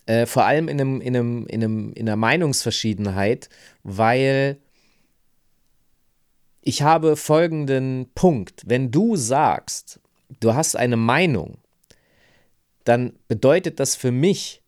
äh, 0.05 0.25
vor 0.25 0.45
allem 0.45 0.67
in, 0.67 0.79
einem, 0.79 1.01
in, 1.01 1.15
einem, 1.15 1.47
in, 1.47 1.63
einem, 1.63 1.93
in 1.93 2.07
einer 2.07 2.15
Meinungsverschiedenheit, 2.15 3.49
weil 3.83 4.57
ich 6.61 6.81
habe 6.81 7.15
folgenden 7.15 8.07
Punkt. 8.15 8.63
Wenn 8.65 8.91
du 8.91 9.15
sagst, 9.15 9.99
du 10.39 10.53
hast 10.53 10.75
eine 10.75 10.97
Meinung, 10.97 11.57
dann 12.83 13.13
bedeutet 13.27 13.79
das 13.79 13.95
für 13.95 14.11
mich, 14.11 14.61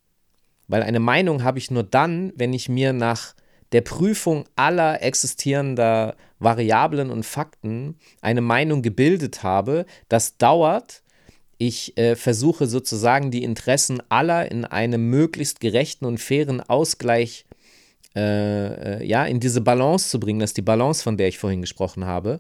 weil 0.68 0.84
eine 0.84 1.00
Meinung 1.00 1.44
habe 1.44 1.60
ich 1.60 1.70
nur 1.70 1.84
dann, 1.84 2.34
wenn 2.36 2.54
ich 2.54 2.70
mir 2.70 2.94
nach 2.94 3.36
der 3.72 3.82
Prüfung 3.82 4.46
aller 4.56 5.02
existierender 5.02 6.16
Variablen 6.42 7.10
und 7.10 7.26
Fakten 7.26 7.96
eine 8.22 8.42
Meinung 8.42 8.82
gebildet 8.82 9.44
habe. 9.44 9.86
Das 10.10 10.38
dauert. 10.38 11.04
Ich 11.58 11.98
äh, 11.98 12.16
versuche 12.16 12.66
sozusagen 12.66 13.30
die 13.30 13.44
Interessen 13.44 14.02
aller 14.10 14.52
in 14.52 14.66
einem 14.66 15.10
möglichst 15.10 15.60
gerechten 15.60 16.06
und 16.06 16.20
fairen 16.20 16.60
Ausgleich 16.60 17.46
äh, 18.16 19.00
äh, 19.00 19.06
ja, 19.06 19.26
in 19.26 19.40
diese 19.40 19.62
Balance 19.62 20.10
zu 20.10 20.20
bringen. 20.20 20.40
Das 20.40 20.50
ist 20.50 20.58
die 20.58 20.64
Balance, 20.64 21.04
von 21.04 21.18
der 21.18 21.28
ich 21.28 21.38
vorhin 21.38 21.62
gesprochen 21.62 22.06
habe. 22.06 22.40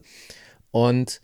Und 0.72 1.22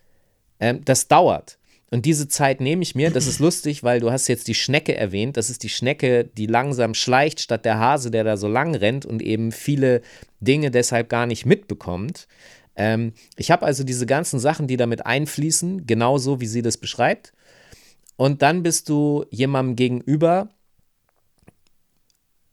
ähm, 0.60 0.86
das 0.86 1.08
dauert. 1.08 1.58
Und 1.90 2.06
diese 2.06 2.28
Zeit 2.28 2.60
nehme 2.60 2.84
ich 2.84 2.96
mir. 2.96 3.12
Das 3.12 3.28
ist 3.28 3.40
lustig, 3.40 3.84
weil 3.84 4.00
du 4.00 4.12
hast 4.12 4.28
jetzt 4.28 4.48
die 4.48 4.56
Schnecke 4.56 4.96
erwähnt. 4.96 5.38
Das 5.38 5.50
ist 5.50 5.64
die 5.64 5.70
Schnecke, 5.70 6.26
die 6.26 6.46
langsam 6.46 6.94
schleicht, 6.94 7.40
statt 7.40 7.64
der 7.64 7.80
Hase, 7.80 8.12
der 8.12 8.26
da 8.26 8.36
so 8.36 8.48
lang 8.48 8.76
rennt 8.76 9.06
und 9.06 9.22
eben 9.22 9.52
viele 9.52 10.02
Dinge 10.42 10.70
deshalb 10.70 11.10
gar 11.10 11.26
nicht 11.26 11.46
mitbekommt. 11.46 12.28
Ähm, 12.78 13.14
ich 13.36 13.52
habe 13.52 13.66
also 13.66 13.84
diese 13.84 14.06
ganzen 14.06 14.40
Sachen, 14.40 14.68
die 14.68 14.78
damit 14.78 15.06
einfließen, 15.06 15.86
genauso 15.86 16.40
wie 16.40 16.46
sie 16.46 16.62
das 16.62 16.78
beschreibt. 16.78 17.34
Und 18.16 18.42
dann 18.42 18.64
bist 18.64 18.88
du 18.88 19.26
jemandem 19.30 19.76
gegenüber, 19.76 20.50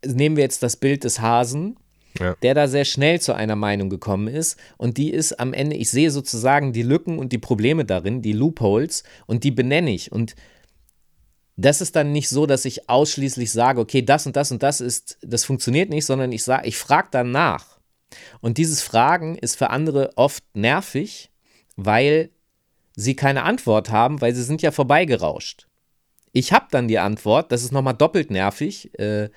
nehmen 0.04 0.36
wir 0.36 0.42
jetzt 0.42 0.62
das 0.62 0.76
Bild 0.76 1.04
des 1.04 1.20
Hasen, 1.20 1.76
ja. 2.18 2.34
der 2.42 2.54
da 2.54 2.68
sehr 2.68 2.84
schnell 2.84 3.20
zu 3.20 3.34
einer 3.34 3.56
Meinung 3.56 3.90
gekommen 3.90 4.28
ist. 4.28 4.58
Und 4.76 4.96
die 4.96 5.10
ist 5.10 5.38
am 5.38 5.52
Ende, 5.52 5.76
ich 5.76 5.90
sehe 5.90 6.10
sozusagen 6.10 6.72
die 6.72 6.82
Lücken 6.82 7.18
und 7.18 7.32
die 7.32 7.38
Probleme 7.38 7.84
darin, 7.84 8.22
die 8.22 8.32
Loopholes, 8.32 9.04
und 9.26 9.44
die 9.44 9.50
benenne 9.50 9.92
ich. 9.92 10.10
Und 10.10 10.34
das 11.56 11.80
ist 11.80 11.96
dann 11.96 12.12
nicht 12.12 12.28
so, 12.28 12.46
dass 12.46 12.64
ich 12.64 12.88
ausschließlich 12.88 13.52
sage, 13.52 13.80
okay, 13.80 14.02
das 14.02 14.26
und 14.26 14.36
das 14.36 14.50
und 14.50 14.62
das 14.62 14.80
ist, 14.80 15.18
das 15.22 15.44
funktioniert 15.44 15.90
nicht, 15.90 16.06
sondern 16.06 16.32
ich 16.32 16.42
sage, 16.44 16.66
ich 16.66 16.76
frage 16.76 17.08
dann 17.10 17.30
nach. 17.30 17.73
Und 18.40 18.58
dieses 18.58 18.82
Fragen 18.82 19.36
ist 19.36 19.56
für 19.56 19.70
andere 19.70 20.12
oft 20.16 20.44
nervig, 20.54 21.30
weil 21.76 22.30
sie 22.94 23.16
keine 23.16 23.42
Antwort 23.42 23.90
haben, 23.90 24.20
weil 24.20 24.34
sie 24.34 24.42
sind 24.42 24.62
ja 24.62 24.70
vorbeigerauscht. 24.70 25.66
Ich 26.32 26.52
habe 26.52 26.66
dann 26.70 26.88
die 26.88 26.98
Antwort, 26.98 27.52
das 27.52 27.62
ist 27.62 27.72
nochmal 27.72 27.94
doppelt 27.94 28.30
nervig. 28.30 28.96
Äh, 28.98 29.30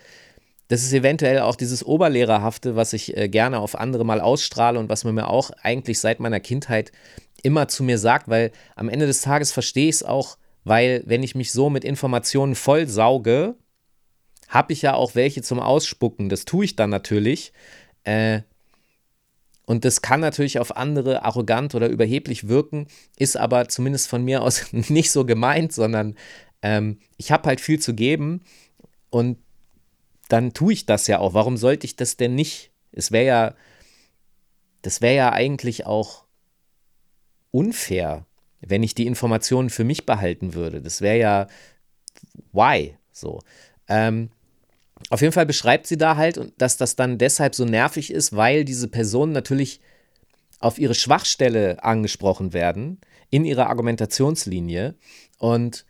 das 0.68 0.84
ist 0.84 0.94
eventuell 0.94 1.40
auch 1.40 1.56
dieses 1.56 1.84
Oberlehrerhafte, 1.84 2.76
was 2.76 2.94
ich 2.94 3.16
äh, 3.16 3.30
gerne 3.30 3.60
auf 3.60 3.76
andere 3.76 4.04
mal 4.04 4.20
ausstrahle 4.20 4.80
und 4.80 4.90
was 4.90 5.04
man 5.04 5.16
mir 5.16 5.30
auch 5.30 5.52
eigentlich 5.62 6.00
seit 6.00 6.20
meiner 6.20 6.40
Kindheit 6.40 6.92
immer 7.44 7.68
zu 7.68 7.84
mir 7.84 7.98
sagt, 7.98 8.28
weil 8.28 8.52
am 8.76 8.90
Ende 8.90 9.06
des 9.06 9.22
Tages 9.22 9.52
verstehe 9.52 9.90
ich 9.90 9.96
es 9.96 10.04
auch, 10.04 10.38
weil 10.64 11.04
wenn 11.06 11.24
ich 11.24 11.36
mich 11.36 11.52
so 11.52 11.70
mit 11.70 11.86
Informationen 11.86 12.56
vollsauge, 12.56 13.56
habe 14.50 14.74
ich 14.74 14.82
ja 14.82 14.94
auch 14.96 15.16
welche 15.16 15.42
zum 15.42 15.60
Ausspucken. 15.60 16.30
Das 16.30 16.46
tue 16.46 16.66
ich 16.66 16.76
dann 16.76 16.90
natürlich. 16.90 17.54
Äh, 18.04 18.42
und 19.68 19.84
das 19.84 20.02
kann 20.02 20.22
natürlich 20.22 20.60
auf 20.60 20.78
andere 20.78 21.26
arrogant 21.26 21.76
oder 21.76 21.90
überheblich 21.90 22.48
wirken, 22.48 22.88
ist 23.18 23.36
aber 23.36 23.68
zumindest 23.68 24.08
von 24.08 24.24
mir 24.24 24.42
aus 24.42 24.66
nicht 24.72 25.12
so 25.12 25.26
gemeint, 25.26 25.74
sondern 25.74 26.16
ähm, 26.62 27.00
ich 27.18 27.34
habe 27.34 27.50
halt 27.50 27.60
viel 27.60 27.78
zu 27.78 27.94
geben 27.94 28.42
und 29.10 29.38
dann 30.30 30.54
tue 30.54 30.72
ich 30.72 30.86
das 30.86 31.08
ja 31.08 31.20
auch. 31.20 31.34
Warum 31.34 31.58
sollte 31.58 31.86
ich 31.86 31.98
das 31.98 32.16
denn 32.16 32.34
nicht? 32.34 32.72
Es 32.94 33.12
wäre 33.12 33.26
ja, 33.26 33.56
das 34.84 35.02
wäre 35.02 35.16
ja 35.16 35.34
eigentlich 35.34 35.86
auch 35.86 36.24
unfair, 37.52 38.26
wenn 38.62 38.84
ich 38.84 38.96
die 38.96 39.06
Informationen 39.06 39.70
für 39.70 39.84
mich 39.84 40.06
behalten 40.06 40.54
würde. 40.54 40.82
Das 40.82 41.02
wäre 41.02 41.20
ja, 41.20 41.48
why? 42.54 42.98
So. 43.12 43.42
Ähm, 43.90 44.30
auf 45.10 45.22
jeden 45.22 45.34
Fall 45.34 45.46
beschreibt 45.46 45.88
sie 45.88 45.98
da 45.98 46.16
halt, 46.16 46.54
dass 46.58 46.78
das 46.78 46.96
dann 46.96 47.18
deshalb 47.18 47.56
so 47.56 47.66
nervig 47.66 48.12
ist, 48.12 48.36
weil 48.36 48.66
diese 48.66 48.88
Personen 48.88 49.32
natürlich 49.32 49.80
auf 50.60 50.80
ihre 50.80 50.96
Schwachstelle 50.96 51.84
angesprochen 51.84 52.54
werden 52.54 53.00
in 53.30 53.46
ihrer 53.46 53.68
Argumentationslinie. 53.68 54.96
Und 55.38 55.86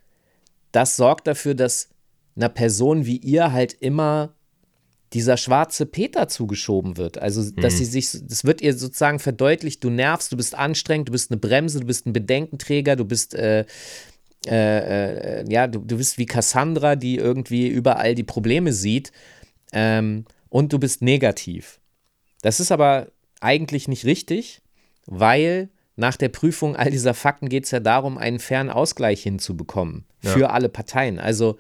das 0.72 0.98
sorgt 0.98 1.28
dafür, 1.28 1.56
dass 1.56 1.90
einer 2.36 2.50
Person 2.50 3.06
wie 3.06 3.18
ihr 3.18 3.52
halt 3.52 3.74
immer 3.74 4.34
dieser 5.14 5.38
schwarze 5.38 5.86
Peter 5.86 6.28
zugeschoben 6.28 6.98
wird. 6.98 7.18
Also, 7.18 7.50
dass 7.52 7.74
mhm. 7.74 7.78
sie 7.78 7.86
sich, 7.86 8.12
das 8.28 8.44
wird 8.44 8.62
ihr 8.62 8.78
sozusagen 8.78 9.20
verdeutlicht, 9.20 9.84
du 9.84 9.90
nervst, 9.90 10.32
du 10.32 10.38
bist 10.38 10.54
anstrengend, 10.54 11.08
du 11.08 11.14
bist 11.14 11.32
eine 11.32 11.40
Bremse, 11.40 11.80
du 11.80 11.86
bist 11.88 12.06
ein 12.06 12.14
Bedenkenträger, 12.14 12.98
du 12.98 13.06
bist, 13.06 13.34
äh, 13.34 13.66
äh, 14.46 15.42
äh, 15.42 15.46
ja, 15.50 15.68
du, 15.68 15.80
du 15.80 15.98
bist 15.98 16.18
wie 16.18 16.26
Cassandra, 16.26 16.96
die 16.96 17.18
irgendwie 17.18 17.68
überall 17.68 18.16
die 18.16 18.24
Probleme 18.24 18.74
sieht 18.74 19.12
ähm, 19.74 20.26
und 20.50 20.74
du 20.74 20.80
bist 20.80 21.02
negativ. 21.02 21.80
Das 22.42 22.60
ist 22.60 22.72
aber 22.72 23.08
eigentlich 23.42 23.88
nicht 23.88 24.06
richtig, 24.06 24.62
weil 25.06 25.70
nach 25.96 26.16
der 26.16 26.30
Prüfung 26.30 26.76
all 26.76 26.92
dieser 26.92 27.14
Fakten 27.14 27.50
geht 27.50 27.66
es 27.66 27.72
ja 27.72 27.80
darum, 27.80 28.18
einen 28.18 28.40
fairen 28.40 28.70
Ausgleich 28.70 29.24
hinzubekommen 29.24 30.06
für 30.20 30.42
ja. 30.42 30.50
alle 30.52 30.70
Parteien. 30.70 31.20
Also 31.20 31.58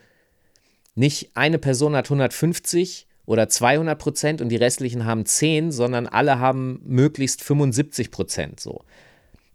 nicht 0.96 1.32
eine 1.36 1.58
Person 1.58 1.96
hat 1.96 2.06
150 2.06 3.08
oder 3.26 3.50
200 3.50 4.00
Prozent 4.00 4.42
und 4.42 4.50
die 4.50 4.56
restlichen 4.56 5.06
haben 5.06 5.26
10, 5.26 5.72
sondern 5.72 6.08
alle 6.08 6.40
haben 6.40 6.82
möglichst 6.86 7.44
75 7.44 8.12
Prozent 8.12 8.60
so. 8.60 8.84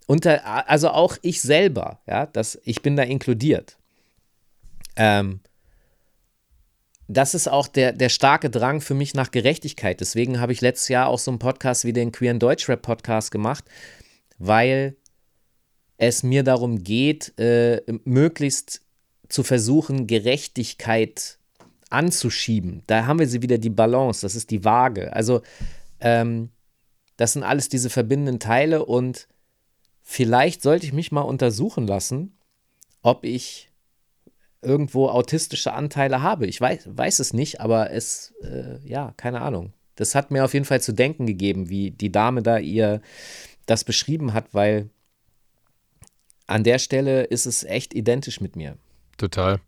Unter, 0.06 0.68
also 0.68 0.90
auch 0.90 1.16
ich 1.22 1.40
selber, 1.40 2.00
ja, 2.06 2.26
das, 2.26 2.60
ich 2.64 2.82
bin 2.82 2.96
da 2.96 3.02
inkludiert. 3.02 3.76
Ähm, 4.96 5.40
das 7.08 7.34
ist 7.34 7.48
auch 7.48 7.68
der, 7.68 7.92
der 7.92 8.08
starke 8.08 8.50
Drang 8.50 8.80
für 8.80 8.94
mich 8.94 9.14
nach 9.14 9.30
Gerechtigkeit. 9.30 10.00
Deswegen 10.00 10.40
habe 10.40 10.52
ich 10.52 10.60
letztes 10.60 10.88
Jahr 10.88 11.08
auch 11.08 11.18
so 11.18 11.30
einen 11.30 11.38
Podcast 11.38 11.84
wie 11.84 11.92
den 11.92 12.12
Queeren 12.12 12.38
Deutschrap 12.38 12.82
Podcast 12.82 13.30
gemacht, 13.30 13.64
weil 14.38 14.96
es 15.98 16.22
mir 16.22 16.42
darum 16.42 16.82
geht, 16.82 17.38
äh, 17.38 17.82
möglichst 18.04 18.80
zu 19.28 19.42
versuchen, 19.42 20.06
Gerechtigkeit 20.06 21.38
anzuschieben. 21.90 22.82
Da 22.86 23.06
haben 23.06 23.18
wir 23.18 23.28
sie 23.28 23.42
wieder 23.42 23.58
die 23.58 23.70
Balance, 23.70 24.22
das 24.22 24.34
ist 24.34 24.50
die 24.50 24.64
Waage. 24.64 25.12
Also 25.12 25.42
ähm, 26.00 26.50
das 27.16 27.34
sind 27.34 27.42
alles 27.42 27.68
diese 27.68 27.90
verbindenden 27.90 28.40
Teile 28.40 28.84
und 28.84 29.28
vielleicht 30.12 30.62
sollte 30.62 30.84
ich 30.86 30.92
mich 30.92 31.10
mal 31.10 31.22
untersuchen 31.22 31.86
lassen, 31.86 32.36
ob 33.02 33.24
ich 33.24 33.70
irgendwo 34.60 35.08
autistische 35.08 35.72
Anteile 35.72 36.22
habe. 36.22 36.46
Ich 36.46 36.60
weiß, 36.60 36.88
weiß 36.90 37.18
es 37.18 37.32
nicht, 37.32 37.60
aber 37.60 37.90
es, 37.90 38.34
äh, 38.42 38.78
ja, 38.86 39.14
keine 39.16 39.40
Ahnung. 39.40 39.72
Das 39.96 40.14
hat 40.14 40.30
mir 40.30 40.44
auf 40.44 40.52
jeden 40.52 40.66
Fall 40.66 40.80
zu 40.80 40.92
denken 40.92 41.26
gegeben, 41.26 41.68
wie 41.68 41.90
die 41.90 42.12
Dame 42.12 42.42
da 42.42 42.58
ihr 42.58 43.00
das 43.66 43.84
beschrieben 43.84 44.34
hat, 44.34 44.52
weil 44.52 44.90
an 46.46 46.62
der 46.62 46.78
Stelle 46.78 47.24
ist 47.24 47.46
es 47.46 47.64
echt 47.64 47.94
identisch 47.94 48.40
mit 48.40 48.54
mir. 48.54 48.76
Total. 49.16 49.60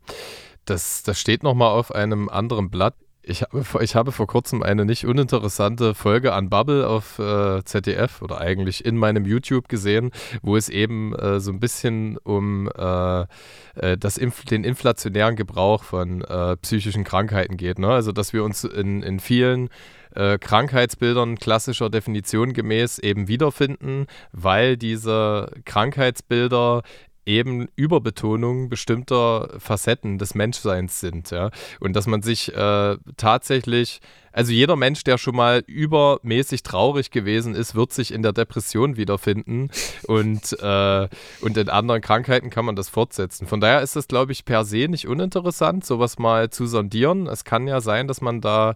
Das, 0.65 1.03
das 1.03 1.19
steht 1.19 1.43
nochmal 1.43 1.71
auf 1.71 1.93
einem 1.93 2.29
anderen 2.29 2.69
Blatt. 2.69 2.95
Ich 3.27 3.41
habe, 3.41 3.83
ich 3.83 3.95
habe 3.95 4.11
vor 4.11 4.27
kurzem 4.27 4.61
eine 4.61 4.85
nicht 4.85 5.05
uninteressante 5.05 5.95
Folge 5.95 6.33
an 6.33 6.49
Bubble 6.49 6.87
auf 6.87 7.17
äh, 7.17 7.63
ZDF 7.63 8.21
oder 8.21 8.39
eigentlich 8.39 8.85
in 8.85 8.97
meinem 8.97 9.25
YouTube 9.25 9.67
gesehen, 9.67 10.11
wo 10.43 10.55
es 10.55 10.69
eben 10.69 11.15
äh, 11.15 11.39
so 11.39 11.51
ein 11.51 11.59
bisschen 11.59 12.17
um 12.23 12.69
äh, 12.77 13.21
äh 13.21 13.97
das 13.97 14.17
Inf 14.17 14.45
den 14.45 14.63
inflationären 14.63 15.35
Gebrauch 15.35 15.83
von 15.83 16.21
äh, 16.21 16.55
psychischen 16.57 17.03
Krankheiten 17.03 17.57
geht. 17.57 17.79
Ne? 17.79 17.87
Also, 17.87 18.11
dass 18.11 18.31
wir 18.31 18.43
uns 18.43 18.63
in, 18.63 19.01
in 19.01 19.19
vielen 19.19 19.69
äh, 20.13 20.37
Krankheitsbildern 20.37 21.37
klassischer 21.37 21.89
Definition 21.89 22.53
gemäß 22.53 22.99
eben 22.99 23.27
wiederfinden, 23.27 24.05
weil 24.33 24.77
diese 24.77 25.51
Krankheitsbilder 25.65 26.83
eben 27.25 27.67
Überbetonung 27.75 28.69
bestimmter 28.69 29.55
Facetten 29.59 30.17
des 30.17 30.35
Menschseins 30.35 30.99
sind, 30.99 31.31
ja. 31.31 31.49
Und 31.79 31.95
dass 31.95 32.07
man 32.07 32.21
sich 32.21 32.53
äh, 32.55 32.97
tatsächlich 33.17 33.99
also 34.35 34.51
jeder 34.51 34.75
Mensch, 34.75 35.05
der 35.05 35.17
schon 35.17 35.35
mal 35.35 35.63
übermäßig 35.65 36.61
traurig 36.61 37.09
gewesen 37.09 37.55
ist, 37.55 37.73
wird 37.73 37.93
sich 37.93 38.13
in 38.13 38.21
der 38.21 38.33
Depression 38.33 38.97
wiederfinden 38.97 39.69
und, 40.07 40.51
äh, 40.61 41.07
und 41.39 41.57
in 41.57 41.69
anderen 41.69 42.01
Krankheiten 42.01 42.49
kann 42.49 42.65
man 42.65 42.75
das 42.75 42.89
fortsetzen. 42.89 43.47
Von 43.47 43.61
daher 43.61 43.81
ist 43.81 43.95
es, 43.95 44.09
glaube 44.09 44.33
ich, 44.33 44.43
per 44.43 44.65
se 44.65 44.89
nicht 44.89 45.07
uninteressant, 45.07 45.85
sowas 45.85 46.19
mal 46.19 46.49
zu 46.49 46.67
sondieren. 46.67 47.27
Es 47.27 47.45
kann 47.45 47.65
ja 47.65 47.79
sein, 47.79 48.09
dass 48.09 48.19
man 48.19 48.41
da, 48.41 48.75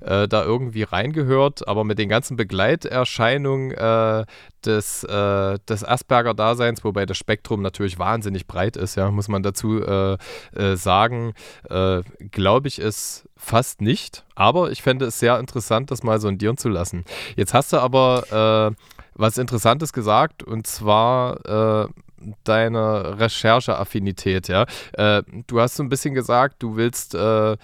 äh, 0.00 0.28
da 0.28 0.44
irgendwie 0.44 0.84
reingehört, 0.84 1.66
aber 1.66 1.82
mit 1.82 1.98
den 1.98 2.08
ganzen 2.08 2.36
Begleiterscheinungen 2.36 3.72
äh, 3.72 4.24
des, 4.64 5.02
äh, 5.02 5.58
des 5.68 5.84
Asperger-Daseins, 5.84 6.84
wobei 6.84 7.04
das 7.04 7.16
Spektrum 7.16 7.62
natürlich 7.62 7.98
wahnsinnig 7.98 8.46
breit 8.46 8.76
ist, 8.76 8.94
ja, 8.94 9.10
muss 9.10 9.26
man 9.26 9.42
dazu 9.42 9.82
äh, 9.82 10.18
äh, 10.54 10.76
sagen, 10.76 11.34
glaube 12.30 12.68
ich, 12.68 12.78
ist 12.78 13.28
fast 13.40 13.80
nicht. 13.80 14.24
Aber 14.34 14.70
ich 14.70 14.82
fände 14.82 15.06
es 15.06 15.18
sehr 15.18 15.38
interessant, 15.38 15.90
das 15.90 16.02
mal 16.02 16.20
sondieren 16.20 16.56
zu 16.56 16.68
lassen. 16.68 17.04
Jetzt 17.36 17.54
hast 17.54 17.72
du 17.72 17.78
aber 17.78 18.74
äh, 18.76 18.84
was 19.14 19.38
Interessantes 19.38 19.92
gesagt 19.92 20.42
und 20.42 20.66
zwar 20.66 21.84
äh, 21.84 21.88
deine 22.44 23.18
Rechercheaffinität. 23.18 24.48
Ja? 24.48 24.66
Äh, 24.92 25.22
du 25.46 25.60
hast 25.60 25.76
so 25.76 25.82
ein 25.82 25.88
bisschen 25.88 26.14
gesagt, 26.14 26.62
du 26.62 26.76
willst 26.76 27.14
äh, 27.14 27.56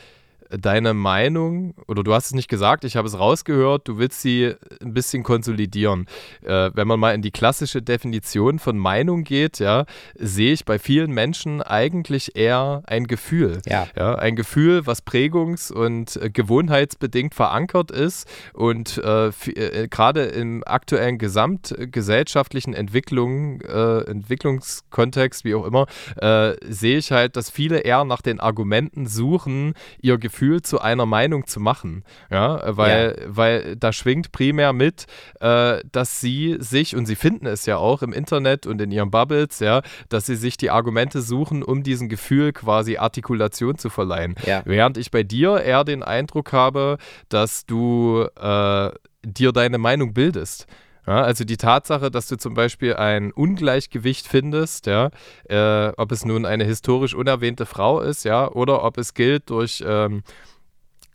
deine 0.50 0.94
Meinung, 0.94 1.74
oder 1.86 2.02
du 2.02 2.14
hast 2.14 2.26
es 2.26 2.34
nicht 2.34 2.48
gesagt, 2.48 2.84
ich 2.84 2.96
habe 2.96 3.08
es 3.08 3.18
rausgehört, 3.18 3.88
du 3.88 3.98
willst 3.98 4.20
sie 4.22 4.54
ein 4.80 4.94
bisschen 4.94 5.22
konsolidieren. 5.22 6.06
Äh, 6.42 6.70
wenn 6.74 6.86
man 6.86 7.00
mal 7.00 7.14
in 7.14 7.22
die 7.22 7.30
klassische 7.30 7.82
Definition 7.82 8.58
von 8.58 8.78
Meinung 8.78 9.24
geht, 9.24 9.58
ja, 9.58 9.84
sehe 10.14 10.52
ich 10.52 10.64
bei 10.64 10.78
vielen 10.78 11.10
Menschen 11.10 11.62
eigentlich 11.62 12.36
eher 12.36 12.82
ein 12.86 13.06
Gefühl. 13.06 13.60
Ja. 13.66 13.88
ja 13.96 14.14
ein 14.16 14.36
Gefühl, 14.36 14.86
was 14.86 15.04
prägungs- 15.04 15.72
und 15.72 16.16
äh, 16.16 16.30
gewohnheitsbedingt 16.30 17.34
verankert 17.34 17.90
ist 17.90 18.28
und 18.54 18.98
äh, 18.98 19.28
äh 19.28 19.88
gerade 19.88 20.24
im 20.24 20.62
aktuellen 20.66 21.18
gesamtgesellschaftlichen 21.18 22.74
Entwicklung, 22.74 23.60
äh, 23.62 24.00
Entwicklungskontext, 24.02 25.44
wie 25.44 25.54
auch 25.54 25.64
immer, 25.64 25.86
äh, 26.16 26.54
sehe 26.68 26.98
ich 26.98 27.12
halt, 27.12 27.36
dass 27.36 27.50
viele 27.50 27.78
eher 27.78 28.04
nach 28.04 28.22
den 28.22 28.40
Argumenten 28.40 29.06
suchen, 29.06 29.74
ihr 30.00 30.18
Gefühl 30.18 30.35
Gefühl 30.36 30.60
zu 30.60 30.82
einer 30.82 31.06
Meinung 31.06 31.46
zu 31.46 31.60
machen. 31.60 32.04
Ja, 32.30 32.76
weil, 32.76 33.16
ja. 33.18 33.26
weil 33.28 33.76
da 33.76 33.90
schwingt 33.92 34.32
primär 34.32 34.74
mit, 34.74 35.06
äh, 35.40 35.78
dass 35.90 36.20
sie 36.20 36.56
sich, 36.58 36.94
und 36.94 37.06
sie 37.06 37.16
finden 37.16 37.46
es 37.46 37.64
ja 37.64 37.78
auch 37.78 38.02
im 38.02 38.12
Internet 38.12 38.66
und 38.66 38.82
in 38.82 38.90
ihren 38.90 39.10
Bubbles, 39.10 39.60
ja, 39.60 39.80
dass 40.10 40.26
sie 40.26 40.36
sich 40.36 40.58
die 40.58 40.68
Argumente 40.68 41.22
suchen, 41.22 41.62
um 41.62 41.82
diesem 41.82 42.10
Gefühl 42.10 42.52
quasi 42.52 42.98
Artikulation 42.98 43.78
zu 43.78 43.88
verleihen. 43.88 44.34
Ja. 44.44 44.60
Während 44.66 44.98
ich 44.98 45.10
bei 45.10 45.22
dir 45.22 45.62
eher 45.62 45.84
den 45.84 46.02
Eindruck 46.02 46.52
habe, 46.52 46.98
dass 47.30 47.64
du 47.64 48.26
äh, 48.38 48.90
dir 49.22 49.52
deine 49.52 49.78
Meinung 49.78 50.12
bildest. 50.12 50.66
Ja, 51.06 51.22
also 51.22 51.44
die 51.44 51.56
Tatsache, 51.56 52.10
dass 52.10 52.26
du 52.26 52.36
zum 52.36 52.54
Beispiel 52.54 52.94
ein 52.94 53.30
Ungleichgewicht 53.32 54.26
findest, 54.26 54.86
ja, 54.86 55.10
äh, 55.48 55.92
ob 55.96 56.10
es 56.10 56.24
nun 56.24 56.44
eine 56.44 56.64
historisch 56.64 57.14
unerwähnte 57.14 57.64
Frau 57.64 58.00
ist, 58.00 58.24
ja, 58.24 58.50
oder 58.50 58.82
ob 58.82 58.98
es 58.98 59.14
gilt 59.14 59.48
durch 59.50 59.84
ähm, 59.86 60.24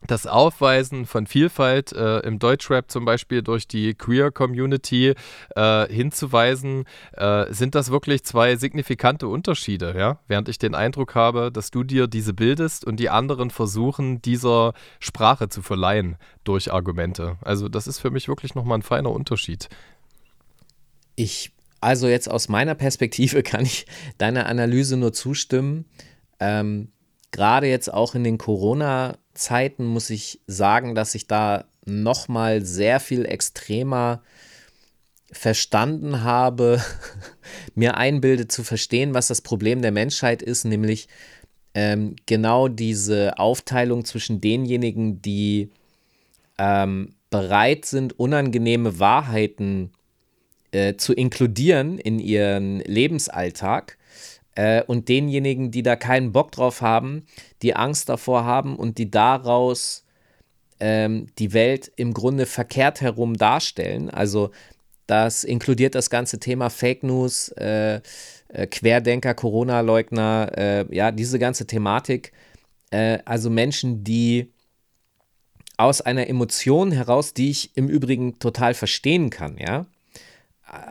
das 0.07 0.25
Aufweisen 0.25 1.05
von 1.05 1.27
Vielfalt 1.27 1.91
äh, 1.93 2.19
im 2.19 2.39
Deutschrap 2.39 2.89
zum 2.89 3.05
Beispiel 3.05 3.41
durch 3.41 3.67
die 3.67 3.93
Queer-Community 3.93 5.13
äh, 5.55 5.87
hinzuweisen, 5.87 6.85
äh, 7.13 7.51
sind 7.53 7.75
das 7.75 7.91
wirklich 7.91 8.23
zwei 8.23 8.55
signifikante 8.55 9.27
Unterschiede, 9.27 9.93
ja? 9.97 10.19
Während 10.27 10.49
ich 10.49 10.57
den 10.57 10.75
Eindruck 10.75 11.15
habe, 11.15 11.51
dass 11.51 11.71
du 11.71 11.83
dir 11.83 12.07
diese 12.07 12.33
bildest 12.33 12.85
und 12.85 12.99
die 12.99 13.09
anderen 13.09 13.51
versuchen, 13.51 14.21
dieser 14.21 14.73
Sprache 14.99 15.49
zu 15.49 15.61
verleihen 15.61 16.17
durch 16.43 16.73
Argumente. 16.73 17.37
Also 17.41 17.69
das 17.69 17.87
ist 17.87 17.99
für 17.99 18.09
mich 18.09 18.27
wirklich 18.27 18.55
nochmal 18.55 18.79
ein 18.79 18.83
feiner 18.83 19.11
Unterschied. 19.11 19.69
Ich, 21.15 21.51
also 21.79 22.07
jetzt 22.07 22.29
aus 22.29 22.49
meiner 22.49 22.75
Perspektive 22.75 23.43
kann 23.43 23.65
ich 23.65 23.85
deiner 24.17 24.47
Analyse 24.47 24.97
nur 24.97 25.13
zustimmen. 25.13 25.85
Ähm, 26.39 26.89
Gerade 27.31 27.67
jetzt 27.67 27.93
auch 27.93 28.15
in 28.15 28.23
den 28.23 28.37
Corona- 28.37 29.17
Zeiten 29.33 29.85
muss 29.85 30.09
ich 30.09 30.39
sagen, 30.47 30.95
dass 30.95 31.15
ich 31.15 31.27
da 31.27 31.65
noch 31.85 32.27
mal 32.27 32.63
sehr 32.63 32.99
viel 32.99 33.25
extremer 33.25 34.21
verstanden 35.31 36.23
habe, 36.23 36.81
mir 37.75 37.95
einbilde 37.97 38.47
zu 38.47 38.63
verstehen, 38.63 39.13
was 39.13 39.27
das 39.27 39.41
Problem 39.41 39.81
der 39.81 39.91
Menschheit 39.91 40.41
ist, 40.41 40.65
nämlich 40.65 41.07
ähm, 41.73 42.15
genau 42.25 42.67
diese 42.67 43.39
Aufteilung 43.39 44.03
zwischen 44.03 44.41
denjenigen, 44.41 45.21
die 45.21 45.69
ähm, 46.57 47.15
bereit 47.29 47.85
sind, 47.85 48.19
unangenehme 48.19 48.99
Wahrheiten 48.99 49.91
äh, 50.71 50.95
zu 50.95 51.13
inkludieren 51.13 51.97
in 51.97 52.19
ihren 52.19 52.81
Lebensalltag 52.81 53.97
äh, 54.55 54.83
und 54.83 55.09
denjenigen, 55.09 55.71
die 55.71 55.83
da 55.83 55.95
keinen 55.95 56.31
Bock 56.31 56.51
drauf 56.51 56.81
haben, 56.81 57.25
die 57.61 57.75
Angst 57.75 58.09
davor 58.09 58.45
haben 58.45 58.75
und 58.75 58.97
die 58.97 59.09
daraus 59.09 60.05
ähm, 60.79 61.27
die 61.37 61.53
Welt 61.53 61.91
im 61.95 62.13
Grunde 62.13 62.45
verkehrt 62.45 63.01
herum 63.01 63.37
darstellen. 63.37 64.09
Also 64.09 64.51
das 65.07 65.43
inkludiert 65.43 65.95
das 65.95 66.09
ganze 66.09 66.39
Thema 66.39 66.69
Fake 66.69 67.03
News, 67.03 67.49
äh, 67.49 68.01
äh, 68.47 68.67
Querdenker, 68.67 69.33
Corona-Leugner, 69.33 70.51
äh, 70.57 70.95
ja, 70.95 71.11
diese 71.11 71.39
ganze 71.39 71.67
Thematik. 71.67 72.31
Äh, 72.91 73.19
also 73.25 73.49
Menschen, 73.49 74.03
die 74.03 74.51
aus 75.77 76.01
einer 76.01 76.27
Emotion 76.27 76.91
heraus, 76.91 77.33
die 77.33 77.49
ich 77.49 77.75
im 77.75 77.89
Übrigen 77.89 78.39
total 78.39 78.73
verstehen 78.73 79.29
kann, 79.29 79.57
ja, 79.57 79.85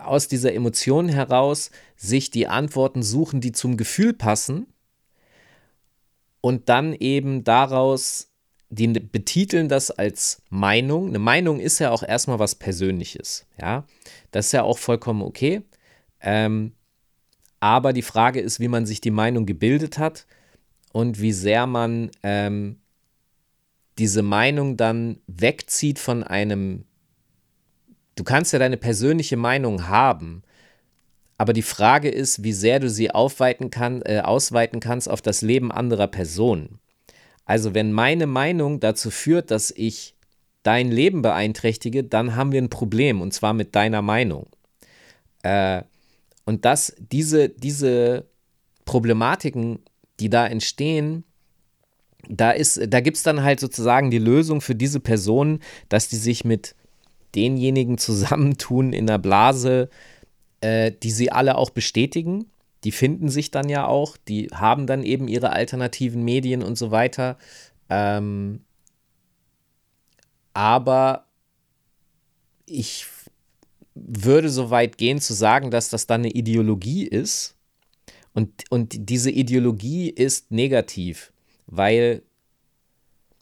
aus 0.05 0.29
dieser 0.29 0.53
Emotion 0.53 1.09
heraus 1.09 1.71
sich 2.03 2.31
die 2.31 2.47
Antworten 2.47 3.03
suchen, 3.03 3.43
die 3.43 3.53
zum 3.53 3.77
Gefühl 3.77 4.15
passen 4.15 4.67
und 6.41 6.71
dann 6.71 6.95
eben 6.95 7.45
daraus, 7.45 8.33
die 8.71 8.87
betiteln 8.87 9.69
das 9.69 9.91
als 9.91 10.41
Meinung. 10.49 11.09
Eine 11.09 11.19
Meinung 11.19 11.61
ist 11.61 11.79
ja 11.79 11.91
auch 11.91 12.03
erstmal 12.03 12.39
was 12.39 12.55
Persönliches, 12.55 13.47
ja. 13.61 13.85
Das 14.31 14.47
ist 14.47 14.53
ja 14.53 14.63
auch 14.63 14.79
vollkommen 14.79 15.21
okay. 15.21 15.61
Ähm, 16.23 16.73
aber 17.61 17.93
die 17.93 18.01
Frage 18.01 18.41
ist, 18.41 18.61
wie 18.61 18.69
man 18.69 18.87
sich 18.87 19.03
die 19.03 19.11
Meinung 19.11 19.45
gebildet 19.45 19.99
hat 19.99 20.27
und 20.95 21.21
wie 21.21 21.33
sehr 21.33 21.67
man 21.67 22.11
ähm, 22.23 22.81
diese 23.99 24.23
Meinung 24.23 24.79
dann 24.79 25.21
wegzieht 25.27 25.99
von 25.99 26.23
einem 26.23 26.87
Du 28.17 28.25
kannst 28.25 28.53
ja 28.53 28.59
deine 28.59 28.77
persönliche 28.77 29.39
Meinung 29.39 29.89
haben, 29.89 30.43
aber 31.41 31.55
die 31.55 31.63
Frage 31.63 32.11
ist, 32.11 32.45
wie 32.45 32.53
sehr 32.53 32.81
du 32.81 32.91
sie 32.91 33.13
aufweiten 33.13 33.71
kann, 33.71 34.03
äh, 34.03 34.21
ausweiten 34.21 34.79
kannst 34.79 35.09
auf 35.09 35.23
das 35.23 35.41
Leben 35.41 35.73
anderer 35.73 36.07
Personen. 36.07 36.81
Also 37.47 37.73
wenn 37.73 37.93
meine 37.93 38.27
Meinung 38.27 38.79
dazu 38.79 39.11
führt, 39.11 39.51
dass 39.51 39.71
ich 39.71 40.15
dein 40.65 40.91
Leben 40.91 41.23
beeinträchtige, 41.23 42.05
dann 42.05 42.37
haben 42.37 42.53
wir 42.53 42.61
ein 42.61 42.69
Problem 42.69 43.23
und 43.23 43.33
zwar 43.33 43.55
mit 43.55 43.75
deiner 43.75 44.03
Meinung. 44.03 44.49
Äh, 45.43 45.81
und 46.45 46.67
dass 46.67 46.95
diese, 46.99 47.49
diese 47.49 48.27
Problematiken, 48.85 49.79
die 50.21 50.29
da 50.29 50.47
entstehen, 50.47 51.25
da, 52.29 52.53
da 52.53 53.01
gibt 53.01 53.17
es 53.17 53.23
dann 53.23 53.43
halt 53.43 53.61
sozusagen 53.61 54.11
die 54.11 54.19
Lösung 54.19 54.61
für 54.61 54.75
diese 54.75 55.01
Personen, 55.01 55.61
dass 55.89 56.09
die 56.09 56.17
sich 56.17 56.45
mit 56.45 56.75
denjenigen 57.35 57.97
zusammentun 57.97 58.93
in 58.93 59.07
der 59.07 59.17
Blase, 59.17 59.89
äh, 60.61 60.93
die 60.93 61.11
sie 61.11 61.33
alle 61.33 61.57
auch 61.57 61.71
bestätigen. 61.71 62.51
Die 62.85 62.93
finden 62.93 63.29
sich 63.29 63.51
dann 63.51 63.69
ja 63.69 63.87
auch, 63.87 64.17
die 64.17 64.49
haben 64.49 64.87
dann 64.87 65.03
eben 65.03 65.29
ihre 65.29 65.51
alternativen 65.51 66.23
Medien 66.25 66.63
und 66.63 66.77
so 66.77 66.91
weiter. 66.91 67.37
Ähm, 67.89 68.65
aber 70.55 71.27
ich 72.67 73.07
würde 73.95 74.49
so 74.49 74.71
weit 74.71 74.97
gehen 74.97 75.21
zu 75.21 75.35
sagen, 75.35 75.71
dass 75.71 75.89
das 75.89 76.07
dann 76.07 76.23
eine 76.23 76.31
Ideologie 76.31 77.05
ist. 77.07 77.57
Und, 78.33 78.65
und 78.71 79.11
diese 79.11 79.31
Ideologie 79.31 80.09
ist 80.09 80.51
negativ, 80.51 81.33
weil 81.67 82.23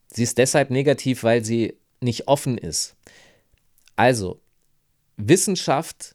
sie 0.09 0.23
ist 0.23 0.39
deshalb 0.39 0.71
negativ, 0.71 1.23
weil 1.23 1.45
sie 1.45 1.77
nicht 2.01 2.27
offen 2.27 2.57
ist. 2.57 2.97
Also, 3.97 4.41
Wissenschaft 5.17 6.15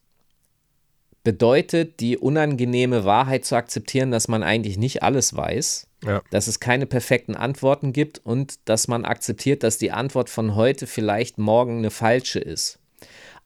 bedeutet, 1.23 1.99
die 1.99 2.17
unangenehme 2.17 3.05
Wahrheit 3.05 3.45
zu 3.45 3.55
akzeptieren, 3.55 4.11
dass 4.11 4.27
man 4.27 4.43
eigentlich 4.43 4.77
nicht 4.77 5.03
alles 5.03 5.35
weiß, 5.35 5.87
ja. 6.05 6.21
dass 6.31 6.47
es 6.47 6.59
keine 6.59 6.85
perfekten 6.85 7.35
Antworten 7.35 7.93
gibt 7.93 8.19
und 8.19 8.59
dass 8.65 8.87
man 8.87 9.05
akzeptiert, 9.05 9.63
dass 9.63 9.77
die 9.77 9.91
Antwort 9.91 10.29
von 10.29 10.55
heute 10.55 10.85
vielleicht 10.85 11.37
morgen 11.37 11.77
eine 11.77 11.91
falsche 11.91 12.39
ist. 12.39 12.79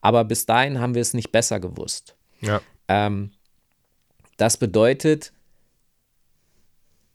Aber 0.00 0.24
bis 0.24 0.46
dahin 0.46 0.80
haben 0.80 0.94
wir 0.94 1.02
es 1.02 1.14
nicht 1.14 1.30
besser 1.30 1.60
gewusst. 1.60 2.16
Ja. 2.40 2.60
Ähm, 2.88 3.30
das 4.36 4.56
bedeutet, 4.56 5.32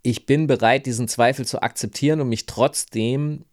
ich 0.02 0.26
bin 0.26 0.48
bereit, 0.48 0.86
diesen 0.86 1.08
Zweifel 1.08 1.46
zu 1.46 1.62
akzeptieren 1.62 2.22
und 2.22 2.30
mich 2.30 2.46
trotzdem 2.46 3.46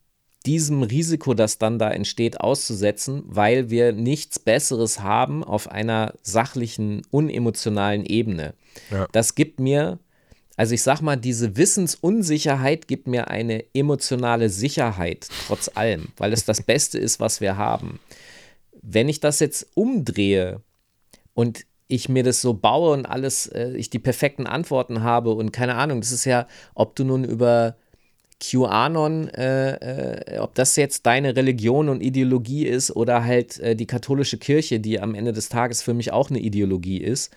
diesem 0.46 0.82
Risiko, 0.82 1.34
das 1.34 1.58
dann 1.58 1.78
da 1.78 1.90
entsteht, 1.90 2.40
auszusetzen, 2.40 3.22
weil 3.26 3.68
wir 3.70 3.92
nichts 3.92 4.38
Besseres 4.38 5.00
haben 5.00 5.44
auf 5.44 5.70
einer 5.70 6.14
sachlichen, 6.22 7.02
unemotionalen 7.10 8.06
Ebene. 8.06 8.54
Ja. 8.90 9.06
Das 9.12 9.34
gibt 9.34 9.60
mir, 9.60 9.98
also 10.56 10.74
ich 10.74 10.82
sag 10.82 11.02
mal, 11.02 11.16
diese 11.16 11.56
Wissensunsicherheit 11.56 12.88
gibt 12.88 13.06
mir 13.06 13.28
eine 13.28 13.64
emotionale 13.74 14.48
Sicherheit 14.48 15.28
trotz 15.46 15.70
allem, 15.74 16.08
weil 16.16 16.32
es 16.32 16.44
das 16.44 16.62
Beste 16.66 16.98
ist, 16.98 17.20
was 17.20 17.40
wir 17.40 17.56
haben. 17.56 18.00
Wenn 18.80 19.10
ich 19.10 19.20
das 19.20 19.40
jetzt 19.40 19.66
umdrehe 19.74 20.62
und 21.34 21.66
ich 21.86 22.08
mir 22.08 22.22
das 22.22 22.40
so 22.40 22.54
baue 22.54 22.92
und 22.94 23.04
alles, 23.04 23.46
äh, 23.48 23.72
ich 23.72 23.90
die 23.90 23.98
perfekten 23.98 24.46
Antworten 24.46 25.02
habe 25.02 25.32
und 25.32 25.52
keine 25.52 25.74
Ahnung, 25.74 26.00
das 26.00 26.12
ist 26.12 26.24
ja, 26.24 26.46
ob 26.74 26.96
du 26.96 27.04
nun 27.04 27.24
über 27.24 27.76
QAnon, 28.40 29.28
äh, 29.28 30.34
äh, 30.34 30.38
ob 30.38 30.54
das 30.54 30.74
jetzt 30.76 31.06
deine 31.06 31.36
Religion 31.36 31.88
und 31.88 32.00
Ideologie 32.00 32.66
ist 32.66 32.90
oder 32.90 33.24
halt 33.24 33.60
äh, 33.60 33.76
die 33.76 33.86
katholische 33.86 34.38
Kirche, 34.38 34.80
die 34.80 34.98
am 34.98 35.14
Ende 35.14 35.32
des 35.32 35.48
Tages 35.48 35.82
für 35.82 35.94
mich 35.94 36.12
auch 36.12 36.30
eine 36.30 36.40
Ideologie 36.40 36.98
ist. 36.98 37.32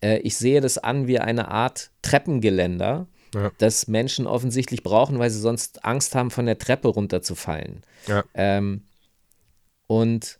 Äh, 0.00 0.18
ich 0.18 0.36
sehe 0.36 0.60
das 0.60 0.78
an 0.78 1.06
wie 1.06 1.18
eine 1.18 1.48
Art 1.48 1.90
Treppengeländer 2.02 3.06
ja. 3.34 3.52
das 3.58 3.86
Menschen 3.86 4.26
offensichtlich 4.26 4.82
brauchen, 4.82 5.18
weil 5.18 5.30
sie 5.30 5.40
sonst 5.40 5.84
Angst 5.84 6.14
haben, 6.14 6.30
von 6.30 6.46
der 6.46 6.58
Treppe 6.58 6.88
runterzufallen. 6.88 7.82
Ja. 8.06 8.24
Ähm, 8.34 8.84
und 9.86 10.39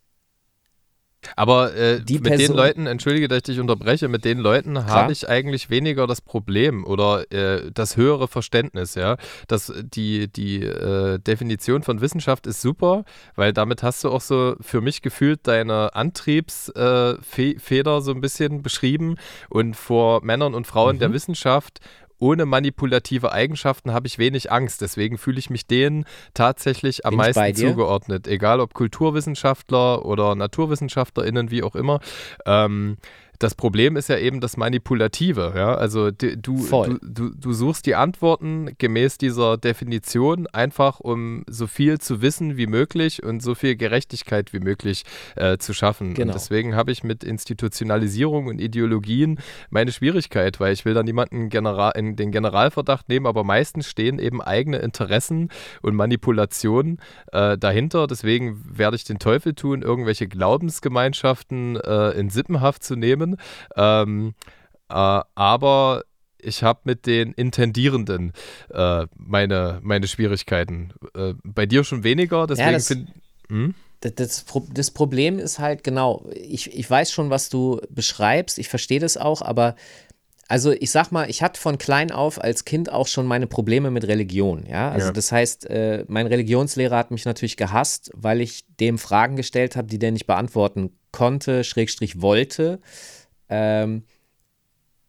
aber 1.36 1.74
äh, 1.74 1.98
mit 1.98 2.22
Person, 2.22 2.38
den 2.38 2.56
Leuten, 2.56 2.86
entschuldige, 2.86 3.28
dass 3.28 3.38
ich 3.38 3.44
dich 3.44 3.60
unterbreche, 3.60 4.08
mit 4.08 4.24
den 4.24 4.38
Leuten 4.38 4.86
habe 4.86 5.12
ich 5.12 5.28
eigentlich 5.28 5.70
weniger 5.70 6.06
das 6.06 6.20
Problem 6.20 6.84
oder 6.84 7.30
äh, 7.32 7.70
das 7.72 7.96
höhere 7.96 8.28
Verständnis, 8.28 8.94
ja. 8.94 9.16
Das, 9.48 9.72
die 9.82 10.28
die 10.28 10.62
äh, 10.62 11.18
Definition 11.18 11.82
von 11.82 12.00
Wissenschaft 12.00 12.46
ist 12.46 12.62
super, 12.62 13.04
weil 13.36 13.52
damit 13.52 13.82
hast 13.82 14.04
du 14.04 14.10
auch 14.10 14.20
so 14.20 14.56
für 14.60 14.80
mich 14.80 15.02
gefühlt 15.02 15.46
deine 15.46 15.94
Antriebsfeder 15.94 17.96
äh, 17.96 18.00
so 18.00 18.12
ein 18.12 18.20
bisschen 18.20 18.62
beschrieben 18.62 19.16
und 19.48 19.76
vor 19.76 20.24
Männern 20.24 20.54
und 20.54 20.66
Frauen 20.66 20.96
mhm. 20.96 21.00
der 21.00 21.12
Wissenschaft 21.12 21.80
ohne 22.20 22.46
manipulative 22.46 23.32
Eigenschaften 23.32 23.92
habe 23.92 24.06
ich 24.06 24.18
wenig 24.18 24.52
Angst. 24.52 24.80
Deswegen 24.80 25.18
fühle 25.18 25.38
ich 25.38 25.50
mich 25.50 25.66
denen 25.66 26.04
tatsächlich 26.34 27.04
am 27.04 27.10
Bin 27.10 27.18
meisten 27.18 27.54
zugeordnet. 27.54 28.28
Egal 28.28 28.60
ob 28.60 28.74
Kulturwissenschaftler 28.74 30.04
oder 30.04 30.34
NaturwissenschaftlerInnen, 30.34 31.50
wie 31.50 31.62
auch 31.62 31.74
immer. 31.74 32.00
Ähm, 32.46 32.98
das 33.40 33.54
Problem 33.54 33.96
ist 33.96 34.08
ja 34.08 34.18
eben 34.18 34.40
das 34.40 34.58
Manipulative. 34.58 35.54
Ja? 35.56 35.74
Also 35.74 36.10
du, 36.10 36.36
du, 36.36 36.98
du, 37.02 37.30
du, 37.30 37.52
suchst 37.54 37.86
die 37.86 37.94
Antworten 37.94 38.74
gemäß 38.76 39.16
dieser 39.16 39.56
Definition 39.56 40.46
einfach, 40.46 41.00
um 41.00 41.44
so 41.48 41.66
viel 41.66 41.98
zu 41.98 42.20
wissen 42.20 42.58
wie 42.58 42.66
möglich 42.66 43.22
und 43.22 43.42
so 43.42 43.54
viel 43.54 43.76
Gerechtigkeit 43.76 44.52
wie 44.52 44.60
möglich 44.60 45.04
äh, 45.36 45.56
zu 45.56 45.72
schaffen. 45.72 46.12
Genau. 46.12 46.28
Und 46.28 46.34
deswegen 46.34 46.76
habe 46.76 46.92
ich 46.92 47.02
mit 47.02 47.24
Institutionalisierung 47.24 48.46
und 48.46 48.60
Ideologien 48.60 49.38
meine 49.70 49.90
Schwierigkeit, 49.90 50.60
weil 50.60 50.74
ich 50.74 50.84
will 50.84 50.92
da 50.92 51.02
niemanden 51.02 51.48
General, 51.48 51.92
in 51.96 52.16
den 52.16 52.32
Generalverdacht 52.32 53.08
nehmen, 53.08 53.24
aber 53.26 53.42
meistens 53.42 53.88
stehen 53.88 54.18
eben 54.18 54.42
eigene 54.42 54.76
Interessen 54.78 55.48
und 55.80 55.94
Manipulationen 55.94 57.00
äh, 57.32 57.56
dahinter. 57.56 58.06
Deswegen 58.06 58.62
werde 58.70 58.96
ich 58.96 59.04
den 59.04 59.18
Teufel 59.18 59.54
tun, 59.54 59.80
irgendwelche 59.80 60.28
Glaubensgemeinschaften 60.28 61.76
äh, 61.76 62.10
in 62.10 62.28
Sippenhaft 62.28 62.84
zu 62.84 62.96
nehmen 62.96 63.29
Ähm, 63.76 64.34
äh, 64.88 65.20
aber 65.34 66.04
ich 66.42 66.62
habe 66.62 66.80
mit 66.84 67.06
den 67.06 67.32
Intendierenden 67.32 68.32
äh, 68.70 69.06
meine, 69.14 69.80
meine 69.82 70.08
Schwierigkeiten. 70.08 70.92
Äh, 71.14 71.34
bei 71.44 71.66
dir 71.66 71.84
schon 71.84 72.04
weniger, 72.04 72.46
deswegen 72.46 72.70
ja, 72.70 72.78
finde 72.78 73.12
hm? 73.48 73.74
das, 74.00 74.14
das, 74.14 74.44
das, 74.72 74.90
Problem 74.90 75.38
ist 75.38 75.58
halt 75.58 75.84
genau, 75.84 76.26
ich, 76.34 76.74
ich 76.74 76.88
weiß 76.88 77.12
schon, 77.12 77.30
was 77.30 77.48
du 77.48 77.80
beschreibst, 77.90 78.58
ich 78.58 78.68
verstehe 78.68 79.00
das 79.00 79.16
auch, 79.16 79.42
aber 79.42 79.74
also 80.48 80.72
ich 80.72 80.90
sag 80.90 81.12
mal, 81.12 81.30
ich 81.30 81.42
hatte 81.42 81.60
von 81.60 81.78
klein 81.78 82.10
auf 82.10 82.42
als 82.42 82.64
Kind 82.64 82.90
auch 82.90 83.06
schon 83.06 83.24
meine 83.26 83.46
Probleme 83.46 83.92
mit 83.92 84.08
Religion, 84.08 84.66
ja. 84.66 84.90
Also 84.90 85.08
ja. 85.08 85.12
das 85.12 85.30
heißt, 85.30 85.70
äh, 85.70 86.04
mein 86.08 86.26
Religionslehrer 86.26 86.96
hat 86.96 87.12
mich 87.12 87.24
natürlich 87.24 87.56
gehasst, 87.56 88.10
weil 88.14 88.40
ich 88.40 88.64
dem 88.80 88.98
Fragen 88.98 89.36
gestellt 89.36 89.76
habe, 89.76 89.86
die 89.86 90.00
der 90.00 90.10
nicht 90.10 90.26
beantworten 90.26 90.90
konnte, 91.12 91.62
Schrägstrich 91.62 92.20
wollte. 92.20 92.80
Ähm, 93.50 94.04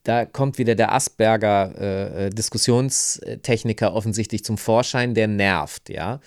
da 0.04 0.26
kommt 0.26 0.58
wieder 0.58 0.76
der 0.76 0.92
Asperger 0.94 1.76
äh, 1.78 2.26
äh, 2.26 2.30
Diskussionstechniker 2.32 3.94
offensichtlich 3.94 4.44
zum 4.44 4.58
Vorschein, 4.58 5.14
der 5.14 5.28
nervt, 5.28 5.90
ja. 5.90 6.20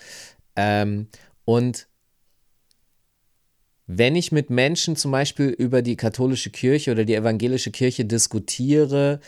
Ähm, 0.55 1.07
und 1.43 1.87
wenn 3.87 4.15
ich 4.15 4.31
mit 4.31 4.49
Menschen 4.49 4.95
zum 4.95 5.11
Beispiel 5.11 5.49
über 5.49 5.81
die 5.81 5.97
katholische 5.97 6.49
Kirche 6.49 6.91
oder 6.91 7.05
die 7.05 7.15
evangelische 7.15 7.71
Kirche 7.71 8.05
diskutiere, 8.05 9.19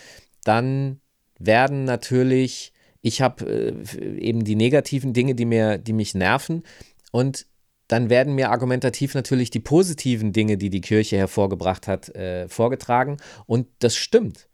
dann 0.44 1.00
werden 1.38 1.84
natürlich, 1.84 2.72
ich 3.02 3.20
habe 3.20 3.44
äh, 3.46 4.18
eben 4.18 4.44
die 4.44 4.56
negativen 4.56 5.12
Dinge, 5.12 5.34
die 5.34 5.44
mir, 5.44 5.78
die 5.78 5.92
mich 5.92 6.14
nerven, 6.14 6.64
und 7.12 7.46
dann 7.88 8.10
werden 8.10 8.34
mir 8.34 8.50
argumentativ 8.50 9.14
natürlich 9.14 9.50
die 9.50 9.60
positiven 9.60 10.32
Dinge, 10.32 10.58
die 10.58 10.70
die 10.70 10.82
Kirche 10.82 11.16
hervorgebracht 11.16 11.88
hat, 11.88 12.10
äh, 12.10 12.48
vorgetragen. 12.48 13.16
Und 13.46 13.66
das 13.80 13.96
stimmt. 13.96 14.46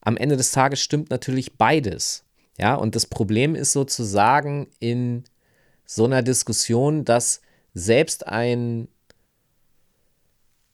Am 0.00 0.16
Ende 0.16 0.36
des 0.36 0.50
Tages 0.50 0.80
stimmt 0.80 1.10
natürlich 1.10 1.56
beides. 1.56 2.24
Ja, 2.58 2.74
und 2.74 2.96
das 2.96 3.06
Problem 3.06 3.54
ist 3.54 3.72
sozusagen 3.72 4.68
in 4.80 5.24
so 5.86 6.04
einer 6.04 6.22
Diskussion, 6.22 7.04
dass 7.04 7.40
selbst 7.74 8.26
ein 8.26 8.88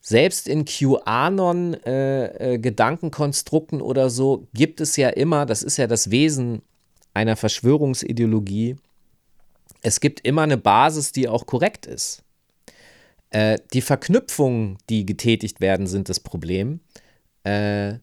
selbst 0.01 0.47
in 0.47 0.65
QAnon 0.65 1.75
äh, 1.85 2.55
äh, 2.55 2.59
Gedankenkonstrukten 2.59 3.83
oder 3.83 4.09
so 4.09 4.47
gibt 4.55 4.81
es 4.81 4.97
ja 4.97 5.09
immer, 5.09 5.47
das 5.47 5.65
ist 5.65 5.79
ja 5.79 5.89
das 5.89 6.13
Wesen 6.13 6.63
einer 7.13 7.35
Verschwörungsideologie, 7.35 8.77
es 9.87 10.01
gibt 10.01 10.27
immer 10.27 10.43
eine 10.43 10.57
Basis, 10.57 11.13
die 11.13 11.29
auch 11.29 11.47
korrekt 11.47 11.87
ist. 11.87 12.25
Äh, 13.31 13.59
die 13.73 13.81
Verknüpfungen, 13.81 14.79
die 14.91 15.07
getätigt 15.07 15.61
werden, 15.61 15.87
sind 15.87 16.09
das 16.09 16.19
Problem, 16.19 16.81
äh, 17.45 17.95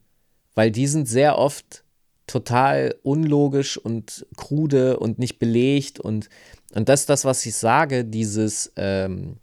weil 0.56 0.72
die 0.72 0.88
sind 0.88 1.10
sehr 1.10 1.38
oft 1.38 1.84
total 2.26 2.96
unlogisch 3.04 3.78
und 3.78 4.26
krude 4.38 4.98
und 4.98 5.20
nicht 5.20 5.40
belegt 5.40 6.00
und, 6.00 6.30
und 6.74 6.88
das 6.88 7.02
ist 7.02 7.10
das, 7.10 7.26
was 7.26 7.46
ich 7.46 7.56
sage, 7.56 8.06
dieses, 8.06 8.72
ähm, 8.78 9.40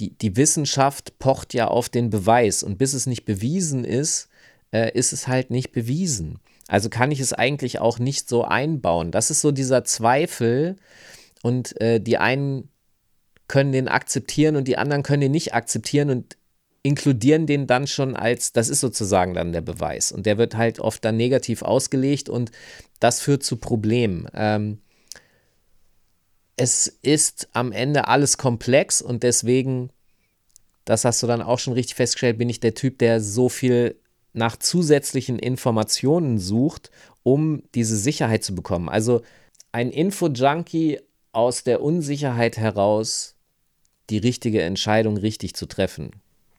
die, 0.00 0.10
die 0.10 0.36
Wissenschaft 0.36 1.18
pocht 1.18 1.54
ja 1.54 1.68
auf 1.68 1.88
den 1.88 2.10
Beweis 2.10 2.62
und 2.62 2.76
bis 2.76 2.92
es 2.92 3.06
nicht 3.06 3.24
bewiesen 3.24 3.84
ist, 3.84 4.28
äh, 4.70 4.92
ist 4.92 5.14
es 5.14 5.28
halt 5.28 5.50
nicht 5.50 5.72
bewiesen. 5.72 6.40
Also 6.68 6.90
kann 6.90 7.10
ich 7.10 7.20
es 7.20 7.32
eigentlich 7.32 7.78
auch 7.78 7.98
nicht 7.98 8.28
so 8.28 8.44
einbauen. 8.44 9.10
Das 9.12 9.30
ist 9.30 9.40
so 9.40 9.50
dieser 9.50 9.84
Zweifel, 9.84 10.76
und 11.42 11.80
äh, 11.80 12.00
die 12.00 12.18
einen 12.18 12.68
können 13.48 13.72
den 13.72 13.88
akzeptieren 13.88 14.56
und 14.56 14.66
die 14.66 14.78
anderen 14.78 15.02
können 15.02 15.20
den 15.20 15.32
nicht 15.32 15.54
akzeptieren 15.54 16.10
und 16.10 16.36
inkludieren 16.82 17.46
den 17.46 17.66
dann 17.66 17.86
schon 17.86 18.16
als, 18.16 18.52
das 18.52 18.68
ist 18.68 18.80
sozusagen 18.80 19.34
dann 19.34 19.52
der 19.52 19.60
Beweis. 19.60 20.10
Und 20.10 20.26
der 20.26 20.38
wird 20.38 20.56
halt 20.56 20.80
oft 20.80 21.04
dann 21.04 21.16
negativ 21.16 21.62
ausgelegt 21.62 22.28
und 22.28 22.50
das 22.98 23.20
führt 23.20 23.42
zu 23.42 23.56
Problemen. 23.56 24.28
Ähm, 24.34 24.78
es 26.56 26.86
ist 26.86 27.48
am 27.52 27.72
Ende 27.72 28.08
alles 28.08 28.36
komplex 28.36 29.00
und 29.00 29.22
deswegen, 29.22 29.90
das 30.84 31.04
hast 31.04 31.22
du 31.22 31.26
dann 31.26 31.42
auch 31.42 31.58
schon 31.58 31.72
richtig 31.74 31.96
festgestellt, 31.96 32.38
bin 32.38 32.48
ich 32.48 32.60
der 32.60 32.74
Typ, 32.74 32.98
der 32.98 33.20
so 33.20 33.48
viel 33.48 33.96
nach 34.32 34.56
zusätzlichen 34.56 35.38
Informationen 35.38 36.38
sucht, 36.38 36.90
um 37.22 37.62
diese 37.74 37.96
Sicherheit 37.96 38.42
zu 38.42 38.54
bekommen. 38.54 38.88
Also 38.88 39.22
ein 39.72 39.90
Info-Junkie 39.90 41.00
aus 41.32 41.64
der 41.64 41.82
Unsicherheit 41.82 42.56
heraus 42.58 43.34
die 44.10 44.18
richtige 44.18 44.62
Entscheidung 44.62 45.16
richtig 45.16 45.54
zu 45.54 45.66
treffen. 45.66 46.10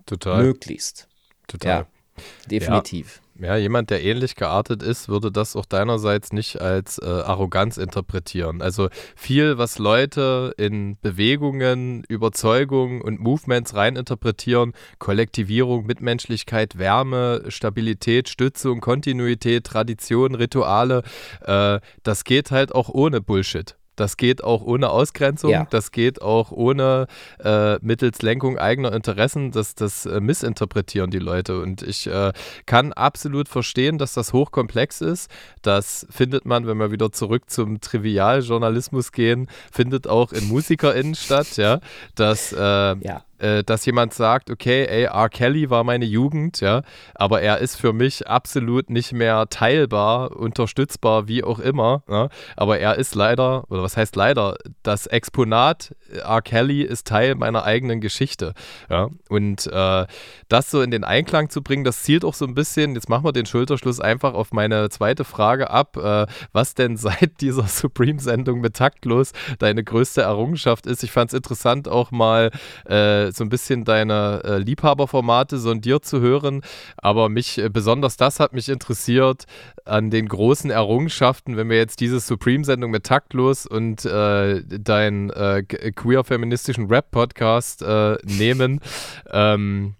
Total. 0.05 0.43
Möglichst. 0.43 1.07
Total. 1.47 1.85
Ja, 2.17 2.23
definitiv. 2.49 3.21
Ja. 3.39 3.47
ja. 3.47 3.57
jemand, 3.57 3.89
der 3.89 4.03
ähnlich 4.03 4.35
geartet 4.35 4.83
ist, 4.83 5.09
würde 5.09 5.31
das 5.31 5.55
auch 5.55 5.65
deinerseits 5.65 6.31
nicht 6.33 6.61
als 6.61 6.97
äh, 6.99 7.05
Arroganz 7.05 7.77
interpretieren. 7.77 8.61
Also 8.61 8.89
viel, 9.15 9.57
was 9.57 9.77
Leute 9.77 10.53
in 10.57 10.97
Bewegungen, 11.01 12.03
Überzeugungen 12.07 13.01
und 13.01 13.19
Movements 13.19 13.75
reininterpretieren, 13.75 14.73
Kollektivierung, 14.99 15.85
Mitmenschlichkeit, 15.85 16.77
Wärme, 16.77 17.43
Stabilität, 17.47 18.29
Stützung, 18.29 18.81
Kontinuität, 18.81 19.65
Tradition, 19.65 20.35
Rituale, 20.35 21.03
äh, 21.41 21.79
das 22.03 22.23
geht 22.23 22.51
halt 22.51 22.73
auch 22.73 22.89
ohne 22.89 23.21
Bullshit. 23.21 23.75
Das 23.95 24.17
geht 24.17 24.43
auch 24.43 24.63
ohne 24.63 24.89
Ausgrenzung, 24.89 25.51
ja. 25.51 25.67
das 25.69 25.91
geht 25.91 26.21
auch 26.21 26.51
ohne 26.51 27.07
äh, 27.43 27.77
mittels 27.81 28.21
Lenkung 28.21 28.57
eigener 28.57 28.91
Interessen, 28.93 29.51
das, 29.51 29.75
das 29.75 30.05
äh, 30.05 30.19
missinterpretieren 30.19 31.11
die 31.11 31.19
Leute. 31.19 31.59
Und 31.61 31.81
ich 31.81 32.07
äh, 32.07 32.33
kann 32.65 32.93
absolut 32.93 33.47
verstehen, 33.49 33.97
dass 33.97 34.13
das 34.13 34.33
hochkomplex 34.33 35.01
ist. 35.01 35.29
Das 35.61 36.07
findet 36.09 36.45
man, 36.45 36.67
wenn 36.67 36.77
wir 36.77 36.91
wieder 36.91 37.11
zurück 37.11 37.49
zum 37.49 37.81
Trivialjournalismus 37.81 39.11
gehen, 39.11 39.47
findet 39.71 40.07
auch 40.07 40.31
in 40.31 40.47
MusikerInnen 40.47 41.15
statt, 41.15 41.57
ja. 41.57 41.79
Dass 42.15 42.51
äh, 42.53 42.57
ja 42.57 43.23
äh, 43.43 43.63
dass 43.63 43.85
jemand 43.85 44.13
sagt, 44.13 44.49
okay, 44.49 44.85
ey, 44.85 45.03
R. 45.03 45.29
Kelly 45.29 45.69
war 45.69 45.83
meine 45.83 46.05
Jugend, 46.05 46.61
ja, 46.61 46.83
aber 47.13 47.41
er 47.41 47.57
ist 47.57 47.75
für 47.75 47.91
mich 47.91 48.27
absolut 48.27 48.89
nicht 48.89 49.11
mehr 49.11 49.47
teilbar, 49.49 50.35
unterstützbar, 50.37 51.27
wie 51.27 51.43
auch 51.43 51.59
immer. 51.59 52.03
Ja? 52.09 52.29
Aber 52.55 52.79
er 52.79 52.97
ist 52.97 53.15
leider, 53.15 53.69
oder 53.69 53.83
was 53.83 53.97
heißt 53.97 54.15
leider, 54.15 54.55
das 54.81 55.07
Exponat 55.07 55.93
R. 56.09 56.41
Kelly 56.41 56.83
ist 56.83 57.07
Teil 57.07 57.35
meiner 57.35 57.65
eigenen 57.65 57.99
Geschichte. 57.99 58.53
Ja? 58.89 59.09
Und 59.29 59.67
äh, 59.67 60.05
das 60.47 60.71
so 60.71 60.81
in 60.81 60.91
den 60.91 61.03
Einklang 61.03 61.49
zu 61.49 61.61
bringen, 61.61 61.83
das 61.83 62.03
zielt 62.03 62.23
auch 62.23 62.35
so 62.35 62.45
ein 62.45 62.55
bisschen, 62.55 62.95
jetzt 62.95 63.09
machen 63.09 63.25
wir 63.25 63.33
den 63.33 63.45
Schulterschluss 63.45 63.99
einfach 63.99 64.33
auf 64.33 64.53
meine 64.53 64.89
zweite 64.89 65.25
Frage 65.25 65.69
ab, 65.69 65.97
äh, 65.97 66.27
was 66.53 66.75
denn 66.75 66.95
seit 67.03 67.41
dieser 67.41 67.67
Supreme-Sendung 67.67 68.61
mit 68.61 68.75
Taktlos 68.75 69.33
deine 69.59 69.83
größte 69.83 70.21
Errungenschaft 70.21 70.85
ist. 70.85 71.03
Ich 71.03 71.11
fand 71.11 71.31
es 71.31 71.35
interessant, 71.35 71.89
auch 71.89 72.11
mal 72.11 72.51
äh, 72.85 73.32
so 73.35 73.43
ein 73.43 73.49
bisschen 73.49 73.83
deine 73.83 74.41
äh, 74.43 74.57
Liebhaberformate 74.57 75.57
sondiert 75.57 76.05
zu 76.05 76.19
hören. 76.19 76.61
Aber 76.97 77.29
mich, 77.29 77.57
äh, 77.57 77.69
besonders 77.69 78.17
das 78.17 78.39
hat 78.39 78.53
mich 78.53 78.69
interessiert 78.69 79.45
an 79.85 80.09
den 80.09 80.27
großen 80.27 80.71
Errungenschaften, 80.71 81.57
wenn 81.57 81.69
wir 81.69 81.77
jetzt 81.77 81.99
diese 81.99 82.19
Supreme-Sendung 82.19 82.91
mit 82.91 83.05
Taktlos 83.05 83.65
und 83.65 84.05
äh, 84.05 84.61
deinen 84.63 85.29
äh, 85.29 85.63
queer-feministischen 85.63 86.87
Rap-Podcast 86.87 87.81
äh, 87.81 88.17
nehmen. 88.23 88.79
Ähm, 89.31 89.95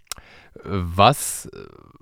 was 0.64 1.50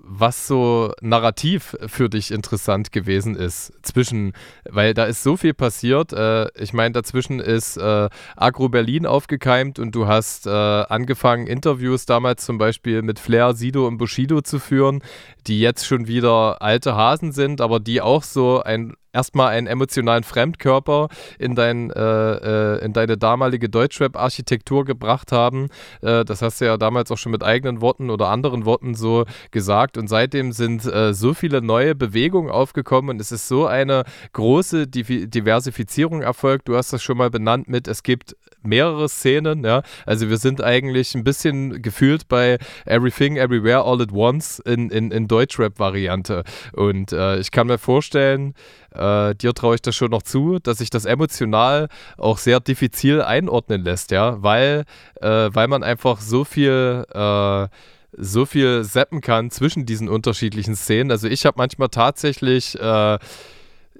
was 0.04 0.46
so 0.46 0.92
narrativ 1.00 1.76
für 1.86 2.08
dich 2.08 2.32
interessant 2.32 2.92
gewesen 2.92 3.36
ist 3.36 3.72
zwischen, 3.82 4.32
weil 4.68 4.94
da 4.94 5.04
ist 5.04 5.22
so 5.22 5.36
viel 5.36 5.54
passiert. 5.54 6.12
Äh, 6.12 6.48
ich 6.60 6.72
meine, 6.72 6.92
dazwischen 6.92 7.40
ist 7.40 7.76
äh, 7.76 8.08
Agro 8.36 8.68
Berlin 8.68 9.06
aufgekeimt 9.06 9.78
und 9.78 9.94
du 9.94 10.06
hast 10.06 10.46
äh, 10.46 10.50
angefangen, 10.50 11.46
Interviews 11.46 12.04
damals 12.04 12.44
zum 12.44 12.58
Beispiel 12.58 13.02
mit 13.02 13.18
Flair, 13.18 13.54
Sido 13.54 13.86
und 13.86 13.98
Bushido 13.98 14.42
zu 14.42 14.58
führen, 14.58 15.02
die 15.46 15.60
jetzt 15.60 15.86
schon 15.86 16.08
wieder 16.08 16.60
alte 16.60 16.96
Hasen 16.96 17.32
sind, 17.32 17.60
aber 17.60 17.78
die 17.80 18.00
auch 18.00 18.24
so 18.24 18.62
ein 18.62 18.94
erstmal 19.12 19.48
einen 19.48 19.66
emotionalen 19.66 20.24
Fremdkörper 20.24 21.08
in, 21.38 21.54
dein, 21.54 21.90
äh, 21.90 22.00
äh, 22.00 22.84
in 22.84 22.92
deine 22.92 23.16
damalige 23.18 23.68
Deutschrap-Architektur 23.68 24.84
gebracht 24.84 25.32
haben. 25.32 25.68
Äh, 26.00 26.24
das 26.24 26.42
hast 26.42 26.60
du 26.60 26.66
ja 26.66 26.76
damals 26.76 27.10
auch 27.10 27.18
schon 27.18 27.32
mit 27.32 27.42
eigenen 27.42 27.80
Worten 27.80 28.10
oder 28.10 28.28
anderen 28.28 28.64
Worten 28.64 28.94
so 28.94 29.24
gesagt. 29.50 29.98
Und 29.98 30.08
seitdem 30.08 30.52
sind 30.52 30.84
äh, 30.84 31.14
so 31.14 31.34
viele 31.34 31.62
neue 31.62 31.94
Bewegungen 31.94 32.50
aufgekommen 32.50 33.10
und 33.10 33.20
es 33.20 33.32
ist 33.32 33.48
so 33.48 33.66
eine 33.66 34.04
große 34.32 34.86
Div 34.86 35.08
Diversifizierung 35.12 36.22
erfolgt. 36.22 36.68
Du 36.68 36.76
hast 36.76 36.92
das 36.92 37.02
schon 37.02 37.18
mal 37.18 37.30
benannt 37.30 37.68
mit, 37.68 37.88
es 37.88 38.02
gibt 38.02 38.36
mehrere 38.64 39.08
Szenen, 39.08 39.64
ja. 39.64 39.82
Also 40.06 40.28
wir 40.28 40.38
sind 40.38 40.62
eigentlich 40.62 41.14
ein 41.14 41.24
bisschen 41.24 41.82
gefühlt 41.82 42.28
bei 42.28 42.58
Everything, 42.86 43.36
Everywhere, 43.36 43.84
All 43.84 44.00
at 44.02 44.12
Once 44.12 44.58
in, 44.60 44.90
in, 44.90 45.10
in 45.10 45.28
Deutschrap-Variante. 45.28 46.44
Und 46.72 47.12
äh, 47.12 47.38
ich 47.38 47.50
kann 47.50 47.66
mir 47.66 47.78
vorstellen, 47.78 48.54
äh, 48.94 49.34
dir 49.34 49.54
traue 49.54 49.76
ich 49.76 49.82
das 49.82 49.96
schon 49.96 50.10
noch 50.10 50.22
zu, 50.22 50.58
dass 50.58 50.78
sich 50.78 50.90
das 50.90 51.04
emotional 51.04 51.88
auch 52.18 52.38
sehr 52.38 52.60
diffizil 52.60 53.22
einordnen 53.22 53.82
lässt, 53.82 54.10
ja, 54.10 54.42
weil, 54.42 54.84
äh, 55.20 55.48
weil 55.52 55.68
man 55.68 55.82
einfach 55.82 56.20
so 56.20 56.44
viel 56.44 57.04
äh, 57.12 57.68
so 58.14 58.44
viel 58.44 58.84
seppen 58.84 59.20
kann 59.20 59.50
zwischen 59.50 59.86
diesen 59.86 60.08
unterschiedlichen 60.08 60.76
Szenen. 60.76 61.10
Also 61.10 61.28
ich 61.28 61.46
habe 61.46 61.54
manchmal 61.56 61.88
tatsächlich 61.88 62.78
äh, 62.78 63.18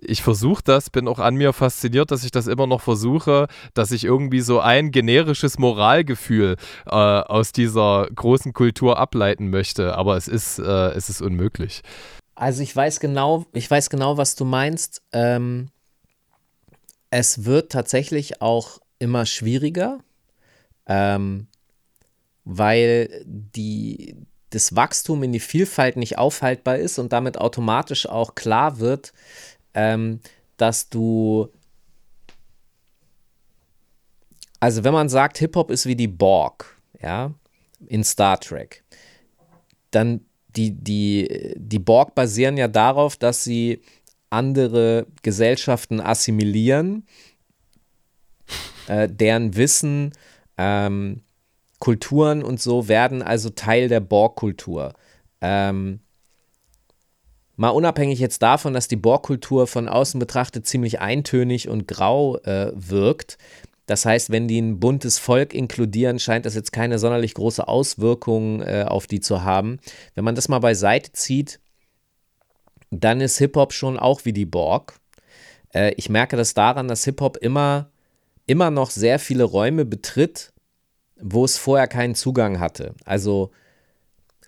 ich 0.04 0.22
versuche 0.22 0.62
das, 0.64 0.90
bin 0.90 1.08
auch 1.08 1.18
an 1.18 1.36
mir 1.36 1.52
fasziniert, 1.52 2.10
dass 2.10 2.24
ich 2.24 2.30
das 2.30 2.46
immer 2.46 2.66
noch 2.66 2.80
versuche, 2.80 3.46
dass 3.74 3.92
ich 3.92 4.04
irgendwie 4.04 4.40
so 4.40 4.60
ein 4.60 4.90
generisches 4.90 5.58
Moralgefühl 5.58 6.56
äh, 6.86 6.90
aus 6.90 7.52
dieser 7.52 8.08
großen 8.14 8.52
Kultur 8.52 8.98
ableiten 8.98 9.50
möchte. 9.50 9.96
Aber 9.96 10.16
es 10.16 10.28
ist, 10.28 10.58
äh, 10.58 10.90
es 10.90 11.08
ist 11.08 11.22
unmöglich. 11.22 11.82
Also 12.34 12.62
ich 12.62 12.74
weiß 12.74 13.00
genau, 13.00 13.46
ich 13.52 13.70
weiß 13.70 13.90
genau, 13.90 14.16
was 14.16 14.34
du 14.34 14.44
meinst. 14.44 15.02
Ähm, 15.12 15.68
es 17.10 17.44
wird 17.44 17.70
tatsächlich 17.70 18.40
auch 18.40 18.78
immer 18.98 19.26
schwieriger, 19.26 19.98
ähm, 20.86 21.46
weil 22.44 23.22
die, 23.26 24.16
das 24.50 24.74
Wachstum 24.74 25.22
in 25.22 25.32
die 25.32 25.40
Vielfalt 25.40 25.96
nicht 25.96 26.18
aufhaltbar 26.18 26.76
ist 26.78 26.98
und 26.98 27.12
damit 27.12 27.38
automatisch 27.38 28.08
auch 28.08 28.34
klar 28.34 28.78
wird, 28.78 29.12
ähm, 29.74 30.20
dass 30.56 30.88
du 30.88 31.50
also 34.62 34.84
wenn 34.84 34.92
man 34.92 35.08
sagt, 35.08 35.38
Hip-Hop 35.38 35.72
ist 35.72 35.86
wie 35.86 35.96
die 35.96 36.06
Borg, 36.06 36.80
ja, 37.02 37.34
in 37.88 38.04
Star 38.04 38.38
Trek, 38.38 38.84
dann 39.90 40.20
die, 40.54 40.70
die, 40.70 41.56
die 41.56 41.80
Borg 41.80 42.14
basieren 42.14 42.56
ja 42.56 42.68
darauf, 42.68 43.16
dass 43.16 43.42
sie 43.42 43.82
andere 44.30 45.08
Gesellschaften 45.22 46.00
assimilieren, 46.00 47.08
äh, 48.86 49.08
deren 49.08 49.56
Wissen, 49.56 50.12
ähm, 50.56 51.22
Kulturen 51.80 52.44
und 52.44 52.60
so 52.60 52.86
werden 52.86 53.20
also 53.20 53.50
Teil 53.50 53.88
der 53.88 53.98
Borg-Kultur. 53.98 54.94
Ähm, 55.40 55.98
mal 57.56 57.70
unabhängig 57.70 58.18
jetzt 58.18 58.42
davon, 58.42 58.72
dass 58.72 58.88
die 58.88 58.96
Borg-Kultur 58.96 59.66
von 59.66 59.88
außen 59.88 60.18
betrachtet 60.18 60.66
ziemlich 60.66 61.00
eintönig 61.00 61.68
und 61.68 61.86
grau 61.86 62.38
äh, 62.38 62.72
wirkt, 62.74 63.38
das 63.86 64.06
heißt, 64.06 64.30
wenn 64.30 64.48
die 64.48 64.60
ein 64.60 64.78
buntes 64.78 65.18
Volk 65.18 65.52
inkludieren, 65.52 66.18
scheint 66.18 66.46
das 66.46 66.54
jetzt 66.54 66.72
keine 66.72 66.98
sonderlich 66.98 67.34
große 67.34 67.68
Auswirkung 67.68 68.62
äh, 68.62 68.86
auf 68.88 69.06
die 69.06 69.20
zu 69.20 69.42
haben. 69.42 69.80
Wenn 70.14 70.24
man 70.24 70.34
das 70.34 70.48
mal 70.48 70.60
beiseite 70.60 71.12
zieht, 71.12 71.60
dann 72.90 73.20
ist 73.20 73.36
Hip-Hop 73.38 73.74
schon 73.74 73.98
auch 73.98 74.24
wie 74.24 74.32
die 74.32 74.46
Borg. 74.46 74.94
Äh, 75.74 75.92
ich 75.98 76.08
merke 76.08 76.38
das 76.38 76.54
daran, 76.54 76.88
dass 76.88 77.04
Hip-Hop 77.04 77.36
immer, 77.36 77.90
immer 78.46 78.70
noch 78.70 78.90
sehr 78.90 79.18
viele 79.18 79.44
Räume 79.44 79.84
betritt, 79.84 80.54
wo 81.20 81.44
es 81.44 81.58
vorher 81.58 81.86
keinen 81.86 82.14
Zugang 82.14 82.60
hatte. 82.60 82.94
Also 83.04 83.50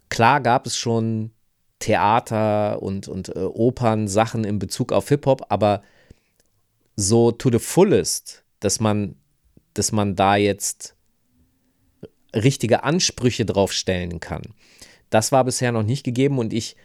klar 0.09 0.41
gab 0.41 0.67
es 0.67 0.77
schon 0.77 1.33
Theater 1.85 2.83
und, 2.83 3.09
und 3.09 3.29
äh, 3.35 3.41
Opern, 3.41 4.09
Sachen 4.09 4.45
in 4.45 4.59
Bezug 4.59 4.93
auf 4.93 5.09
Hip-Hop, 5.09 5.47
aber 5.49 5.83
so 6.97 7.33
to 7.33 7.51
the 7.51 7.59
fullest, 7.59 8.45
dass 8.61 8.81
man 8.81 9.17
dass 9.75 9.93
man 9.93 10.15
da 10.17 10.37
jetzt 10.37 10.95
richtige 12.35 12.85
Ansprüche 12.85 13.45
drauf 13.45 13.73
stellen 13.73 14.21
kann. 14.21 14.43
Das 15.11 15.33
war 15.33 15.45
bisher 15.45 15.73
noch 15.73 15.83
nicht 15.83 16.05
gegeben 16.05 16.39
und 16.39 16.53
ich 16.53 16.77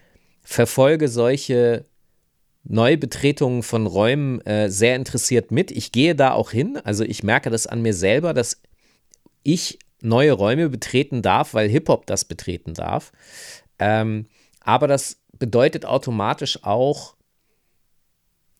verfolge 0.41 1.07
solche 1.07 1.85
Neubetretungen 2.63 3.63
von 3.63 3.87
Räumen 3.87 4.41
äh, 4.41 4.69
sehr 4.69 4.95
interessiert 4.95 5.51
mit. 5.51 5.71
Ich 5.71 5.91
gehe 5.91 6.15
da 6.15 6.33
auch 6.33 6.51
hin, 6.51 6.77
also 6.83 7.03
ich 7.03 7.23
merke 7.23 7.49
das 7.49 7.67
an 7.67 7.81
mir 7.81 7.93
selber, 7.93 8.33
dass 8.33 8.61
ich 9.43 9.79
neue 10.01 10.33
Räume 10.33 10.69
betreten 10.69 11.21
darf, 11.21 11.53
weil 11.53 11.69
Hip-Hop 11.69 12.05
das 12.05 12.25
betreten 12.25 12.73
darf. 12.73 13.11
Ähm, 13.79 14.27
aber 14.59 14.87
das 14.87 15.17
bedeutet 15.37 15.85
automatisch 15.85 16.63
auch, 16.63 17.15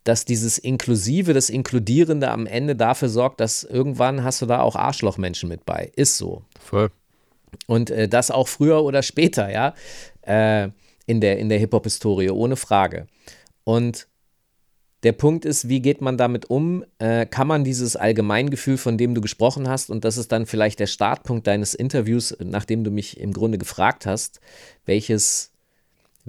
dass 0.03 0.25
dieses 0.25 0.57
Inklusive, 0.57 1.33
das 1.33 1.49
Inkludierende 1.49 2.31
am 2.31 2.45
Ende 2.45 2.75
dafür 2.75 3.09
sorgt, 3.09 3.39
dass 3.39 3.63
irgendwann 3.63 4.23
hast 4.23 4.41
du 4.41 4.45
da 4.45 4.61
auch 4.61 4.75
Arschlochmenschen 4.75 5.49
mit 5.49 5.65
bei. 5.65 5.91
Ist 5.95 6.17
so. 6.17 6.43
Voll. 6.59 6.89
Und 7.67 7.89
äh, 7.89 8.07
das 8.07 8.31
auch 8.31 8.47
früher 8.47 8.83
oder 8.83 9.03
später, 9.03 9.51
ja, 9.51 9.73
äh, 10.21 10.69
in 11.05 11.21
der, 11.21 11.37
in 11.39 11.49
der 11.49 11.59
Hip-Hop-Historie, 11.59 12.29
ohne 12.29 12.55
Frage. 12.55 13.07
Und 13.63 14.07
der 15.03 15.13
Punkt 15.13 15.45
ist, 15.45 15.69
wie 15.69 15.81
geht 15.81 16.01
man 16.01 16.17
damit 16.17 16.49
um? 16.49 16.83
Äh, 16.99 17.25
kann 17.25 17.47
man 17.47 17.63
dieses 17.63 17.95
Allgemeingefühl, 17.95 18.77
von 18.77 18.97
dem 18.97 19.15
du 19.15 19.21
gesprochen 19.21 19.69
hast, 19.69 19.89
und 19.89 20.03
das 20.03 20.17
ist 20.17 20.31
dann 20.31 20.45
vielleicht 20.45 20.79
der 20.79 20.87
Startpunkt 20.87 21.47
deines 21.47 21.73
Interviews, 21.73 22.35
nachdem 22.39 22.83
du 22.83 22.91
mich 22.91 23.19
im 23.19 23.31
Grunde 23.31 23.57
gefragt 23.57 24.05
hast, 24.05 24.41
welches, 24.85 25.48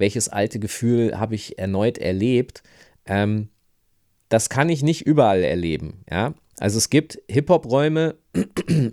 welches 0.01 0.29
alte 0.29 0.59
Gefühl 0.59 1.19
habe 1.19 1.35
ich 1.35 1.59
erneut 1.59 1.99
erlebt? 1.99 2.63
Ähm, 3.07 3.49
das 4.29 4.49
kann 4.49 4.69
ich 4.69 4.83
nicht 4.83 5.07
überall 5.07 5.43
erleben. 5.45 6.05
Ja? 6.11 6.35
Also 6.59 6.79
es 6.79 6.91
gibt 6.91 7.21
Hip-Hop-Räume, 7.31 8.17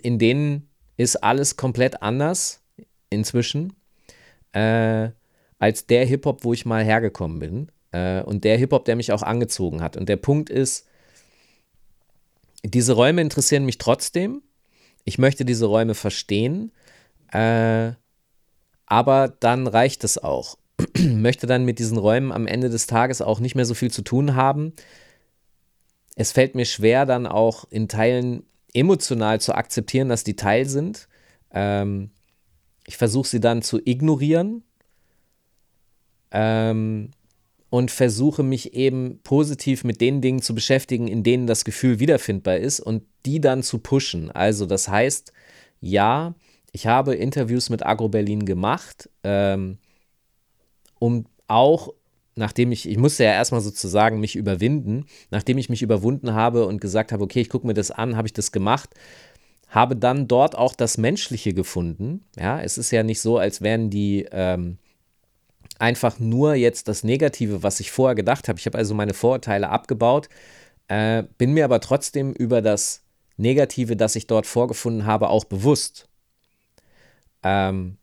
in 0.04 0.20
denen 0.20 0.70
ist 0.98 1.18
alles 1.24 1.58
komplett 1.58 2.02
anders 2.02 2.62
inzwischen 3.10 3.74
äh, 4.54 5.10
als 5.60 5.86
der 5.88 6.06
Hip-Hop, 6.06 6.44
wo 6.44 6.54
ich 6.54 6.66
mal 6.66 6.84
hergekommen 6.84 7.40
bin. 7.40 7.72
Äh, 7.92 8.22
und 8.24 8.44
der 8.44 8.58
Hip-Hop, 8.58 8.86
der 8.86 8.96
mich 8.96 9.12
auch 9.12 9.22
angezogen 9.22 9.82
hat. 9.82 9.98
Und 9.98 10.10
der 10.10 10.18
Punkt 10.18 10.50
ist, 10.50 10.88
diese 12.64 12.94
Räume 12.94 13.22
interessieren 13.22 13.66
mich 13.66 13.78
trotzdem. 13.78 14.42
Ich 15.06 15.18
möchte 15.18 15.46
diese 15.46 15.68
Räume 15.68 15.96
verstehen. 15.96 16.72
Äh, 17.32 17.94
aber 18.86 19.28
dann 19.40 19.68
reicht 19.68 20.04
es 20.04 20.18
auch. 20.18 20.58
möchte 21.00 21.48
dann 21.48 21.66
mit 21.66 21.80
diesen 21.80 21.98
Räumen 21.98 22.32
am 22.32 22.48
Ende 22.48 22.70
des 22.70 22.88
Tages 22.88 23.22
auch 23.22 23.40
nicht 23.40 23.56
mehr 23.56 23.66
so 23.66 23.74
viel 23.74 23.92
zu 23.92 24.02
tun 24.02 24.36
haben, 24.36 24.74
es 26.20 26.32
fällt 26.32 26.56
mir 26.56 26.66
schwer, 26.66 27.06
dann 27.06 27.28
auch 27.28 27.66
in 27.70 27.88
Teilen 27.88 28.44
emotional 28.74 29.40
zu 29.40 29.54
akzeptieren, 29.54 30.10
dass 30.10 30.24
die 30.24 30.36
Teil 30.36 30.68
sind. 30.68 31.08
Ähm, 31.52 32.10
ich 32.88 32.98
versuche 32.98 33.28
sie 33.28 33.40
dann 33.40 33.62
zu 33.62 33.80
ignorieren 33.86 34.64
ähm, 36.32 37.12
und 37.70 37.92
versuche 37.92 38.42
mich 38.42 38.74
eben 38.74 39.20
positiv 39.24 39.84
mit 39.84 40.02
den 40.02 40.20
Dingen 40.22 40.42
zu 40.42 40.56
beschäftigen, 40.56 41.08
in 41.08 41.22
denen 41.22 41.46
das 41.46 41.66
Gefühl 41.66 42.00
wiederfindbar 42.00 42.58
ist 42.58 42.80
und 42.80 43.04
die 43.28 43.40
dann 43.40 43.62
zu 43.62 43.78
pushen. 43.78 44.32
Also 44.32 44.66
das 44.66 44.88
heißt, 44.88 45.32
ja, 45.82 46.34
ich 46.72 46.88
habe 46.88 47.14
Interviews 47.14 47.70
mit 47.70 47.86
Agro 47.86 48.10
Berlin 48.10 48.46
gemacht, 48.46 49.08
ähm, 49.24 49.78
um 51.00 51.26
auch 51.48 51.94
nachdem 52.38 52.72
ich, 52.72 52.88
ich 52.88 52.98
musste 52.98 53.24
ja 53.24 53.32
erstmal 53.32 53.62
sozusagen 53.62 54.20
mich 54.20 54.36
überwinden, 54.36 55.06
nachdem 55.32 55.58
ich 55.58 55.70
mich 55.70 55.82
überwunden 55.82 56.34
habe 56.34 56.66
und 56.66 56.80
gesagt 56.80 57.12
habe, 57.12 57.24
okay, 57.24 57.42
ich 57.42 57.50
gucke 57.50 57.68
mir 57.68 57.74
das 57.74 57.92
an, 57.92 58.16
habe 58.16 58.28
ich 58.28 58.34
das 58.34 58.52
gemacht, 58.52 58.92
habe 59.70 59.96
dann 59.96 60.28
dort 60.28 60.56
auch 60.56 60.76
das 60.76 60.98
Menschliche 60.98 61.54
gefunden. 61.54 62.24
Ja, 62.38 62.62
es 62.62 62.78
ist 62.78 62.92
ja 62.92 63.04
nicht 63.04 63.22
so, 63.22 63.38
als 63.38 63.62
wären 63.62 63.90
die 63.90 64.28
ähm, 64.32 64.78
einfach 65.80 66.20
nur 66.20 66.56
jetzt 66.56 66.88
das 66.88 67.04
Negative, 67.04 67.64
was 67.64 67.80
ich 67.80 67.92
vorher 67.92 68.16
gedacht 68.16 68.48
habe. 68.48 68.60
Ich 68.60 68.66
habe 68.66 68.78
also 68.78 68.94
meine 68.96 69.14
Vorurteile 69.14 69.70
abgebaut, 69.70 70.30
äh, 70.88 71.24
bin 71.38 71.54
mir 71.54 71.66
aber 71.66 71.82
trotzdem 71.82 72.34
über 72.34 72.62
das 72.62 73.04
Negative, 73.36 73.96
das 73.96 74.16
ich 74.16 74.28
dort 74.28 74.48
vorgefunden 74.48 75.06
habe, 75.06 75.30
auch 75.30 75.44
bewusst. 75.44 76.08
Ähm, 77.44 77.98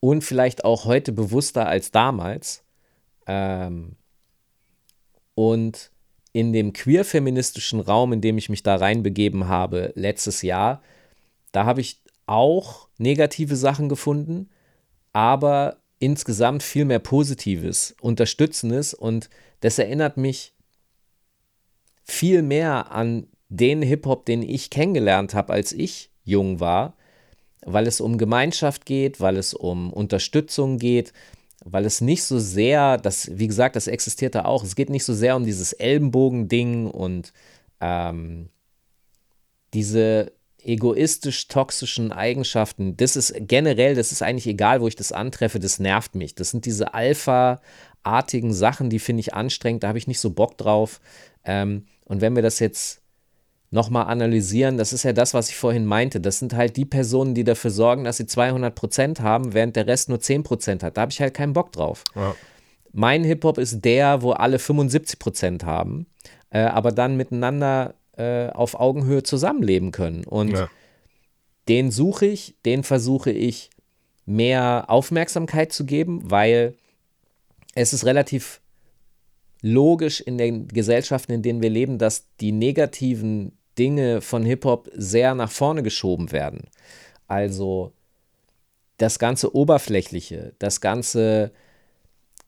und 0.00 0.22
vielleicht 0.22 0.64
auch 0.64 0.84
heute 0.84 1.12
bewusster 1.12 1.66
als 1.66 1.90
damals. 1.90 2.64
Ähm, 3.26 3.96
und 5.34 5.90
in 6.32 6.52
dem 6.52 6.72
queer-feministischen 6.72 7.80
Raum, 7.80 8.12
in 8.12 8.20
dem 8.20 8.38
ich 8.38 8.48
mich 8.48 8.62
da 8.62 8.76
reinbegeben 8.76 9.48
habe 9.48 9.92
letztes 9.94 10.42
Jahr, 10.42 10.82
da 11.52 11.64
habe 11.64 11.80
ich 11.80 12.02
auch 12.26 12.88
negative 12.98 13.56
Sachen 13.56 13.88
gefunden, 13.88 14.50
aber 15.12 15.78
insgesamt 15.98 16.62
viel 16.62 16.84
mehr 16.84 16.98
Positives, 16.98 17.96
Unterstützendes 18.00 18.94
und 18.94 19.30
das 19.60 19.78
erinnert 19.78 20.16
mich 20.16 20.54
viel 22.04 22.42
mehr 22.42 22.92
an 22.92 23.26
den 23.48 23.82
Hip-Hop, 23.82 24.26
den 24.26 24.42
ich 24.42 24.70
kennengelernt 24.70 25.34
habe, 25.34 25.52
als 25.52 25.72
ich 25.72 26.10
jung 26.24 26.60
war, 26.60 26.94
weil 27.64 27.86
es 27.86 28.00
um 28.00 28.18
Gemeinschaft 28.18 28.86
geht, 28.86 29.20
weil 29.20 29.36
es 29.36 29.54
um 29.54 29.92
Unterstützung 29.92 30.78
geht, 30.78 31.12
weil 31.64 31.84
es 31.84 32.00
nicht 32.00 32.22
so 32.22 32.38
sehr, 32.38 32.98
das, 32.98 33.30
wie 33.38 33.46
gesagt, 33.46 33.76
das 33.76 33.86
existiert 33.86 34.34
da 34.34 34.44
auch, 34.44 34.64
es 34.64 34.76
geht 34.76 34.90
nicht 34.90 35.04
so 35.04 35.14
sehr 35.14 35.36
um 35.36 35.44
dieses 35.44 35.72
Ellenbogen-Ding 35.72 36.86
und 36.86 37.32
ähm, 37.80 38.48
diese 39.74 40.32
egoistisch-toxischen 40.62 42.12
Eigenschaften, 42.12 42.96
das 42.96 43.16
ist 43.16 43.34
generell, 43.38 43.94
das 43.94 44.12
ist 44.12 44.22
eigentlich 44.22 44.46
egal, 44.46 44.80
wo 44.80 44.88
ich 44.88 44.96
das 44.96 45.12
antreffe, 45.12 45.58
das 45.58 45.78
nervt 45.78 46.14
mich. 46.14 46.34
Das 46.34 46.50
sind 46.50 46.66
diese 46.66 46.94
Alpha-artigen 46.94 48.52
Sachen, 48.52 48.90
die 48.90 48.98
finde 48.98 49.20
ich 49.20 49.34
anstrengend, 49.34 49.82
da 49.82 49.88
habe 49.88 49.98
ich 49.98 50.08
nicht 50.08 50.20
so 50.20 50.30
Bock 50.30 50.58
drauf. 50.58 51.00
Ähm, 51.44 51.86
und 52.04 52.20
wenn 52.20 52.34
wir 52.34 52.42
das 52.42 52.58
jetzt 52.58 53.00
nochmal 53.70 54.06
analysieren, 54.06 54.78
das 54.78 54.92
ist 54.92 55.02
ja 55.02 55.12
das, 55.12 55.34
was 55.34 55.50
ich 55.50 55.56
vorhin 55.56 55.84
meinte. 55.84 56.20
Das 56.20 56.38
sind 56.38 56.54
halt 56.54 56.76
die 56.76 56.84
Personen, 56.84 57.34
die 57.34 57.44
dafür 57.44 57.70
sorgen, 57.70 58.04
dass 58.04 58.16
sie 58.16 58.26
200 58.26 58.74
Prozent 58.74 59.20
haben, 59.20 59.52
während 59.52 59.76
der 59.76 59.86
Rest 59.86 60.08
nur 60.08 60.20
10 60.20 60.42
Prozent 60.42 60.82
hat. 60.82 60.96
Da 60.96 61.02
habe 61.02 61.12
ich 61.12 61.20
halt 61.20 61.34
keinen 61.34 61.52
Bock 61.52 61.72
drauf. 61.72 62.04
Ja. 62.14 62.34
Mein 62.92 63.24
Hip-Hop 63.24 63.58
ist 63.58 63.84
der, 63.84 64.22
wo 64.22 64.32
alle 64.32 64.58
75 64.58 65.18
Prozent 65.18 65.64
haben, 65.64 66.06
äh, 66.50 66.60
aber 66.60 66.92
dann 66.92 67.16
miteinander 67.16 67.94
äh, 68.16 68.48
auf 68.48 68.74
Augenhöhe 68.74 69.22
zusammenleben 69.22 69.92
können. 69.92 70.24
Und 70.24 70.52
ja. 70.52 70.70
den 71.68 71.90
suche 71.90 72.26
ich, 72.26 72.56
den 72.64 72.82
versuche 72.82 73.30
ich 73.30 73.70
mehr 74.24 74.86
Aufmerksamkeit 74.88 75.72
zu 75.72 75.84
geben, 75.84 76.30
weil 76.30 76.74
es 77.74 77.92
ist 77.92 78.06
relativ 78.06 78.60
logisch 79.62 80.20
in 80.20 80.38
den 80.38 80.68
Gesellschaften, 80.68 81.32
in 81.32 81.42
denen 81.42 81.62
wir 81.62 81.70
leben, 81.70 81.98
dass 81.98 82.26
die 82.40 82.52
negativen 82.52 83.57
Dinge 83.78 84.20
von 84.20 84.44
Hip-Hop 84.44 84.90
sehr 84.94 85.34
nach 85.34 85.50
vorne 85.50 85.82
geschoben 85.82 86.32
werden. 86.32 86.68
Also 87.26 87.92
das 88.96 89.18
ganze 89.18 89.54
Oberflächliche, 89.54 90.54
das 90.58 90.80
ganze 90.80 91.52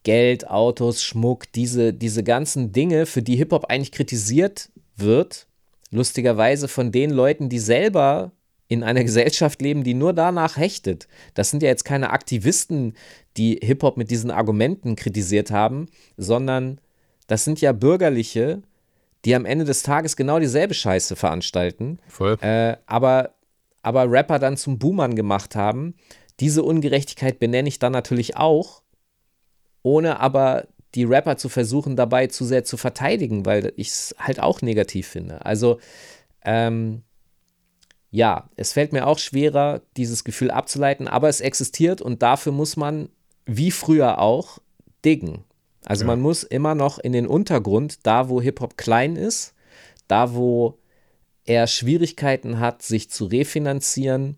Geld, 0.03 0.49
Autos, 0.49 1.03
Schmuck, 1.03 1.51
diese, 1.53 1.93
diese 1.93 2.23
ganzen 2.23 2.71
Dinge, 2.71 3.05
für 3.05 3.21
die 3.21 3.35
Hip-Hop 3.35 3.65
eigentlich 3.65 3.91
kritisiert 3.91 4.69
wird, 4.95 5.47
lustigerweise 5.91 6.67
von 6.67 6.91
den 6.91 7.11
Leuten, 7.11 7.49
die 7.49 7.59
selber 7.59 8.31
in 8.67 8.83
einer 8.83 9.03
Gesellschaft 9.05 9.61
leben, 9.61 9.83
die 9.83 9.93
nur 9.93 10.13
danach 10.13 10.57
hechtet. 10.57 11.07
Das 11.35 11.51
sind 11.51 11.61
ja 11.61 11.69
jetzt 11.69 11.85
keine 11.85 12.09
Aktivisten, 12.09 12.95
die 13.37 13.59
Hip-Hop 13.61 13.97
mit 13.97 14.09
diesen 14.11 14.31
Argumenten 14.31 14.95
kritisiert 14.95 15.51
haben, 15.51 15.87
sondern 16.17 16.81
das 17.27 17.45
sind 17.45 17.61
ja 17.61 17.71
Bürgerliche, 17.71 18.61
die 19.25 19.35
am 19.35 19.45
Ende 19.45 19.65
des 19.65 19.83
Tages 19.83 20.15
genau 20.15 20.39
dieselbe 20.39 20.73
Scheiße 20.73 21.15
veranstalten. 21.15 21.99
Voll. 22.07 22.37
Äh, 22.41 22.77
aber, 22.85 23.35
aber 23.81 24.09
Rapper 24.09 24.39
dann 24.39 24.57
zum 24.57 24.79
Boomern 24.79 25.15
gemacht 25.15 25.55
haben. 25.55 25.95
Diese 26.39 26.63
Ungerechtigkeit 26.63 27.39
benenne 27.39 27.69
ich 27.69 27.79
dann 27.79 27.91
natürlich 27.91 28.37
auch, 28.37 28.81
ohne 29.83 30.19
aber 30.19 30.67
die 30.95 31.03
Rapper 31.03 31.37
zu 31.37 31.49
versuchen, 31.49 31.95
dabei 31.95 32.27
zu 32.27 32.45
sehr 32.45 32.63
zu 32.63 32.77
verteidigen, 32.77 33.45
weil 33.45 33.73
ich 33.75 33.89
es 33.89 34.15
halt 34.19 34.39
auch 34.39 34.61
negativ 34.61 35.07
finde. 35.07 35.45
Also, 35.45 35.79
ähm, 36.43 37.03
ja, 38.09 38.49
es 38.57 38.73
fällt 38.73 38.91
mir 38.91 39.07
auch 39.07 39.19
schwerer, 39.19 39.81
dieses 39.95 40.23
Gefühl 40.23 40.51
abzuleiten, 40.51 41.07
aber 41.07 41.29
es 41.29 41.39
existiert 41.39 42.01
und 42.01 42.21
dafür 42.21 42.51
muss 42.51 42.75
man, 42.75 43.09
wie 43.45 43.71
früher 43.71 44.19
auch, 44.19 44.59
diggen. 45.05 45.45
Also 45.85 46.03
ja. 46.03 46.07
man 46.07 46.21
muss 46.21 46.43
immer 46.43 46.75
noch 46.75 46.99
in 46.99 47.11
den 47.11 47.27
Untergrund, 47.27 48.05
da 48.05 48.29
wo 48.29 48.41
Hip-Hop 48.41 48.77
klein 48.77 49.15
ist, 49.15 49.53
da 50.07 50.33
wo 50.33 50.77
er 51.45 51.67
Schwierigkeiten 51.67 52.59
hat, 52.59 52.81
sich 52.81 53.09
zu 53.09 53.25
refinanzieren, 53.25 54.37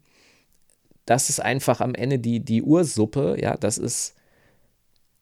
das 1.06 1.30
ist 1.30 1.42
einfach 1.42 1.82
am 1.82 1.96
Ende 1.96 2.20
die, 2.20 2.40
die 2.40 2.64
Ursuppe, 2.64 3.36
ja, 3.40 3.58
das 3.58 3.78
ist 3.78 4.16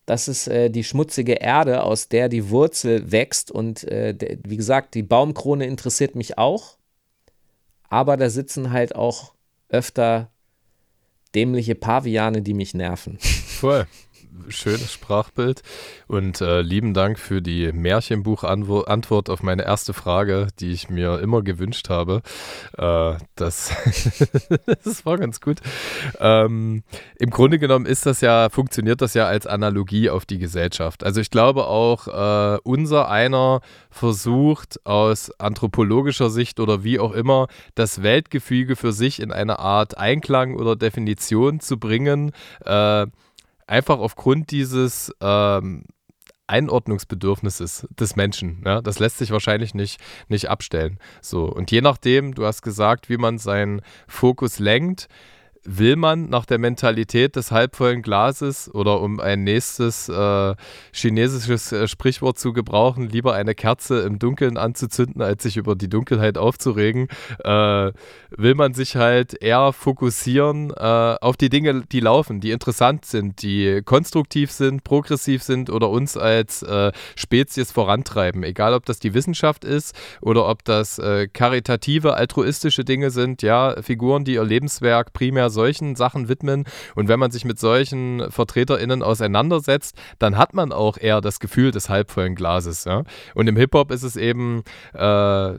das 0.05 0.27
ist 0.27 0.47
äh, 0.47 0.69
die 0.69 0.83
schmutzige 0.83 1.33
Erde, 1.33 1.83
aus 1.83 2.09
der 2.09 2.27
die 2.27 2.49
Wurzel 2.49 3.11
wächst. 3.11 3.51
Und 3.51 3.83
äh, 3.85 4.13
der, 4.13 4.39
wie 4.43 4.57
gesagt, 4.57 4.95
die 4.95 5.03
Baumkrone 5.03 5.65
interessiert 5.65 6.15
mich 6.15 6.37
auch. 6.37 6.77
Aber 7.87 8.17
da 8.17 8.29
sitzen 8.29 8.71
halt 8.71 8.95
auch 8.95 9.33
öfter 9.69 10.29
dämliche 11.35 11.75
Paviane, 11.75 12.41
die 12.41 12.53
mich 12.53 12.73
nerven. 12.73 13.19
Voll 13.19 13.87
schönes 14.49 14.91
Sprachbild 14.91 15.61
und 16.07 16.41
äh, 16.41 16.61
lieben 16.61 16.93
Dank 16.93 17.19
für 17.19 17.41
die 17.41 17.71
Märchenbuch-Antwort 17.71 19.29
auf 19.29 19.43
meine 19.43 19.63
erste 19.63 19.93
Frage, 19.93 20.47
die 20.59 20.71
ich 20.71 20.89
mir 20.89 21.19
immer 21.19 21.41
gewünscht 21.41 21.89
habe. 21.89 22.21
Äh, 22.77 23.15
das, 23.35 23.71
das 24.83 25.05
war 25.05 25.17
ganz 25.17 25.41
gut. 25.41 25.59
Ähm, 26.19 26.83
Im 27.19 27.29
Grunde 27.29 27.59
genommen 27.59 27.85
ist 27.85 28.05
das 28.05 28.21
ja, 28.21 28.49
funktioniert 28.49 29.01
das 29.01 29.13
ja 29.13 29.25
als 29.27 29.47
Analogie 29.47 30.09
auf 30.09 30.25
die 30.25 30.39
Gesellschaft. 30.39 31.03
Also 31.03 31.21
ich 31.21 31.29
glaube 31.29 31.67
auch, 31.67 32.07
äh, 32.07 32.59
unser 32.63 33.09
einer 33.09 33.61
versucht 33.89 34.85
aus 34.85 35.31
anthropologischer 35.39 36.29
Sicht 36.29 36.59
oder 36.59 36.83
wie 36.83 36.99
auch 36.99 37.13
immer 37.13 37.47
das 37.75 38.01
Weltgefüge 38.03 38.75
für 38.75 38.93
sich 38.93 39.19
in 39.21 39.31
eine 39.31 39.59
Art 39.59 39.97
Einklang 39.97 40.55
oder 40.55 40.75
Definition 40.75 41.59
zu 41.59 41.77
bringen. 41.77 42.31
Äh, 42.65 43.07
einfach 43.71 43.99
aufgrund 43.99 44.51
dieses 44.51 45.11
ähm, 45.21 45.85
Einordnungsbedürfnisses 46.47 47.87
des 47.97 48.15
Menschen. 48.17 48.61
Ja? 48.65 48.81
Das 48.81 48.99
lässt 48.99 49.17
sich 49.17 49.31
wahrscheinlich 49.31 49.73
nicht, 49.73 49.99
nicht 50.27 50.49
abstellen. 50.49 50.99
So, 51.21 51.45
und 51.45 51.71
je 51.71 51.81
nachdem, 51.81 52.35
du 52.35 52.45
hast 52.45 52.61
gesagt, 52.61 53.09
wie 53.09 53.17
man 53.17 53.37
seinen 53.37 53.81
Fokus 54.07 54.59
lenkt, 54.59 55.07
will 55.63 55.95
man 55.95 56.29
nach 56.29 56.45
der 56.45 56.57
Mentalität 56.57 57.35
des 57.35 57.51
halbvollen 57.51 58.01
Glases 58.01 58.73
oder 58.73 58.99
um 58.99 59.19
ein 59.19 59.43
nächstes 59.43 60.09
äh, 60.09 60.55
chinesisches 60.91 61.71
äh, 61.71 61.87
Sprichwort 61.87 62.39
zu 62.39 62.51
gebrauchen, 62.51 63.07
lieber 63.07 63.35
eine 63.35 63.53
Kerze 63.53 64.01
im 64.01 64.17
Dunkeln 64.17 64.57
anzuzünden, 64.57 65.21
als 65.21 65.43
sich 65.43 65.57
über 65.57 65.75
die 65.75 65.89
Dunkelheit 65.89 66.37
aufzuregen, 66.37 67.09
äh, 67.43 67.91
will 68.35 68.55
man 68.55 68.73
sich 68.73 68.95
halt 68.95 69.39
eher 69.41 69.71
fokussieren 69.71 70.71
äh, 70.71 71.17
auf 71.21 71.37
die 71.37 71.49
Dinge, 71.49 71.83
die 71.91 71.99
laufen, 71.99 72.39
die 72.39 72.51
interessant 72.51 73.05
sind, 73.05 73.43
die 73.43 73.81
konstruktiv 73.85 74.51
sind, 74.51 74.83
progressiv 74.83 75.43
sind 75.43 75.69
oder 75.69 75.89
uns 75.91 76.17
als 76.17 76.63
äh, 76.63 76.91
Spezies 77.15 77.71
vorantreiben. 77.71 78.43
Egal, 78.43 78.73
ob 78.73 78.85
das 78.85 78.99
die 78.99 79.13
Wissenschaft 79.13 79.63
ist 79.63 79.95
oder 80.21 80.47
ob 80.47 80.63
das 80.63 81.01
karitative, 81.33 82.13
altruistische 82.13 82.83
Dinge 82.83 83.11
sind, 83.11 83.41
ja, 83.41 83.75
Figuren, 83.81 84.23
die 84.23 84.33
ihr 84.33 84.43
Lebenswerk 84.43 85.13
primär 85.13 85.50
solchen 85.51 85.95
Sachen 85.95 86.27
widmen. 86.27 86.65
Und 86.95 87.07
wenn 87.07 87.19
man 87.19 87.31
sich 87.31 87.45
mit 87.45 87.59
solchen 87.59 88.31
VertreterInnen 88.31 89.03
auseinandersetzt, 89.03 89.95
dann 90.19 90.37
hat 90.37 90.53
man 90.53 90.71
auch 90.71 90.97
eher 90.97 91.21
das 91.21 91.39
Gefühl 91.39 91.71
des 91.71 91.89
halbvollen 91.89 92.35
Glases. 92.35 92.85
Ja? 92.85 93.03
Und 93.35 93.47
im 93.47 93.55
Hip-Hop 93.55 93.91
ist 93.91 94.03
es 94.03 94.15
eben 94.15 94.63
äh, 94.93 95.53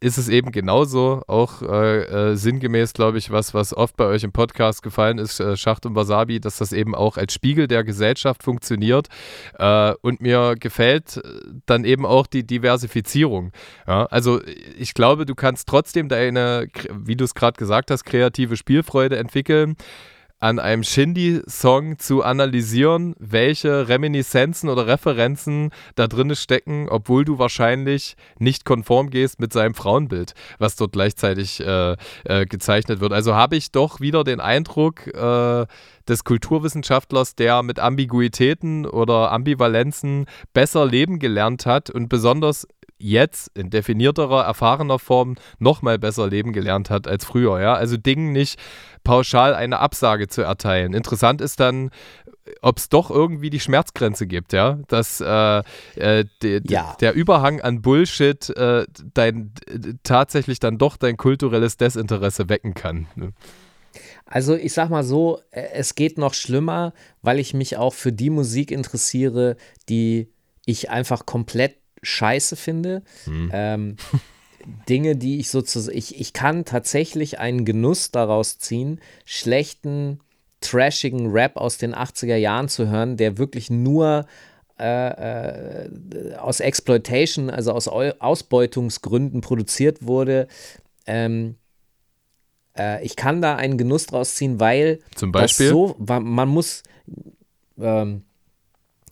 ist 0.00 0.18
es 0.18 0.28
eben 0.28 0.52
genauso, 0.52 1.22
auch 1.26 1.62
äh, 1.62 2.30
äh, 2.30 2.36
sinngemäß, 2.36 2.92
glaube 2.92 3.18
ich, 3.18 3.30
was, 3.30 3.54
was 3.54 3.74
oft 3.74 3.96
bei 3.96 4.04
euch 4.04 4.22
im 4.22 4.32
Podcast 4.32 4.82
gefallen 4.82 5.18
ist, 5.18 5.40
äh, 5.40 5.56
Schacht 5.56 5.86
und 5.86 5.94
Wasabi, 5.94 6.40
dass 6.40 6.58
das 6.58 6.72
eben 6.72 6.94
auch 6.94 7.16
als 7.16 7.32
Spiegel 7.32 7.66
der 7.66 7.82
Gesellschaft 7.82 8.42
funktioniert. 8.42 9.08
Äh, 9.58 9.94
und 10.02 10.20
mir 10.20 10.54
gefällt 10.58 11.16
äh, 11.16 11.22
dann 11.66 11.84
eben 11.84 12.06
auch 12.06 12.26
die 12.26 12.46
Diversifizierung. 12.46 13.52
Ja? 13.86 14.06
Also 14.06 14.40
ich 14.78 14.94
glaube, 14.94 15.26
du 15.26 15.34
kannst 15.34 15.68
trotzdem 15.68 16.08
deine, 16.08 16.68
wie 16.92 17.16
du 17.16 17.24
es 17.24 17.34
gerade 17.34 17.58
gesagt 17.58 17.90
hast, 17.90 18.04
kreative 18.04 18.56
Spielfreude 18.56 19.16
entwickeln 19.16 19.76
an 20.40 20.58
einem 20.58 20.84
Shindy-Song 20.84 21.98
zu 21.98 22.22
analysieren, 22.22 23.14
welche 23.18 23.88
Reminiszenzen 23.88 24.68
oder 24.68 24.86
Referenzen 24.86 25.70
da 25.96 26.06
drin 26.06 26.34
stecken, 26.36 26.88
obwohl 26.88 27.24
du 27.24 27.38
wahrscheinlich 27.38 28.16
nicht 28.38 28.64
konform 28.64 29.10
gehst 29.10 29.40
mit 29.40 29.52
seinem 29.52 29.74
Frauenbild, 29.74 30.34
was 30.58 30.76
dort 30.76 30.92
gleichzeitig 30.92 31.60
äh, 31.60 31.96
äh, 32.24 32.46
gezeichnet 32.46 33.00
wird. 33.00 33.12
Also 33.12 33.34
habe 33.34 33.56
ich 33.56 33.72
doch 33.72 34.00
wieder 34.00 34.22
den 34.22 34.40
Eindruck 34.40 35.08
äh, 35.08 35.66
des 36.08 36.24
Kulturwissenschaftlers, 36.24 37.34
der 37.34 37.62
mit 37.62 37.80
Ambiguitäten 37.80 38.86
oder 38.86 39.32
Ambivalenzen 39.32 40.26
besser 40.52 40.86
leben 40.86 41.18
gelernt 41.18 41.66
hat 41.66 41.90
und 41.90 42.08
besonders 42.08 42.66
jetzt 42.98 43.56
in 43.56 43.70
definierterer, 43.70 44.44
erfahrener 44.44 44.98
Form 44.98 45.36
noch 45.58 45.82
mal 45.82 45.98
besser 45.98 46.28
leben 46.28 46.52
gelernt 46.52 46.90
hat 46.90 47.06
als 47.06 47.24
früher. 47.24 47.60
Ja? 47.60 47.74
Also 47.74 47.96
Dingen 47.96 48.32
nicht 48.32 48.58
pauschal 49.04 49.54
eine 49.54 49.78
Absage 49.78 50.28
zu 50.28 50.42
erteilen. 50.42 50.94
Interessant 50.94 51.40
ist 51.40 51.60
dann, 51.60 51.90
ob 52.62 52.78
es 52.78 52.88
doch 52.88 53.10
irgendwie 53.10 53.50
die 53.50 53.60
Schmerzgrenze 53.60 54.26
gibt, 54.26 54.52
ja, 54.52 54.78
dass 54.88 55.20
äh, 55.20 55.62
äh, 55.96 56.24
de, 56.42 56.62
ja. 56.68 56.96
der 57.00 57.12
Überhang 57.12 57.60
an 57.60 57.82
Bullshit 57.82 58.48
äh, 58.50 58.86
dein, 59.14 59.52
tatsächlich 60.02 60.58
dann 60.58 60.78
doch 60.78 60.96
dein 60.96 61.16
kulturelles 61.16 61.76
Desinteresse 61.76 62.48
wecken 62.48 62.74
kann. 62.74 63.06
Ne? 63.16 63.32
Also 64.26 64.54
ich 64.54 64.72
sag 64.72 64.90
mal 64.90 65.04
so, 65.04 65.40
äh, 65.50 65.68
es 65.72 65.94
geht 65.94 66.18
noch 66.18 66.34
schlimmer, 66.34 66.92
weil 67.22 67.38
ich 67.38 67.54
mich 67.54 67.76
auch 67.76 67.94
für 67.94 68.12
die 68.12 68.30
Musik 68.30 68.70
interessiere, 68.70 69.56
die 69.88 70.28
ich 70.66 70.90
einfach 70.90 71.24
komplett 71.24 71.77
scheiße 72.02 72.56
finde. 72.56 73.02
Hm. 73.24 73.50
Ähm, 73.52 73.96
Dinge, 74.88 75.16
die 75.16 75.38
ich 75.38 75.50
sozusagen, 75.50 75.96
ich, 75.96 76.20
ich 76.20 76.32
kann 76.32 76.64
tatsächlich 76.64 77.38
einen 77.38 77.64
Genuss 77.64 78.10
daraus 78.10 78.58
ziehen, 78.58 79.00
schlechten, 79.24 80.20
trashigen 80.60 81.30
Rap 81.30 81.56
aus 81.56 81.78
den 81.78 81.94
80er 81.94 82.36
Jahren 82.36 82.68
zu 82.68 82.88
hören, 82.88 83.16
der 83.16 83.38
wirklich 83.38 83.70
nur 83.70 84.26
äh, 84.78 85.84
äh, 85.84 86.34
aus 86.36 86.60
Exploitation, 86.60 87.50
also 87.50 87.72
aus 87.72 87.88
Ausbeutungsgründen 87.88 89.40
produziert 89.40 90.06
wurde. 90.06 90.48
Ähm, 91.06 91.56
äh, 92.76 93.04
ich 93.04 93.16
kann 93.16 93.42
da 93.42 93.56
einen 93.56 93.78
Genuss 93.78 94.06
draus 94.06 94.36
ziehen, 94.36 94.60
weil 94.60 95.00
zum 95.14 95.32
Beispiel 95.32 95.68
so, 95.68 95.96
man 95.98 96.48
muss 96.48 96.82
ähm, 97.80 98.22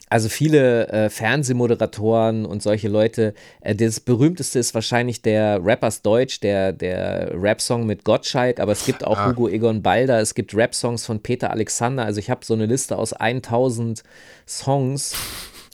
also 0.09 0.29
viele 0.29 0.89
äh, 0.89 1.11
Fernsehmoderatoren 1.11 2.47
und 2.47 2.63
solche 2.63 2.89
Leute, 2.89 3.35
äh, 3.61 3.75
das 3.75 3.99
berühmteste 3.99 4.59
ist 4.59 4.75
wahrscheinlich 4.75 5.21
der 5.21 5.65
Rappers 5.65 6.03
Deutsch, 6.03 6.41
der, 6.41 6.73
der 6.73 7.33
Rap-Song 7.35 7.87
mit 7.87 8.05
Gottschalk, 8.05 8.61
aber 8.61 8.73
es 8.73 8.85
gibt 8.85 9.05
auch 9.05 9.19
ah. 9.19 9.29
Hugo 9.29 9.49
Egon 9.49 9.83
Balder, 9.83 10.21
es 10.21 10.35
gibt 10.35 10.55
Rap-Songs 10.55 11.05
von 11.05 11.21
Peter 11.21 11.51
Alexander, 11.51 12.05
also 12.05 12.21
ich 12.21 12.31
habe 12.31 12.45
so 12.45 12.55
eine 12.55 12.67
Liste 12.67 12.97
aus 12.97 13.13
1000 13.13 14.05
Songs 14.47 15.15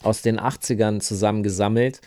aus 0.01 0.23
den 0.23 0.39
80ern 0.39 0.99
zusammengesammelt, 0.99 2.01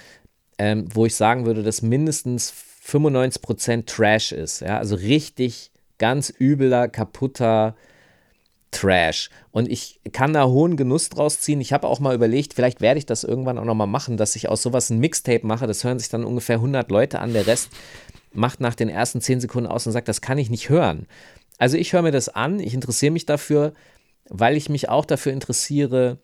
ähm, 0.59 0.89
wo 0.93 1.07
ich 1.07 1.14
sagen 1.14 1.47
würde, 1.47 1.62
dass 1.62 1.81
mindestens 1.81 2.53
95% 2.85 3.87
Trash 3.87 4.33
ist, 4.33 4.61
ja, 4.61 4.79
also 4.79 4.97
richtig 4.97 5.70
ganz 5.99 6.33
übler, 6.41 6.89
kaputter, 6.89 7.77
Trash. 8.71 9.31
Und 9.53 9.69
ich 9.71 10.01
kann 10.12 10.33
da 10.33 10.47
hohen 10.47 10.77
Genuss 10.77 11.09
draus 11.09 11.41
ziehen. 11.41 11.61
Ich 11.61 11.73
habe 11.73 11.87
auch 11.87 12.01
mal 12.01 12.14
überlegt, 12.14 12.55
vielleicht 12.55 12.81
werde 12.81 12.99
ich 12.99 13.07
das 13.07 13.25
irgendwann 13.25 13.59
auch 13.59 13.64
nochmal 13.64 13.87
machen, 13.87 14.17
dass 14.17 14.37
ich 14.37 14.49
aus 14.49 14.62
sowas 14.62 14.91
ein 14.91 14.99
Mixtape 14.99 15.47
mache. 15.47 15.67
Das 15.67 15.85
hören 15.85 15.99
sich 15.99 16.09
dann 16.09 16.25
ungefähr 16.25 16.57
100 16.57 16.91
Leute 16.91 17.21
an. 17.21 17.33
Der 17.33 17.47
Rest 17.47 17.71
macht 18.33 18.61
nach 18.61 18.75
den 18.75 18.89
ersten 18.89 19.21
10 19.21 19.41
Sekunden 19.41 19.71
aus 19.71 19.87
und 19.87 19.93
sagt, 19.93 20.09
das 20.09 20.21
kann 20.21 20.39
ich 20.39 20.51
nicht 20.51 20.69
hören. 20.69 21.07
Also 21.59 21.77
ich 21.77 21.93
höre 21.93 22.03
mir 22.03 22.12
das 22.12 22.29
an, 22.29 22.61
ich 22.61 22.75
interessiere 22.75 23.12
mich 23.12 23.25
dafür, 23.25 23.73
weil 24.29 24.57
ich 24.57 24.69
mich 24.69 24.89
auch 24.89 25.05
dafür 25.05 25.33
interessiere, 25.33 26.19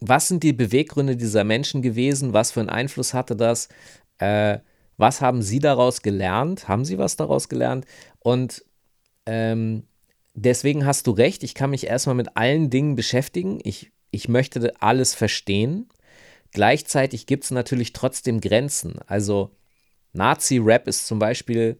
was 0.00 0.28
sind 0.28 0.42
die 0.42 0.52
Beweggründe 0.52 1.16
dieser 1.16 1.44
Menschen 1.44 1.80
gewesen, 1.82 2.32
was 2.32 2.50
für 2.50 2.60
einen 2.60 2.68
Einfluss 2.68 3.14
hatte 3.14 3.36
das, 3.36 3.68
äh, 4.18 4.58
was 4.96 5.20
haben 5.20 5.42
sie 5.42 5.58
daraus 5.58 6.02
gelernt, 6.02 6.68
haben 6.68 6.84
sie 6.84 6.98
was 6.98 7.16
daraus 7.16 7.48
gelernt 7.48 7.86
und 8.18 8.64
ähm, 9.26 9.84
deswegen 10.36 10.86
hast 10.86 11.06
du 11.06 11.10
recht, 11.10 11.42
ich 11.42 11.54
kann 11.54 11.70
mich 11.70 11.86
erstmal 11.86 12.14
mit 12.14 12.36
allen 12.36 12.70
Dingen 12.70 12.94
beschäftigen. 12.94 13.58
Ich, 13.64 13.90
ich 14.10 14.28
möchte 14.28 14.72
alles 14.80 15.14
verstehen. 15.14 15.88
Gleichzeitig 16.52 17.26
gibt 17.26 17.44
es 17.44 17.50
natürlich 17.50 17.92
trotzdem 17.92 18.40
Grenzen. 18.40 19.00
Also 19.06 19.50
Nazi-Rap 20.12 20.86
ist 20.86 21.06
zum 21.06 21.18
Beispiel 21.18 21.78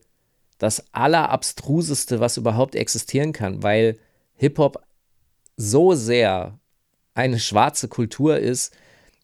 das 0.59 0.93
allerabstruseste, 0.93 2.19
was 2.19 2.37
überhaupt 2.37 2.75
existieren 2.75 3.33
kann, 3.33 3.63
weil 3.63 3.99
Hip-Hop 4.35 4.83
so 5.57 5.95
sehr 5.95 6.59
eine 7.15 7.39
schwarze 7.39 7.89
Kultur 7.89 8.39
ist, 8.39 8.75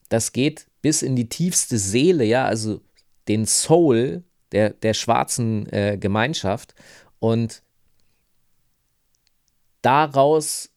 das 0.09 0.33
geht 0.33 0.67
bis 0.83 1.03
in 1.03 1.17
die 1.17 1.29
tiefste 1.29 1.79
Seele, 1.79 2.25
ja, 2.25 2.45
also 2.45 2.81
den 3.29 3.47
Soul 3.47 4.25
der, 4.53 4.71
der 4.71 4.95
schwarzen 4.95 5.71
äh, 5.73 5.97
Gemeinschaft. 5.99 6.75
Und 7.19 7.63
daraus 9.83 10.71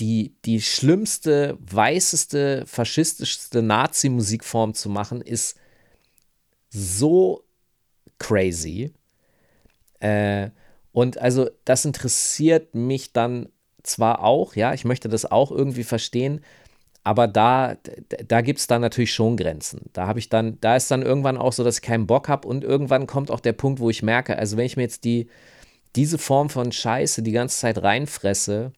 die, 0.00 0.34
die 0.44 0.60
schlimmste, 0.60 1.58
weißeste, 1.60 2.64
faschistischste 2.66 3.62
Nazi-Musikform 3.62 4.74
zu 4.74 4.88
machen, 4.88 5.20
ist 5.20 5.58
so 6.70 7.44
crazy. 8.18 8.92
Äh, 10.00 10.50
und 10.92 11.18
also 11.18 11.50
das 11.64 11.84
interessiert 11.84 12.74
mich 12.74 13.12
dann 13.12 13.48
zwar 13.82 14.22
auch, 14.22 14.54
ja, 14.54 14.74
ich 14.74 14.84
möchte 14.84 15.08
das 15.08 15.30
auch 15.30 15.50
irgendwie 15.50 15.84
verstehen, 15.84 16.40
aber 17.04 17.26
da, 17.26 17.76
da 18.28 18.40
gibt 18.42 18.60
es 18.60 18.68
dann 18.68 18.80
natürlich 18.80 19.12
schon 19.12 19.36
Grenzen. 19.36 19.90
Da 19.92 20.06
habe 20.06 20.20
ich 20.20 20.28
dann, 20.28 20.58
da 20.60 20.76
ist 20.76 20.90
dann 20.90 21.02
irgendwann 21.02 21.36
auch 21.36 21.52
so, 21.52 21.64
dass 21.64 21.76
ich 21.76 21.82
keinen 21.82 22.06
Bock 22.06 22.28
habe 22.28 22.46
und 22.46 22.62
irgendwann 22.62 23.06
kommt 23.06 23.30
auch 23.30 23.40
der 23.40 23.54
Punkt, 23.54 23.80
wo 23.80 23.90
ich 23.90 24.02
merke, 24.02 24.38
also 24.38 24.56
wenn 24.56 24.66
ich 24.66 24.76
mir 24.76 24.84
jetzt 24.84 25.04
die, 25.04 25.28
diese 25.96 26.18
Form 26.18 26.50
von 26.50 26.72
Scheiße 26.72 27.22
die 27.22 27.32
ganze 27.32 27.58
Zeit 27.58 27.82
reinfresse, 27.82 28.72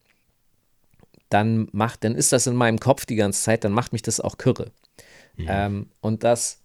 dann 1.29 1.69
macht, 1.73 2.05
dann 2.05 2.15
ist 2.15 2.33
das 2.33 2.47
in 2.47 2.55
meinem 2.55 2.79
Kopf 2.79 3.07
die 3.07 3.17
ganze 3.17 3.43
Zeit, 3.43 3.65
dann 3.65 3.73
macht 3.73 3.93
mich 3.93 4.03
das 4.03 4.21
auch 4.21 4.39
kürre. 4.39 4.71
Mhm. 5.37 5.47
Ähm, 5.49 5.87
und 6.01 6.25
das, 6.25 6.61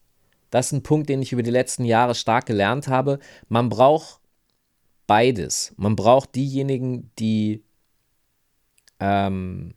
das 0.49 0.67
ist 0.67 0.71
ein 0.73 0.83
Punkt, 0.83 1.09
den 1.09 1.21
ich 1.21 1.31
über 1.31 1.43
die 1.43 1.51
letzten 1.51 1.85
Jahre 1.85 2.15
stark 2.15 2.45
gelernt 2.45 2.87
habe. 2.87 3.19
Man 3.47 3.69
braucht 3.69 4.19
beides. 5.07 5.73
Man 5.77 5.95
braucht 5.95 6.35
diejenigen, 6.35 7.11
die 7.17 7.63
ähm, 8.99 9.73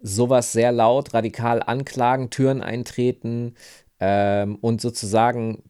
sowas 0.00 0.52
sehr 0.52 0.72
laut, 0.72 1.12
radikal 1.12 1.62
anklagen, 1.62 2.30
Türen 2.30 2.62
eintreten 2.62 3.54
ähm, 3.98 4.56
und 4.56 4.80
sozusagen 4.80 5.62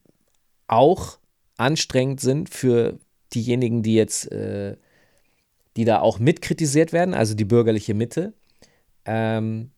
auch 0.68 1.18
anstrengend 1.56 2.20
sind 2.20 2.48
für 2.48 2.98
diejenigen, 3.35 3.83
die 3.83 3.95
jetzt, 3.95 4.31
äh, 4.33 4.76
die 5.76 5.85
da 5.85 6.01
auch 6.01 6.18
mitkritisiert 6.18 6.93
werden, 6.93 7.14
also 7.14 7.35
die 7.35 7.45
bürgerliche 7.45 7.95
Mitte. 7.95 8.35
Ähm, 9.05 9.70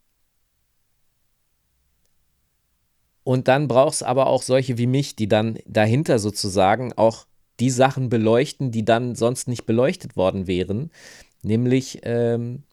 und 3.25 3.49
dann 3.49 3.69
braucht 3.69 3.95
es 3.95 4.03
aber 4.03 4.27
auch 4.27 4.43
solche 4.43 4.79
wie 4.79 4.87
mich, 4.87 5.17
die 5.17 5.29
dann 5.29 5.59
dahinter 5.67 6.19
sozusagen 6.19 6.93
auch 6.95 7.27
die 7.61 7.71
Sachen 7.71 8.09
beleuchten, 8.09 8.73
die 8.73 8.85
dann 8.85 9.15
sonst 9.15 9.47
nicht 9.47 9.67
beleuchtet 9.67 10.17
worden 10.17 10.47
wären, 10.47 10.91
nämlich 11.43 12.01
ähm, 12.03 12.65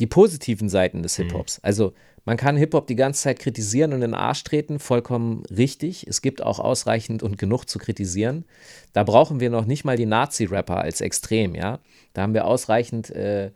die 0.00 0.06
positiven 0.06 0.68
Seiten 0.68 1.02
des 1.02 1.18
mhm. 1.18 1.24
Hip-Hops. 1.24 1.60
Also 1.62 1.94
man 2.24 2.36
kann 2.36 2.56
Hip-Hop 2.56 2.86
die 2.86 2.96
ganze 2.96 3.22
Zeit 3.22 3.38
kritisieren 3.38 3.92
und 3.92 4.02
in 4.02 4.12
den 4.12 4.14
Arsch 4.14 4.44
treten, 4.44 4.78
vollkommen 4.78 5.44
richtig. 5.46 6.06
Es 6.06 6.22
gibt 6.22 6.42
auch 6.42 6.58
ausreichend 6.58 7.22
und 7.22 7.38
genug 7.38 7.68
zu 7.68 7.78
kritisieren. 7.78 8.44
Da 8.92 9.04
brauchen 9.04 9.40
wir 9.40 9.50
noch 9.50 9.66
nicht 9.66 9.84
mal 9.84 9.96
die 9.96 10.06
Nazi-Rapper 10.06 10.78
als 10.78 11.00
Extrem, 11.00 11.54
ja. 11.54 11.80
Da 12.14 12.22
haben 12.22 12.34
wir 12.34 12.46
ausreichend 12.46 13.10
äh, 13.10 13.50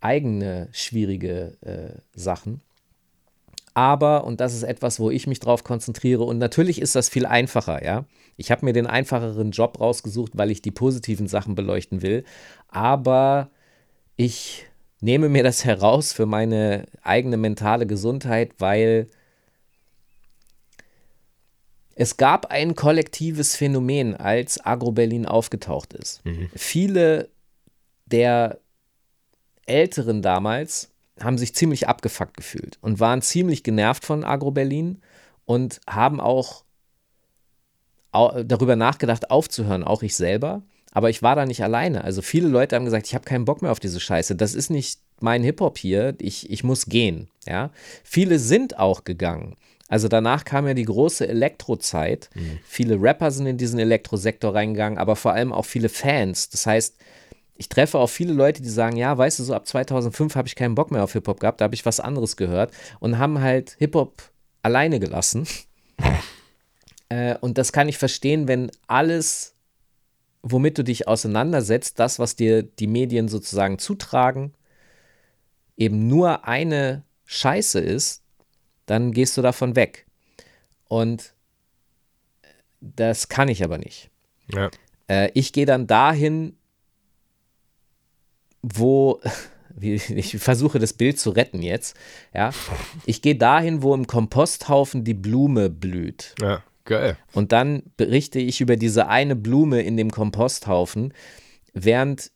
eigene 0.00 0.68
schwierige 0.72 1.56
äh, 1.62 2.00
Sachen. 2.14 2.60
Aber, 3.74 4.24
und 4.24 4.40
das 4.40 4.54
ist 4.54 4.62
etwas, 4.62 5.00
wo 5.00 5.10
ich 5.10 5.26
mich 5.26 5.40
drauf 5.40 5.62
konzentriere, 5.62 6.22
und 6.22 6.38
natürlich 6.38 6.80
ist 6.80 6.94
das 6.94 7.08
viel 7.08 7.26
einfacher, 7.26 7.84
ja. 7.84 8.06
Ich 8.36 8.50
habe 8.50 8.64
mir 8.64 8.72
den 8.72 8.86
einfacheren 8.86 9.50
Job 9.50 9.80
rausgesucht, 9.80 10.32
weil 10.34 10.50
ich 10.50 10.62
die 10.62 10.70
positiven 10.70 11.26
Sachen 11.26 11.54
beleuchten 11.54 12.02
will. 12.02 12.24
Aber 12.68 13.50
ich 14.16 14.66
nehme 15.00 15.28
mir 15.28 15.42
das 15.42 15.64
heraus 15.64 16.12
für 16.12 16.26
meine 16.26 16.86
eigene 17.02 17.36
mentale 17.36 17.86
Gesundheit, 17.86 18.52
weil 18.58 19.08
es 21.94 22.18
gab 22.18 22.46
ein 22.46 22.74
kollektives 22.74 23.56
Phänomen, 23.56 24.14
als 24.14 24.64
Agro-Berlin 24.64 25.24
aufgetaucht 25.24 25.94
ist. 25.94 26.24
Mhm. 26.26 26.50
Viele 26.54 27.30
der 28.04 28.58
Älteren 29.64 30.20
damals 30.22 30.90
haben 31.20 31.38
sich 31.38 31.54
ziemlich 31.54 31.88
abgefuckt 31.88 32.36
gefühlt 32.36 32.78
und 32.82 33.00
waren 33.00 33.22
ziemlich 33.22 33.62
genervt 33.62 34.04
von 34.04 34.24
Agro-Berlin 34.24 35.00
und 35.46 35.80
haben 35.88 36.20
auch 36.20 36.64
darüber 38.12 38.76
nachgedacht, 38.76 39.30
aufzuhören, 39.30 39.84
auch 39.84 40.02
ich 40.02 40.14
selber. 40.16 40.62
Aber 40.96 41.10
ich 41.10 41.22
war 41.22 41.36
da 41.36 41.44
nicht 41.44 41.62
alleine. 41.62 42.04
Also 42.04 42.22
viele 42.22 42.48
Leute 42.48 42.74
haben 42.74 42.86
gesagt, 42.86 43.06
ich 43.06 43.14
habe 43.14 43.26
keinen 43.26 43.44
Bock 43.44 43.60
mehr 43.60 43.70
auf 43.70 43.80
diese 43.80 44.00
Scheiße. 44.00 44.34
Das 44.34 44.54
ist 44.54 44.70
nicht 44.70 44.98
mein 45.20 45.42
Hip-Hop 45.42 45.76
hier, 45.76 46.14
ich, 46.18 46.48
ich 46.48 46.64
muss 46.64 46.86
gehen. 46.86 47.28
Ja? 47.46 47.70
Viele 48.02 48.38
sind 48.38 48.78
auch 48.78 49.04
gegangen. 49.04 49.56
Also 49.88 50.08
danach 50.08 50.46
kam 50.46 50.66
ja 50.66 50.72
die 50.72 50.86
große 50.86 51.28
Elektrozeit. 51.28 52.30
Mhm. 52.32 52.60
Viele 52.66 52.98
Rapper 52.98 53.30
sind 53.30 53.44
in 53.44 53.58
diesen 53.58 53.78
Elektrosektor 53.78 54.54
reingegangen, 54.54 54.98
aber 54.98 55.16
vor 55.16 55.34
allem 55.34 55.52
auch 55.52 55.66
viele 55.66 55.90
Fans. 55.90 56.48
Das 56.48 56.64
heißt, 56.64 56.96
ich 57.56 57.68
treffe 57.68 57.98
auch 57.98 58.08
viele 58.08 58.32
Leute, 58.32 58.62
die 58.62 58.70
sagen, 58.70 58.96
ja, 58.96 59.18
weißt 59.18 59.38
du, 59.38 59.44
so 59.44 59.52
ab 59.52 59.66
2005 59.66 60.34
habe 60.34 60.48
ich 60.48 60.56
keinen 60.56 60.76
Bock 60.76 60.90
mehr 60.90 61.04
auf 61.04 61.12
Hip-Hop 61.12 61.40
gehabt, 61.40 61.60
da 61.60 61.64
habe 61.64 61.74
ich 61.74 61.84
was 61.84 62.00
anderes 62.00 62.38
gehört 62.38 62.72
und 63.00 63.18
haben 63.18 63.42
halt 63.42 63.76
Hip-Hop 63.80 64.22
alleine 64.62 64.98
gelassen. 64.98 65.46
äh, 67.10 67.36
und 67.42 67.58
das 67.58 67.72
kann 67.72 67.86
ich 67.86 67.98
verstehen, 67.98 68.48
wenn 68.48 68.70
alles, 68.86 69.55
womit 70.48 70.78
du 70.78 70.84
dich 70.84 71.08
auseinandersetzt, 71.08 71.98
das, 71.98 72.18
was 72.18 72.36
dir 72.36 72.62
die 72.62 72.86
Medien 72.86 73.28
sozusagen 73.28 73.78
zutragen, 73.78 74.54
eben 75.76 76.06
nur 76.06 76.46
eine 76.46 77.02
Scheiße 77.24 77.80
ist, 77.80 78.22
dann 78.86 79.10
gehst 79.10 79.36
du 79.36 79.42
davon 79.42 79.74
weg. 79.74 80.06
Und 80.88 81.34
das 82.80 83.28
kann 83.28 83.48
ich 83.48 83.64
aber 83.64 83.78
nicht. 83.78 84.10
Ja. 84.52 84.70
Äh, 85.08 85.30
ich 85.34 85.52
gehe 85.52 85.66
dann 85.66 85.88
dahin, 85.88 86.56
wo, 88.62 89.20
ich 89.80 90.38
versuche 90.38 90.78
das 90.78 90.92
Bild 90.92 91.18
zu 91.18 91.30
retten 91.30 91.60
jetzt, 91.60 91.96
ja. 92.32 92.52
Ich 93.04 93.20
gehe 93.20 93.34
dahin, 93.34 93.82
wo 93.82 93.92
im 93.94 94.06
Komposthaufen 94.06 95.02
die 95.02 95.14
Blume 95.14 95.70
blüht. 95.70 96.36
Ja, 96.40 96.62
geil. 96.86 97.16
Und 97.32 97.52
dann 97.52 97.82
berichte 97.96 98.38
ich 98.38 98.60
über 98.60 98.76
diese 98.76 99.08
eine 99.08 99.36
Blume 99.36 99.82
in 99.82 99.96
dem 99.96 100.10
Komposthaufen, 100.10 101.12
während 101.74 102.30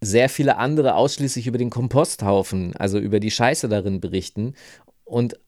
sehr 0.00 0.28
viele 0.28 0.56
andere 0.56 0.96
ausschließlich 0.96 1.46
über 1.46 1.58
den 1.58 1.70
Komposthaufen, 1.70 2.76
also 2.76 2.98
über 2.98 3.20
die 3.20 3.30
Scheiße 3.30 3.68
darin 3.68 4.00
berichten 4.00 4.54
und 5.04 5.38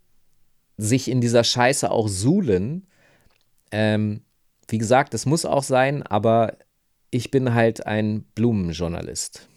sich 0.76 1.10
in 1.10 1.20
dieser 1.20 1.44
Scheiße 1.44 1.90
auch 1.90 2.08
suhlen. 2.08 2.86
Ähm, 3.70 4.22
wie 4.68 4.78
gesagt, 4.78 5.14
das 5.14 5.26
muss 5.26 5.44
auch 5.44 5.62
sein, 5.62 6.02
aber 6.02 6.56
ich 7.10 7.30
bin 7.30 7.54
halt 7.54 7.86
ein 7.86 8.24
Blumenjournalist. 8.34 9.48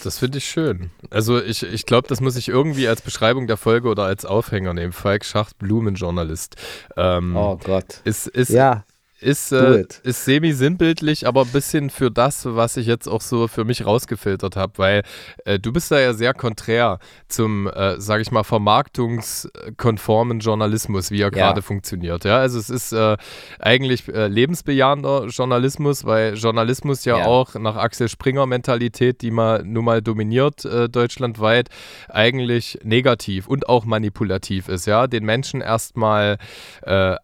Das 0.00 0.18
finde 0.18 0.38
ich 0.38 0.44
schön. 0.44 0.90
Also 1.10 1.42
ich, 1.42 1.62
ich 1.62 1.86
glaube, 1.86 2.08
das 2.08 2.20
muss 2.20 2.36
ich 2.36 2.48
irgendwie 2.48 2.88
als 2.88 3.02
Beschreibung 3.02 3.46
der 3.46 3.56
Folge 3.56 3.88
oder 3.88 4.04
als 4.04 4.24
Aufhänger 4.24 4.74
nehmen. 4.74 4.92
Falk 4.92 5.24
Schacht, 5.24 5.58
Blumenjournalist. 5.58 6.56
Ähm, 6.96 7.36
oh 7.36 7.58
Gott. 7.62 8.00
Ist, 8.04 8.26
ist, 8.26 8.50
ja 8.50 8.84
ist, 9.20 9.52
äh, 9.52 9.84
ist 10.02 10.24
semi-sinnbildlich, 10.24 11.26
aber 11.26 11.42
ein 11.42 11.48
bisschen 11.48 11.90
für 11.90 12.10
das, 12.10 12.46
was 12.46 12.76
ich 12.76 12.86
jetzt 12.86 13.06
auch 13.06 13.20
so 13.20 13.48
für 13.48 13.64
mich 13.64 13.84
rausgefiltert 13.84 14.56
habe, 14.56 14.72
weil 14.76 15.02
äh, 15.44 15.58
du 15.58 15.72
bist 15.72 15.90
da 15.90 16.00
ja 16.00 16.14
sehr 16.14 16.34
konträr 16.34 16.98
zum, 17.28 17.66
äh, 17.68 18.00
sage 18.00 18.22
ich 18.22 18.30
mal, 18.30 18.44
vermarktungskonformen 18.44 20.40
Journalismus, 20.40 21.10
wie 21.10 21.20
er 21.20 21.24
ja. 21.24 21.28
gerade 21.28 21.62
funktioniert. 21.62 22.24
Ja, 22.24 22.38
also 22.38 22.58
es 22.58 22.70
ist 22.70 22.92
äh, 22.92 23.16
eigentlich 23.58 24.08
äh, 24.08 24.26
lebensbejahender 24.26 25.26
Journalismus, 25.26 26.04
weil 26.04 26.34
Journalismus 26.34 27.04
ja, 27.04 27.18
ja, 27.18 27.26
auch 27.26 27.54
nach 27.54 27.76
Axel 27.76 28.08
Springer 28.08 28.46
Mentalität, 28.46 29.20
die 29.22 29.30
mal 29.30 29.62
nun 29.64 29.84
mal 29.84 30.00
dominiert 30.02 30.64
äh, 30.64 30.88
deutschlandweit, 30.88 31.68
eigentlich 32.08 32.78
negativ 32.82 33.46
und 33.46 33.68
auch 33.68 33.84
manipulativ 33.84 34.68
ist. 34.68 34.86
Ja, 34.86 35.06
den 35.06 35.24
Menschen 35.24 35.60
erstmal 35.60 36.38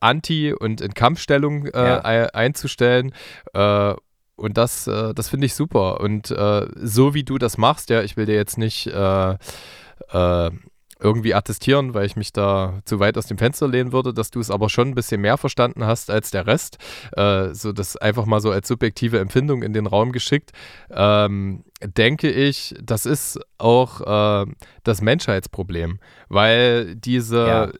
anti 0.00 0.52
und 0.52 0.80
in 0.80 0.94
Kampfstellung 0.94 1.66
ja. 1.88 2.00
einzustellen. 2.02 3.12
Äh, 3.54 3.94
und 4.36 4.58
das, 4.58 4.86
äh, 4.86 5.14
das 5.14 5.28
finde 5.28 5.46
ich 5.46 5.54
super. 5.54 6.00
Und 6.00 6.30
äh, 6.30 6.66
so 6.76 7.14
wie 7.14 7.24
du 7.24 7.38
das 7.38 7.56
machst, 7.58 7.90
ja, 7.90 8.02
ich 8.02 8.16
will 8.16 8.26
dir 8.26 8.36
jetzt 8.36 8.58
nicht 8.58 8.90
irgendwie 10.98 11.34
attestieren, 11.34 11.94
weil 11.94 12.06
ich 12.06 12.16
mich 12.16 12.32
da 12.32 12.80
zu 12.84 12.98
weit 13.00 13.18
aus 13.18 13.26
dem 13.26 13.38
Fenster 13.38 13.68
lehnen 13.68 13.92
würde, 13.92 14.14
dass 14.14 14.30
du 14.30 14.40
es 14.40 14.50
aber 14.50 14.70
schon 14.70 14.88
ein 14.88 14.94
bisschen 14.94 15.20
mehr 15.20 15.36
verstanden 15.36 15.84
hast 15.84 16.10
als 16.10 16.30
der 16.30 16.46
Rest. 16.46 16.78
Äh, 17.12 17.52
so 17.52 17.72
das 17.72 17.96
einfach 17.96 18.24
mal 18.24 18.40
so 18.40 18.50
als 18.50 18.68
subjektive 18.68 19.18
Empfindung 19.18 19.62
in 19.62 19.72
den 19.72 19.86
Raum 19.86 20.12
geschickt. 20.12 20.52
Ähm, 20.90 21.64
denke 21.82 22.30
ich, 22.30 22.74
das 22.82 23.04
ist 23.04 23.38
auch 23.58 24.00
äh, 24.00 24.46
das 24.84 25.02
Menschheitsproblem, 25.02 25.98
weil 26.28 26.96
diese, 26.96 27.46
ja 27.46 27.72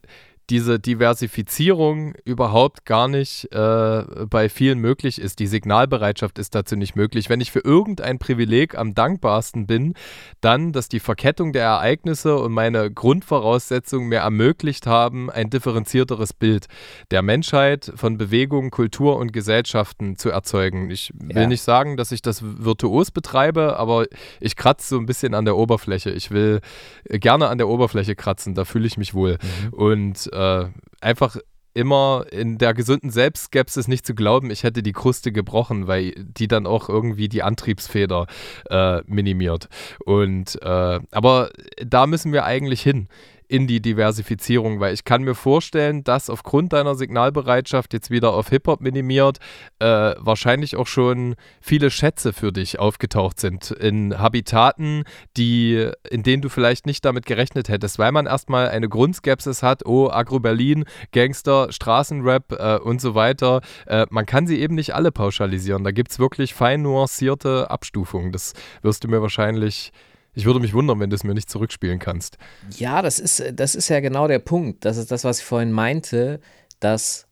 diese 0.51 0.79
Diversifizierung 0.79 2.15
überhaupt 2.25 2.85
gar 2.85 3.09
nicht 3.09 3.53
äh, 3.53 4.05
bei 4.31 4.49
vielen 4.49 4.79
möglich 4.79 5.21
ist. 5.21 5.41
Die 5.41 5.49
Signalbereitschaft 5.49 6.39
ist 6.39 6.55
dazu 6.55 6.77
nicht 6.77 6.95
möglich. 6.95 7.29
Wenn 7.29 7.41
ich 7.41 7.51
für 7.51 7.61
irgendein 7.61 8.19
Privileg 8.19 8.79
am 8.79 8.95
dankbarsten 8.95 9.67
bin, 9.67 9.95
dann, 10.41 10.73
dass 10.73 10.89
die 10.89 11.01
Verkettung 11.01 11.53
der 11.53 11.65
Ereignisse 11.65 12.37
und 12.37 12.53
meine 12.53 12.93
Grundvoraussetzungen 12.93 14.09
mir 14.09 14.19
ermöglicht 14.19 14.87
haben, 14.87 15.31
ein 15.31 15.51
differenzierteres 15.51 16.33
Bild 16.33 16.67
der 17.11 17.23
Menschheit 17.23 17.93
von 17.97 18.17
Bewegungen, 18.17 18.71
Kultur 18.71 19.17
und 19.17 19.33
Gesellschaften 19.33 20.17
zu 20.17 20.31
erzeugen. 20.31 20.91
Ich 20.91 21.13
will 21.15 21.43
ja. 21.43 21.49
nicht 21.49 21.63
sagen, 21.63 21.97
dass 21.97 22.13
ich 22.13 22.23
das 22.23 22.43
virtuos 22.43 23.11
betreibe, 23.11 23.77
aber 23.79 24.07
ich 24.41 24.55
kratze 24.55 24.91
so 24.91 24.99
ein 24.99 25.07
bisschen 25.07 25.35
an 25.35 25.45
der 25.45 25.57
Oberfläche. 25.57 26.11
Ich 26.11 26.31
will 26.31 26.61
gerne 27.09 27.49
an 27.49 27.59
der 27.59 27.69
Oberfläche 27.69 28.15
kratzen, 28.15 28.55
da 28.55 28.65
fühle 28.65 28.87
ich 28.87 28.97
mich 28.97 29.13
wohl. 29.13 29.39
Mhm. 29.43 29.73
Und 29.73 30.36
äh, 30.37 30.67
einfach 31.01 31.37
immer 31.77 32.25
in 32.31 32.57
der 32.57 32.73
gesunden 32.73 33.11
Selbstskepsis 33.11 33.87
nicht 33.87 34.07
zu 34.07 34.15
glauben, 34.15 34.51
ich 34.51 34.63
hätte 34.63 34.83
die 34.83 34.95
Kruste 34.95 35.31
gebrochen, 35.31 35.87
weil 35.87 36.15
die 36.17 36.49
dann 36.49 36.67
auch 36.67 36.89
irgendwie 36.89 37.29
die 37.29 37.43
Antriebsfeder 37.43 38.27
äh, 38.71 39.03
minimiert. 39.07 39.69
Und 40.07 40.61
äh, 40.63 41.01
aber 41.11 41.51
da 41.85 42.07
müssen 42.07 42.33
wir 42.33 42.45
eigentlich 42.45 42.81
hin 42.81 43.09
in 43.49 43.67
die 43.67 43.81
Diversifizierung, 43.81 44.81
weil 44.81 44.95
ich 44.95 45.05
kann 45.05 45.23
mir 45.23 45.35
vorstellen, 45.35 46.05
dass 46.05 46.31
aufgrund 46.31 46.73
deiner 46.73 46.95
Signalbereitschaft 46.95 47.93
jetzt 47.93 48.11
wieder 48.11 48.33
auf 48.33 48.49
Hip-Hop 48.49 48.81
minimiert, 48.81 49.39
äh, 49.79 50.15
wahrscheinlich 50.19 50.77
auch 50.77 50.87
schon 50.87 51.37
viele 51.61 51.91
Schätze 51.91 52.33
für 52.33 52.53
dich 52.53 52.79
aufgetaucht 52.79 53.39
sind 53.41 53.71
in 53.71 54.19
Habitaten, 54.19 55.05
die, 55.37 55.91
in 56.11 56.23
denen 56.23 56.43
du 56.43 56.49
vielleicht 56.49 56.87
nicht 56.87 57.05
damit 57.05 57.27
gerechnet 57.27 57.69
hättest, 57.69 57.99
weil 57.99 58.13
man 58.13 58.27
erstmal 58.27 58.69
eine 58.69 58.89
Grundskepsis 58.89 59.63
hat, 59.63 59.87
oh, 59.87 60.11
Agro-Berlin, 60.11 60.85
Gangster, 61.13 61.73
Straßenrap 61.73 62.53
äh, 62.53 62.79
und 62.79 63.01
so 63.01 63.15
weiter. 63.15 63.61
Äh, 63.87 64.07
man 64.11 64.27
kann 64.27 64.47
sie 64.47 64.61
eben 64.61 64.75
nicht 64.75 64.95
alle 64.95 65.13
pauschalisieren. 65.13 65.85
Da 65.85 65.93
gibt 65.93 66.11
es 66.11 66.19
wirklich 66.19 66.55
fein 66.55 66.83
nuancierte 66.83 67.71
Abstufungen. 67.71 68.33
Das 68.33 68.55
wirst 68.83 69.05
du 69.05 69.09
mir 69.09 69.23
wahrscheinlich 69.23 69.93
ich 70.37 70.45
würde 70.45 70.61
mich 70.61 70.75
wundern, 70.75 71.01
wenn 71.01 71.11
du 71.11 71.17
es 71.17 71.25
mir 71.25 71.35
nicht 71.35 71.51
zurückspielen 71.51 71.99
kannst. 71.99 72.37
Ja, 72.77 73.01
das 73.01 73.19
ist, 73.19 73.43
das 73.55 73.75
ist 73.75 73.89
ja 73.89 74.01
genau 74.01 74.29
der 74.29 74.39
Punkt. 74.39 74.85
Das 74.85 74.99
ist 74.99 75.11
das, 75.11 75.25
was 75.25 75.39
ich 75.41 75.47
vorhin 75.47 75.73
meinte, 75.73 76.41
dass 76.79 77.27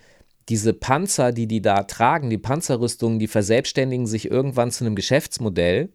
diese 0.48 0.72
Panzer, 0.72 1.32
die 1.32 1.46
die 1.46 1.62
da 1.62 1.84
tragen, 1.84 2.30
die 2.30 2.38
Panzerrüstungen, 2.38 3.18
die 3.18 3.28
verselbstständigen 3.28 4.06
sich 4.06 4.30
irgendwann 4.30 4.70
zu 4.70 4.84
einem 4.84 4.96
Geschäftsmodell, 4.96 5.90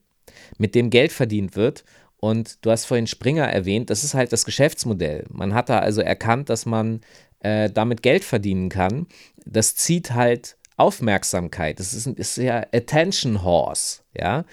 mit 0.57 0.76
dem 0.76 0.89
Geld 0.89 1.11
verdient 1.11 1.55
wird. 1.55 1.84
Und 2.20 2.65
du 2.65 2.72
hast 2.72 2.86
vorhin 2.86 3.07
Springer 3.07 3.45
erwähnt, 3.45 3.89
das 3.89 4.03
ist 4.03 4.13
halt 4.13 4.34
das 4.34 4.45
Geschäftsmodell. 4.45 5.26
Man 5.30 5.53
hat 5.53 5.70
da 5.70 5.80
also 5.80 6.01
erkannt, 6.01 6.49
dass 6.49 6.65
man 6.65 7.01
äh, 7.39 7.70
damit 7.70 8.01
Geld 8.01 8.24
verdienen 8.24 8.70
kann. 8.70 9.07
Das 9.45 9.76
zieht 9.76 10.11
halt 10.11 10.57
Aufmerksamkeit. 10.78 11.80
Das 11.80 11.93
ist, 11.93 12.07
ist 12.07 12.38
ja 12.38 12.65
Attention 12.74 13.43
Horse, 13.43 14.01
ja. 14.15 14.45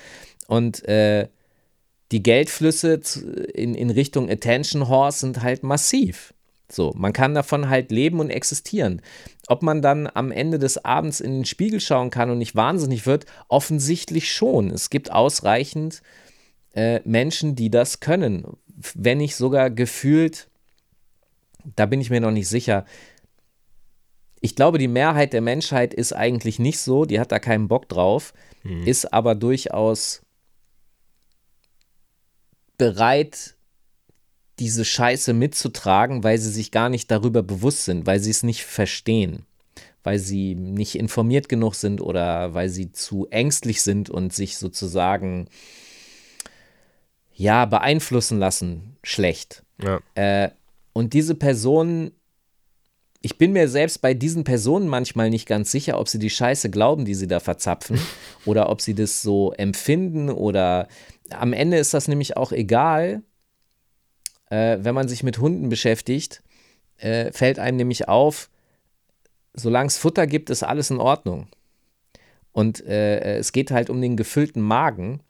Und 0.46 0.86
äh, 0.86 1.28
die 2.12 2.22
Geldflüsse 2.22 3.00
in, 3.54 3.74
in 3.74 3.90
Richtung 3.90 4.30
Attention 4.30 4.88
Horse 4.88 5.20
sind 5.20 5.42
halt 5.42 5.62
massiv. 5.62 6.34
So, 6.70 6.92
man 6.96 7.12
kann 7.12 7.34
davon 7.34 7.68
halt 7.68 7.90
leben 7.90 8.20
und 8.20 8.30
existieren. 8.30 9.02
Ob 9.48 9.62
man 9.62 9.82
dann 9.82 10.08
am 10.12 10.30
Ende 10.30 10.58
des 10.58 10.84
Abends 10.84 11.20
in 11.20 11.32
den 11.32 11.44
Spiegel 11.44 11.80
schauen 11.80 12.10
kann 12.10 12.30
und 12.30 12.38
nicht 12.38 12.56
wahnsinnig 12.56 13.06
wird, 13.06 13.26
offensichtlich 13.48 14.32
schon. 14.32 14.70
Es 14.70 14.90
gibt 14.90 15.12
ausreichend 15.12 16.02
äh, 16.74 17.00
Menschen, 17.04 17.54
die 17.54 17.70
das 17.70 18.00
können. 18.00 18.44
Wenn 18.94 19.18
nicht 19.18 19.36
sogar 19.36 19.70
gefühlt, 19.70 20.48
da 21.76 21.86
bin 21.86 22.00
ich 22.00 22.10
mir 22.10 22.20
noch 22.20 22.30
nicht 22.30 22.48
sicher. 22.48 22.84
Ich 24.40 24.56
glaube, 24.56 24.78
die 24.78 24.88
Mehrheit 24.88 25.32
der 25.32 25.40
Menschheit 25.40 25.94
ist 25.94 26.12
eigentlich 26.12 26.58
nicht 26.58 26.78
so, 26.78 27.04
die 27.04 27.18
hat 27.18 27.32
da 27.32 27.38
keinen 27.38 27.68
Bock 27.68 27.88
drauf, 27.88 28.34
mhm. 28.62 28.86
ist 28.86 29.12
aber 29.12 29.34
durchaus 29.34 30.22
bereit, 32.76 33.54
diese 34.58 34.84
Scheiße 34.84 35.32
mitzutragen, 35.32 36.22
weil 36.22 36.38
sie 36.38 36.50
sich 36.50 36.70
gar 36.70 36.88
nicht 36.88 37.10
darüber 37.10 37.42
bewusst 37.42 37.84
sind, 37.84 38.06
weil 38.06 38.20
sie 38.20 38.30
es 38.30 38.42
nicht 38.42 38.64
verstehen, 38.64 39.46
weil 40.02 40.18
sie 40.18 40.54
nicht 40.54 40.96
informiert 40.96 41.48
genug 41.48 41.74
sind 41.74 42.00
oder 42.00 42.54
weil 42.54 42.68
sie 42.68 42.92
zu 42.92 43.26
ängstlich 43.30 43.82
sind 43.82 44.10
und 44.10 44.32
sich 44.32 44.58
sozusagen 44.58 45.48
ja 47.34 47.64
beeinflussen 47.66 48.38
lassen 48.38 48.96
schlecht. 49.02 49.64
Ja. 49.82 50.00
Äh, 50.14 50.50
und 50.92 51.12
diese 51.12 51.34
Personen, 51.34 52.12
ich 53.20 53.38
bin 53.38 53.52
mir 53.52 53.68
selbst 53.68 54.00
bei 54.00 54.14
diesen 54.14 54.44
Personen 54.44 54.88
manchmal 54.88 55.30
nicht 55.30 55.46
ganz 55.46 55.70
sicher, 55.70 55.98
ob 55.98 56.08
sie 56.08 56.18
die 56.18 56.30
Scheiße 56.30 56.70
glauben, 56.70 57.04
die 57.04 57.14
sie 57.14 57.26
da 57.26 57.40
verzapfen, 57.40 57.98
oder 58.44 58.70
ob 58.70 58.80
sie 58.80 58.94
das 58.94 59.22
so 59.22 59.52
empfinden 59.52 60.30
oder 60.30 60.88
am 61.30 61.52
Ende 61.52 61.78
ist 61.78 61.94
das 61.94 62.06
nämlich 62.08 62.36
auch 62.36 62.52
egal, 62.52 63.22
äh, 64.50 64.78
wenn 64.80 64.94
man 64.94 65.08
sich 65.08 65.22
mit 65.22 65.38
Hunden 65.38 65.68
beschäftigt, 65.68 66.42
äh, 66.98 67.32
fällt 67.32 67.58
einem 67.58 67.78
nämlich 67.78 68.08
auf, 68.08 68.50
solange 69.54 69.88
es 69.88 69.98
Futter 69.98 70.26
gibt, 70.26 70.50
ist 70.50 70.62
alles 70.62 70.90
in 70.90 71.00
Ordnung. 71.00 71.48
Und 72.52 72.84
äh, 72.86 73.38
es 73.38 73.52
geht 73.52 73.70
halt 73.70 73.90
um 73.90 74.00
den 74.00 74.16
gefüllten 74.16 74.62
Magen. 74.62 75.20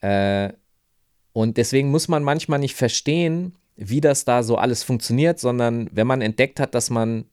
Äh, 0.00 0.52
und 1.32 1.56
deswegen 1.56 1.90
muss 1.90 2.08
man 2.08 2.22
manchmal 2.22 2.58
nicht 2.58 2.76
verstehen, 2.76 3.56
wie 3.76 4.00
das 4.00 4.24
da 4.24 4.42
so 4.42 4.56
alles 4.56 4.82
funktioniert, 4.82 5.40
sondern 5.40 5.88
wenn 5.92 6.06
man 6.06 6.20
entdeckt 6.20 6.60
hat, 6.60 6.74
dass 6.74 6.90
man 6.90 7.24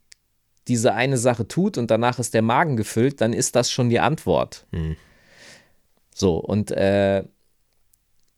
diese 0.67 0.93
eine 0.93 1.17
Sache 1.17 1.47
tut 1.47 1.77
und 1.77 1.91
danach 1.91 2.19
ist 2.19 2.33
der 2.33 2.41
Magen 2.41 2.77
gefüllt, 2.77 3.21
dann 3.21 3.33
ist 3.33 3.55
das 3.55 3.71
schon 3.71 3.89
die 3.89 3.99
Antwort. 3.99 4.65
Hm. 4.71 4.95
So, 6.13 6.37
und 6.37 6.71
äh, 6.71 7.23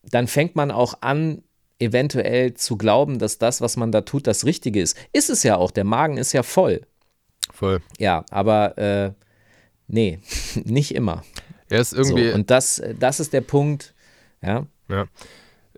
dann 0.04 0.28
fängt 0.28 0.56
man 0.56 0.72
auch 0.72 1.02
an, 1.02 1.44
eventuell 1.80 2.54
zu 2.54 2.78
glauben, 2.78 3.18
dass 3.18 3.40
das, 3.40 3.60
was 3.60 3.76
man 3.76 3.92
da 3.92 4.02
tut, 4.02 4.28
das 4.28 4.46
Richtige 4.46 4.82
ist. 4.82 4.98
Ist 5.14 5.30
es 5.30 5.44
ja 5.44 5.58
auch, 5.58 5.72
der 5.72 5.84
Magen 5.84 6.18
ist 6.18 6.32
ja 6.32 6.44
voll. 6.44 6.82
Voll. 7.52 7.82
Ja, 7.98 8.24
aber 8.30 8.78
äh, 8.78 9.12
nee, 9.88 10.20
nicht 10.64 10.96
immer. 10.96 11.24
Er 11.70 11.82
ist 11.82 11.94
irgendwie. 11.94 12.30
So, 12.30 12.36
und 12.36 12.50
das, 12.50 12.82
das 13.00 13.20
ist 13.20 13.34
der 13.34 13.42
Punkt, 13.42 13.94
ja. 14.42 14.66
Ja 14.90 15.08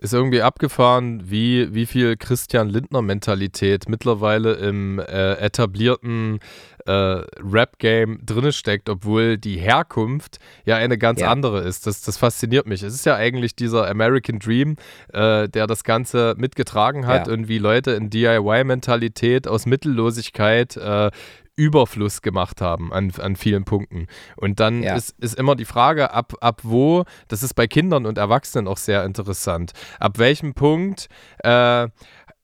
ist 0.04 0.12
irgendwie 0.12 0.42
abgefahren, 0.42 1.30
wie, 1.30 1.72
wie 1.72 1.86
viel 1.86 2.18
Christian 2.18 2.68
Lindner-Mentalität 2.68 3.88
mittlerweile 3.88 4.52
im 4.52 4.98
äh, 4.98 5.32
etablierten 5.36 6.40
äh, 6.84 6.92
Rap-Game 6.92 8.20
drinne 8.24 8.52
steckt, 8.52 8.90
obwohl 8.90 9.38
die 9.38 9.56
Herkunft 9.56 10.40
ja 10.66 10.76
eine 10.76 10.98
ganz 10.98 11.20
ja. 11.20 11.30
andere 11.30 11.60
ist. 11.60 11.86
Das, 11.86 12.02
das 12.02 12.18
fasziniert 12.18 12.66
mich. 12.66 12.82
Es 12.82 12.92
ist 12.92 13.06
ja 13.06 13.16
eigentlich 13.16 13.56
dieser 13.56 13.88
American 13.88 14.38
Dream, 14.40 14.76
äh, 15.14 15.48
der 15.48 15.66
das 15.66 15.84
Ganze 15.84 16.34
mitgetragen 16.36 17.06
hat, 17.06 17.26
ja. 17.26 17.32
irgendwie 17.32 17.56
Leute 17.56 17.92
in 17.92 18.10
DIY-Mentalität 18.10 19.48
aus 19.48 19.64
Mittellosigkeit 19.64 20.76
äh, 20.76 21.10
Überfluss 21.56 22.22
gemacht 22.22 22.60
haben 22.60 22.92
an, 22.92 23.12
an 23.18 23.36
vielen 23.36 23.64
Punkten. 23.64 24.06
Und 24.36 24.60
dann 24.60 24.82
ja. 24.82 24.96
ist, 24.96 25.14
ist 25.20 25.38
immer 25.38 25.54
die 25.54 25.64
Frage, 25.64 26.12
ab, 26.12 26.34
ab 26.40 26.60
wo, 26.62 27.04
das 27.28 27.42
ist 27.42 27.54
bei 27.54 27.66
Kindern 27.66 28.06
und 28.06 28.18
Erwachsenen 28.18 28.68
auch 28.68 28.76
sehr 28.76 29.04
interessant, 29.04 29.72
ab 30.00 30.18
welchem 30.18 30.54
Punkt 30.54 31.08
äh, 31.42 31.88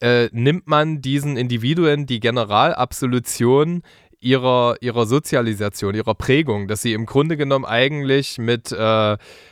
äh, 0.00 0.28
nimmt 0.32 0.66
man 0.66 1.02
diesen 1.02 1.36
Individuen 1.36 2.06
die 2.06 2.20
Generalabsolution 2.20 3.82
ihrer, 4.20 4.76
ihrer 4.80 5.06
Sozialisation, 5.06 5.94
ihrer 5.94 6.14
Prägung, 6.14 6.68
dass 6.68 6.82
sie 6.82 6.92
im 6.92 7.06
Grunde 7.06 7.36
genommen 7.36 7.64
eigentlich 7.64 8.38
mit, 8.38 8.70
äh, 8.70 8.76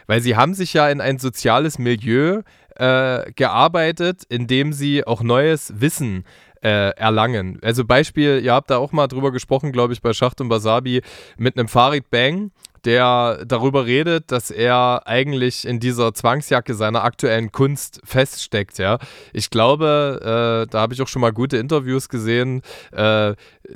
weil 0.07 0.21
sie 0.21 0.37
haben 0.37 0.55
sich 0.55 0.75
ja 0.75 0.89
in 0.89 1.01
ein 1.01 1.19
soziales 1.19 1.79
Milieu 1.79 2.43
äh, 2.77 3.33
gearbeitet, 3.33 4.23
in 4.29 4.47
dem 4.47 4.73
sie 4.73 5.07
auch 5.07 5.23
neues 5.23 5.81
Wissen 5.81 6.25
äh, 6.63 6.91
erlangen. 6.97 7.59
Also 7.63 7.85
Beispiel, 7.85 8.41
ihr 8.43 8.53
habt 8.53 8.71
da 8.71 8.79
auch 8.79 8.93
mal 8.93 9.07
drüber 9.07 9.33
gesprochen, 9.33 9.73
glaube 9.73 9.93
ich, 9.93 10.03
bei 10.03 10.13
Schacht 10.13 10.41
und 10.41 10.49
Basabi 10.49 11.03
mit 11.37 11.59
einem 11.59 11.69
Farid 11.69 12.11
Bang, 12.11 12.51
der 12.89 13.45
darüber 13.45 13.85
redet, 13.85 14.33
dass 14.33 14.51
er 14.51 15.03
eigentlich 15.05 15.67
in 15.67 15.79
dieser 15.79 16.15
Zwangsjacke 16.15 16.73
seiner 16.73 17.05
aktuellen 17.05 17.53
Kunst 17.53 18.01
feststeckt, 18.03 18.79
ja. 18.79 18.99
Ich 19.35 19.51
glaube, 19.51 20.65
äh, 20.65 20.71
da 20.71 20.81
habe 20.81 20.95
ich 20.95 21.03
auch 21.03 21.09
schon 21.09 21.21
mal 21.21 21.35
gute 21.35 21.59
Interviews 21.59 22.09
gesehen, 22.09 22.63
äh, 22.93 23.35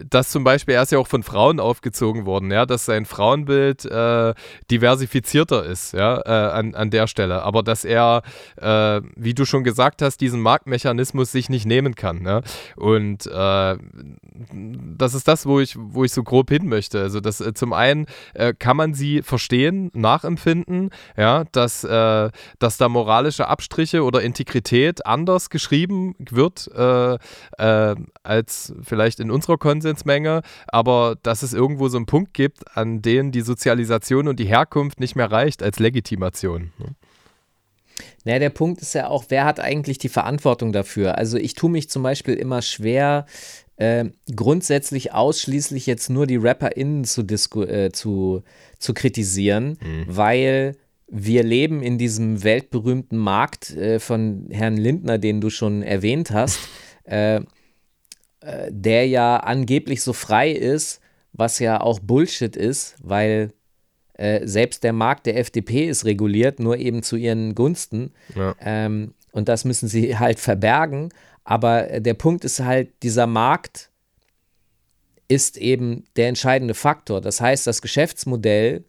dass 0.09 0.31
zum 0.31 0.45
Beispiel, 0.45 0.77
er 0.77 0.85
ist 0.85 0.93
ja 0.93 0.99
auch 0.99 1.07
von 1.07 1.23
Frauen 1.23 1.61
aufgezogen 1.61 2.25
worden, 2.25 2.51
ja, 2.51 2.65
dass 2.65 2.87
sein 2.87 3.05
Frauenbild 3.05 3.85
äh, 3.85 4.33
diversifizierter 4.71 5.67
ist, 5.67 5.93
ja, 5.93 6.19
äh, 6.25 6.53
an, 6.53 6.75
an 6.75 6.89
der 6.89 7.07
Stelle. 7.07 7.43
Aber 7.43 7.63
dass 7.63 7.85
er, 7.85 8.23
äh, 8.57 9.03
wie 9.15 9.35
du 9.35 9.45
schon 9.45 9.63
gesagt 9.63 10.01
hast, 10.01 10.23
diesen 10.23 10.41
Marktmechanismus 10.41 11.33
sich 11.33 11.51
nicht 11.51 11.67
nehmen 11.67 11.95
kann, 11.97 12.23
ne? 12.23 12.43
Und 12.77 13.27
äh, 13.27 13.77
das 14.97 15.13
ist 15.13 15.29
das, 15.29 15.45
wo 15.45 15.61
ich, 15.61 15.77
wo 15.79 16.03
ich 16.05 16.13
so 16.13 16.23
grob 16.23 16.49
hin 16.49 16.67
möchte. 16.67 17.03
Also, 17.03 17.21
das 17.21 17.45
zum 17.55 17.75
einen 17.75 18.07
kann 18.59 18.77
man 18.77 18.95
sie 18.95 19.02
verstehen, 19.23 19.91
nachempfinden, 19.95 20.91
ja, 21.17 21.45
dass, 21.53 21.85
äh, 21.85 22.31
dass 22.59 22.77
da 22.77 22.89
moralische 22.89 23.49
Abstriche 23.49 24.03
oder 24.05 24.23
Integrität 24.23 25.05
anders 25.07 25.51
geschrieben 25.51 26.15
wird 26.19 26.71
äh, 26.75 27.15
äh, 27.59 27.97
als 28.23 28.75
vielleicht 28.83 29.21
in 29.21 29.31
unserer 29.31 29.59
Konsensmenge, 29.59 30.43
aber 30.69 31.17
dass 31.23 31.43
es 31.43 31.53
irgendwo 31.53 31.89
so 31.89 31.97
einen 31.97 32.07
Punkt 32.07 32.35
gibt, 32.35 32.77
an 32.77 33.03
dem 33.03 33.33
die 33.33 33.43
Sozialisation 33.43 34.29
und 34.29 34.39
die 34.39 34.47
Herkunft 34.47 35.01
nicht 35.01 35.17
mehr 35.17 35.31
reicht 35.31 35.63
als 35.63 35.79
Legitimation. 35.79 36.73
Ne? 36.79 36.95
Naja, 38.25 38.39
der 38.39 38.51
Punkt 38.51 38.81
ist 38.81 38.95
ja 38.95 39.09
auch, 39.09 39.25
wer 39.29 39.45
hat 39.45 39.59
eigentlich 39.61 39.99
die 39.99 40.09
Verantwortung 40.09 40.73
dafür? 40.73 41.19
Also 41.19 41.39
ich 41.39 41.55
tue 41.55 41.71
mich 41.71 41.91
zum 41.91 42.03
Beispiel 42.03 42.35
immer 42.35 42.63
schwer, 42.63 43.27
äh, 43.77 44.07
grundsätzlich 44.35 45.13
ausschließlich 45.13 45.87
jetzt 45.87 46.11
nur 46.11 46.27
die 46.27 46.37
RapperInnen 46.37 47.05
zu, 47.05 47.23
äh, 47.23 47.91
zu, 47.93 48.43
zu 48.79 48.95
kritisieren, 48.95 49.79
mhm. 49.81 50.05
weil 50.07 50.77
wir 51.15 51.43
leben 51.43 51.83
in 51.83 51.99
diesem 51.99 52.43
weltberühmten 52.43 53.19
Markt 53.19 53.71
äh, 53.77 54.01
von 54.01 54.49
Herrn 54.51 54.77
Lindner, 54.77 55.19
den 55.19 55.41
du 55.41 55.51
schon 55.51 55.83
erwähnt 55.83 56.31
hast, 56.31 56.59
äh, 57.05 57.37
äh, 57.37 57.43
der 58.71 59.07
ja 59.07 59.37
angeblich 59.37 60.03
so 60.03 60.13
frei 60.13 60.51
ist, 60.51 61.01
was 61.33 61.59
ja 61.59 61.81
auch 61.81 62.01
Bullshit 62.01 62.57
ist, 62.57 62.97
weil 63.03 63.53
äh, 64.15 64.47
selbst 64.47 64.85
der 64.85 64.93
Markt 64.93 65.27
der 65.27 65.39
FDP 65.39 65.89
ist 65.89 66.05
reguliert, 66.05 66.61
nur 66.61 66.77
eben 66.77 67.03
zu 67.03 67.17
ihren 67.17 67.55
Gunsten. 67.55 68.13
Ja. 68.35 68.55
Ähm, 68.61 69.15
und 69.33 69.49
das 69.49 69.65
müssen 69.65 69.89
sie 69.89 70.17
halt 70.19 70.39
verbergen. 70.39 71.11
Aber 71.45 72.01
der 72.01 72.15
Punkt 72.15 72.45
ist 72.45 72.61
halt, 72.61 72.91
dieser 73.03 73.27
Markt 73.27 73.91
ist 75.29 75.57
eben 75.57 76.05
der 76.17 76.29
entscheidende 76.29 76.75
Faktor. 76.75 77.21
Das 77.21 77.41
heißt, 77.41 77.67
das 77.67 77.83
Geschäftsmodell 77.83 78.85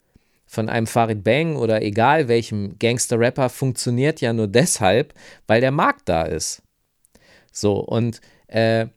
von 0.45 0.69
einem 0.69 0.87
Farid 0.87 1.23
Bang 1.23 1.55
oder 1.55 1.81
egal 1.81 2.27
welchem 2.27 2.77
Gangster-Rapper 2.79 3.49
funktioniert 3.49 4.21
ja 4.21 4.33
nur 4.33 4.47
deshalb, 4.49 5.13
weil 5.47 5.61
der 5.61 5.71
Markt 5.71 6.09
da 6.09 6.23
ist. 6.23 6.61
So, 7.51 7.79
und 7.79 8.19
äh, 8.47 8.87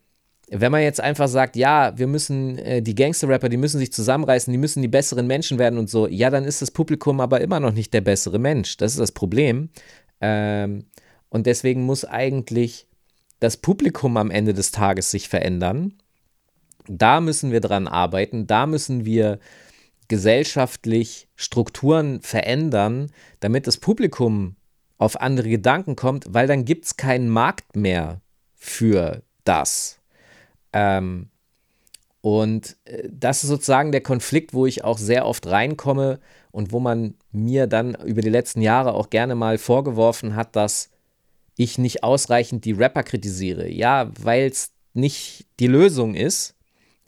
wenn 0.49 0.71
man 0.71 0.81
jetzt 0.81 1.01
einfach 1.01 1.27
sagt, 1.27 1.55
ja, 1.55 1.97
wir 1.97 2.07
müssen, 2.07 2.57
äh, 2.57 2.81
die 2.81 2.95
Gangster-Rapper, 2.95 3.49
die 3.49 3.57
müssen 3.57 3.79
sich 3.79 3.91
zusammenreißen, 3.91 4.51
die 4.51 4.57
müssen 4.57 4.81
die 4.81 4.87
besseren 4.87 5.27
Menschen 5.27 5.59
werden 5.59 5.77
und 5.77 5.89
so, 5.89 6.07
ja, 6.07 6.29
dann 6.29 6.45
ist 6.45 6.61
das 6.61 6.71
Publikum 6.71 7.19
aber 7.19 7.41
immer 7.41 7.59
noch 7.59 7.73
nicht 7.73 7.93
der 7.93 8.01
bessere 8.01 8.39
Mensch. 8.39 8.77
Das 8.77 8.93
ist 8.93 8.99
das 8.99 9.11
Problem. 9.11 9.69
Ähm, 10.21 10.85
und 11.29 11.45
deswegen 11.45 11.83
muss 11.83 12.05
eigentlich 12.05 12.87
das 13.39 13.57
Publikum 13.57 14.17
am 14.17 14.31
Ende 14.31 14.53
des 14.53 14.71
Tages 14.71 15.11
sich 15.11 15.29
verändern. 15.29 15.93
Da 16.87 17.19
müssen 17.21 17.51
wir 17.51 17.59
dran 17.59 17.87
arbeiten, 17.87 18.47
da 18.47 18.65
müssen 18.65 19.05
wir 19.05 19.39
gesellschaftlich 20.07 21.27
Strukturen 21.35 22.21
verändern, 22.21 23.11
damit 23.39 23.67
das 23.67 23.77
Publikum 23.77 24.55
auf 24.97 25.19
andere 25.19 25.49
Gedanken 25.49 25.95
kommt, 25.95 26.25
weil 26.29 26.47
dann 26.47 26.65
gibt 26.65 26.85
es 26.85 26.97
keinen 26.97 27.29
Markt 27.29 27.75
mehr 27.75 28.21
für 28.55 29.21
das. 29.43 29.99
Ähm, 30.73 31.29
und 32.21 32.77
äh, 32.85 33.07
das 33.11 33.43
ist 33.43 33.49
sozusagen 33.49 33.91
der 33.91 34.01
Konflikt, 34.01 34.53
wo 34.53 34.65
ich 34.65 34.83
auch 34.83 34.97
sehr 34.97 35.25
oft 35.25 35.47
reinkomme 35.47 36.19
und 36.51 36.71
wo 36.71 36.79
man 36.79 37.15
mir 37.31 37.67
dann 37.67 37.95
über 37.95 38.21
die 38.21 38.29
letzten 38.29 38.61
Jahre 38.61 38.93
auch 38.93 39.09
gerne 39.09 39.35
mal 39.35 39.57
vorgeworfen 39.57 40.35
hat, 40.35 40.55
dass 40.55 40.89
ich 41.57 41.77
nicht 41.77 42.03
ausreichend 42.03 42.63
die 42.63 42.71
Rapper 42.71 43.03
kritisiere. 43.03 43.67
Ja, 43.67 44.11
weil 44.19 44.47
es 44.47 44.71
nicht 44.93 45.47
die 45.59 45.67
Lösung 45.67 46.15
ist, 46.15 46.55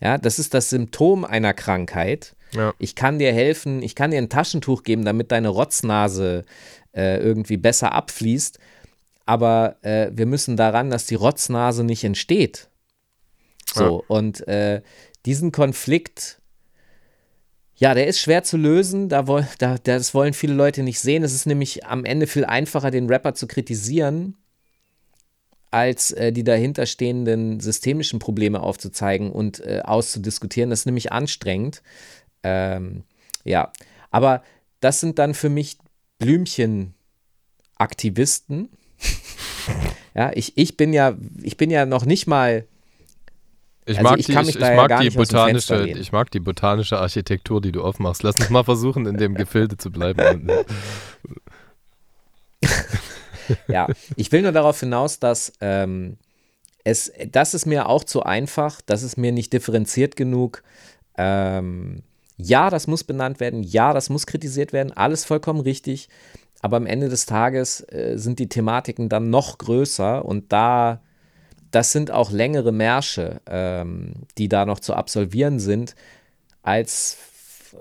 Ja, 0.02 0.18
das 0.18 0.40
ist 0.40 0.54
das 0.54 0.70
Symptom 0.70 1.26
einer 1.26 1.54
Krankheit. 1.54 2.36
Ja. 2.54 2.74
Ich 2.80 2.96
kann 2.96 3.20
dir 3.20 3.34
helfen, 3.34 3.84
ich 3.84 3.96
kann 3.96 4.12
dir 4.12 4.18
ein 4.18 4.30
Taschentuch 4.30 4.84
geben, 4.84 5.06
damit 5.06 5.32
deine 5.32 5.50
Rotznase 5.50 6.46
äh, 6.94 7.18
irgendwie 7.18 7.58
besser 7.58 7.92
abfließt. 7.92 8.60
Aber 9.26 9.78
äh, 9.84 10.10
wir 10.14 10.26
müssen 10.26 10.58
daran, 10.58 10.90
dass 10.90 11.06
die 11.06 11.16
Rotznase 11.16 11.84
nicht 11.84 12.04
entsteht. 12.04 12.70
So, 13.72 14.00
ja. 14.00 14.06
und 14.08 14.48
äh, 14.48 14.82
diesen 15.26 15.52
Konflikt, 15.52 16.42
ja, 17.76 17.94
der 17.94 18.08
ist 18.08 18.20
schwer 18.20 18.44
zu 18.44 18.58
lösen. 18.58 19.10
Da, 19.10 19.22
da, 19.60 19.78
das 19.78 20.14
wollen 20.14 20.34
viele 20.34 20.54
Leute 20.54 20.82
nicht 20.82 21.00
sehen. 21.00 21.24
Es 21.24 21.34
ist 21.34 21.46
nämlich 21.46 21.86
am 21.86 22.06
Ende 22.06 22.26
viel 22.26 22.46
einfacher, 22.46 22.90
den 22.90 23.08
Rapper 23.08 23.36
zu 23.36 23.46
kritisieren, 23.46 24.36
als 25.72 26.12
äh, 26.12 26.32
die 26.32 26.44
dahinterstehenden 26.44 27.60
systemischen 27.60 28.20
Probleme 28.20 28.62
aufzuzeigen 28.62 29.32
und 29.32 29.60
äh, 29.60 29.82
auszudiskutieren. 29.84 30.70
Das 30.70 30.80
ist 30.80 30.86
nämlich 30.86 31.12
anstrengend. 31.12 31.82
Ähm, 32.44 33.04
ja, 33.44 33.72
aber 34.12 34.44
das 34.80 35.00
sind 35.00 35.18
dann 35.20 35.34
für 35.34 35.50
mich 35.50 35.78
Blümchen-Aktivisten. 36.20 38.70
ja, 40.16 40.32
ich, 40.34 40.58
ich 40.58 40.78
bin 40.78 40.94
ja, 40.94 41.18
ich 41.42 41.58
bin 41.58 41.70
ja 41.70 41.86
noch 41.86 42.06
nicht 42.06 42.28
mal. 42.28 42.66
Ich 43.86 43.98
also 43.98 44.10
mag, 44.10 44.20
ich 44.20 44.28
die, 44.28 44.34
ich, 44.34 44.56
ich 44.56 44.60
mag 44.60 44.92
ja 44.92 45.00
die 45.00 45.10
botanische, 45.10 45.88
ich 45.88 46.12
mag 46.12 46.30
die 46.32 46.40
botanische 46.40 47.00
Architektur, 47.00 47.62
die 47.62 47.72
du 47.72 47.84
aufmachst. 47.84 48.24
Lass 48.24 48.38
uns 48.38 48.50
mal 48.50 48.64
versuchen, 48.64 49.06
in 49.08 49.18
dem 49.18 49.36
Gefilde 49.36 49.78
zu 49.78 49.92
bleiben. 49.92 50.50
ja, 53.68 53.88
ich 54.16 54.32
will 54.32 54.42
nur 54.42 54.52
darauf 54.52 54.80
hinaus, 54.80 55.20
dass 55.20 55.54
ähm, 55.62 56.18
es, 56.84 57.12
das 57.32 57.54
ist 57.54 57.66
mir 57.66 57.88
auch 57.88 58.04
zu 58.04 58.24
einfach, 58.24 58.82
das 58.82 59.04
ist 59.04 59.18
mir 59.18 59.32
nicht 59.32 59.54
differenziert 59.54 60.16
genug. 60.16 60.64
Ähm, 61.18 62.04
ja, 62.38 62.70
das 62.70 62.88
muss 62.88 63.04
benannt 63.04 63.40
werden, 63.40 63.64
ja, 63.64 63.94
das 63.94 64.10
muss 64.10 64.26
kritisiert 64.26 64.72
werden, 64.72 64.94
alles 64.94 65.26
vollkommen 65.26 65.60
richtig. 65.60 66.10
Aber 66.62 66.78
am 66.78 66.86
Ende 66.86 67.10
des 67.10 67.26
Tages 67.26 67.82
äh, 67.90 68.14
sind 68.16 68.40
die 68.40 68.50
Thematiken 68.50 69.10
dann 69.10 69.30
noch 69.30 69.58
größer 69.58 70.26
und 70.26 70.52
da, 70.52 71.02
das 71.72 71.92
sind 71.92 72.12
auch 72.12 72.32
längere 72.32 72.72
Märsche, 72.72 73.42
ähm, 73.46 74.14
die 74.38 74.50
da 74.50 74.66
noch 74.66 74.80
zu 74.80 74.94
absolvieren 74.94 75.60
sind, 75.60 75.96
als 76.62 77.18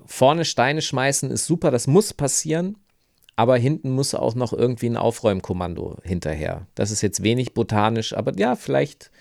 vorne 0.06 0.44
Steine 0.44 0.82
schmeißen 0.82 1.30
ist 1.30 1.46
super, 1.46 1.70
das 1.70 1.86
muss 1.86 2.12
passieren, 2.12 2.76
aber 3.38 3.56
hinten 3.56 3.92
muss 3.92 4.16
auch 4.16 4.34
noch 4.34 4.52
irgendwie 4.52 4.88
ein 4.88 4.96
Aufräumkommando 4.96 5.98
hinterher. 6.02 6.66
Das 6.74 6.90
ist 6.90 7.02
jetzt 7.02 7.22
wenig 7.22 7.54
botanisch, 7.54 8.12
aber 8.12 8.36
ja, 8.36 8.56
vielleicht 8.56 9.12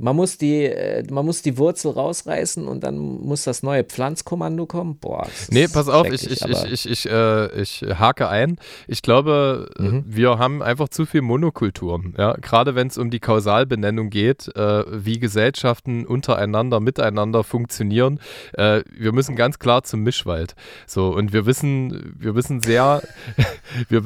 man 0.00 0.16
muss, 0.16 0.38
die, 0.38 0.64
äh, 0.64 1.04
man 1.10 1.26
muss 1.26 1.42
die 1.42 1.58
Wurzel 1.58 1.92
rausreißen 1.92 2.66
und 2.66 2.82
dann 2.82 2.98
muss 2.98 3.44
das 3.44 3.62
neue 3.62 3.84
Pflanzkommando 3.84 4.66
kommen. 4.66 4.96
Boah. 4.98 5.28
Nee, 5.50 5.68
pass 5.68 5.88
auf, 5.88 6.10
ich, 6.10 6.30
ich, 6.30 6.42
ich, 6.42 6.64
ich, 6.64 6.90
ich, 6.90 7.10
äh, 7.10 7.60
ich 7.60 7.82
hake 7.82 8.28
ein. 8.28 8.56
Ich 8.88 9.02
glaube, 9.02 9.70
äh, 9.78 9.82
mhm. 9.82 10.04
wir 10.06 10.38
haben 10.38 10.62
einfach 10.62 10.88
zu 10.88 11.06
viel 11.06 11.20
Monokulturen. 11.20 12.14
Ja? 12.16 12.32
Gerade 12.34 12.74
wenn 12.74 12.86
es 12.86 12.98
um 12.98 13.10
die 13.10 13.20
Kausalbenennung 13.20 14.10
geht, 14.10 14.54
äh, 14.56 14.84
wie 14.90 15.18
Gesellschaften 15.18 16.06
untereinander, 16.06 16.80
miteinander 16.80 17.44
funktionieren. 17.44 18.20
Äh, 18.54 18.82
wir 18.90 19.12
müssen 19.12 19.36
ganz 19.36 19.58
klar 19.58 19.82
zum 19.82 20.02
Mischwald. 20.02 20.54
So, 20.86 21.08
und 21.08 21.32
wir 21.32 21.44
wissen, 21.44 22.14
wir 22.18 22.34
wissen 22.34 22.60
sehr, 22.60 23.02
wir, 23.88 24.04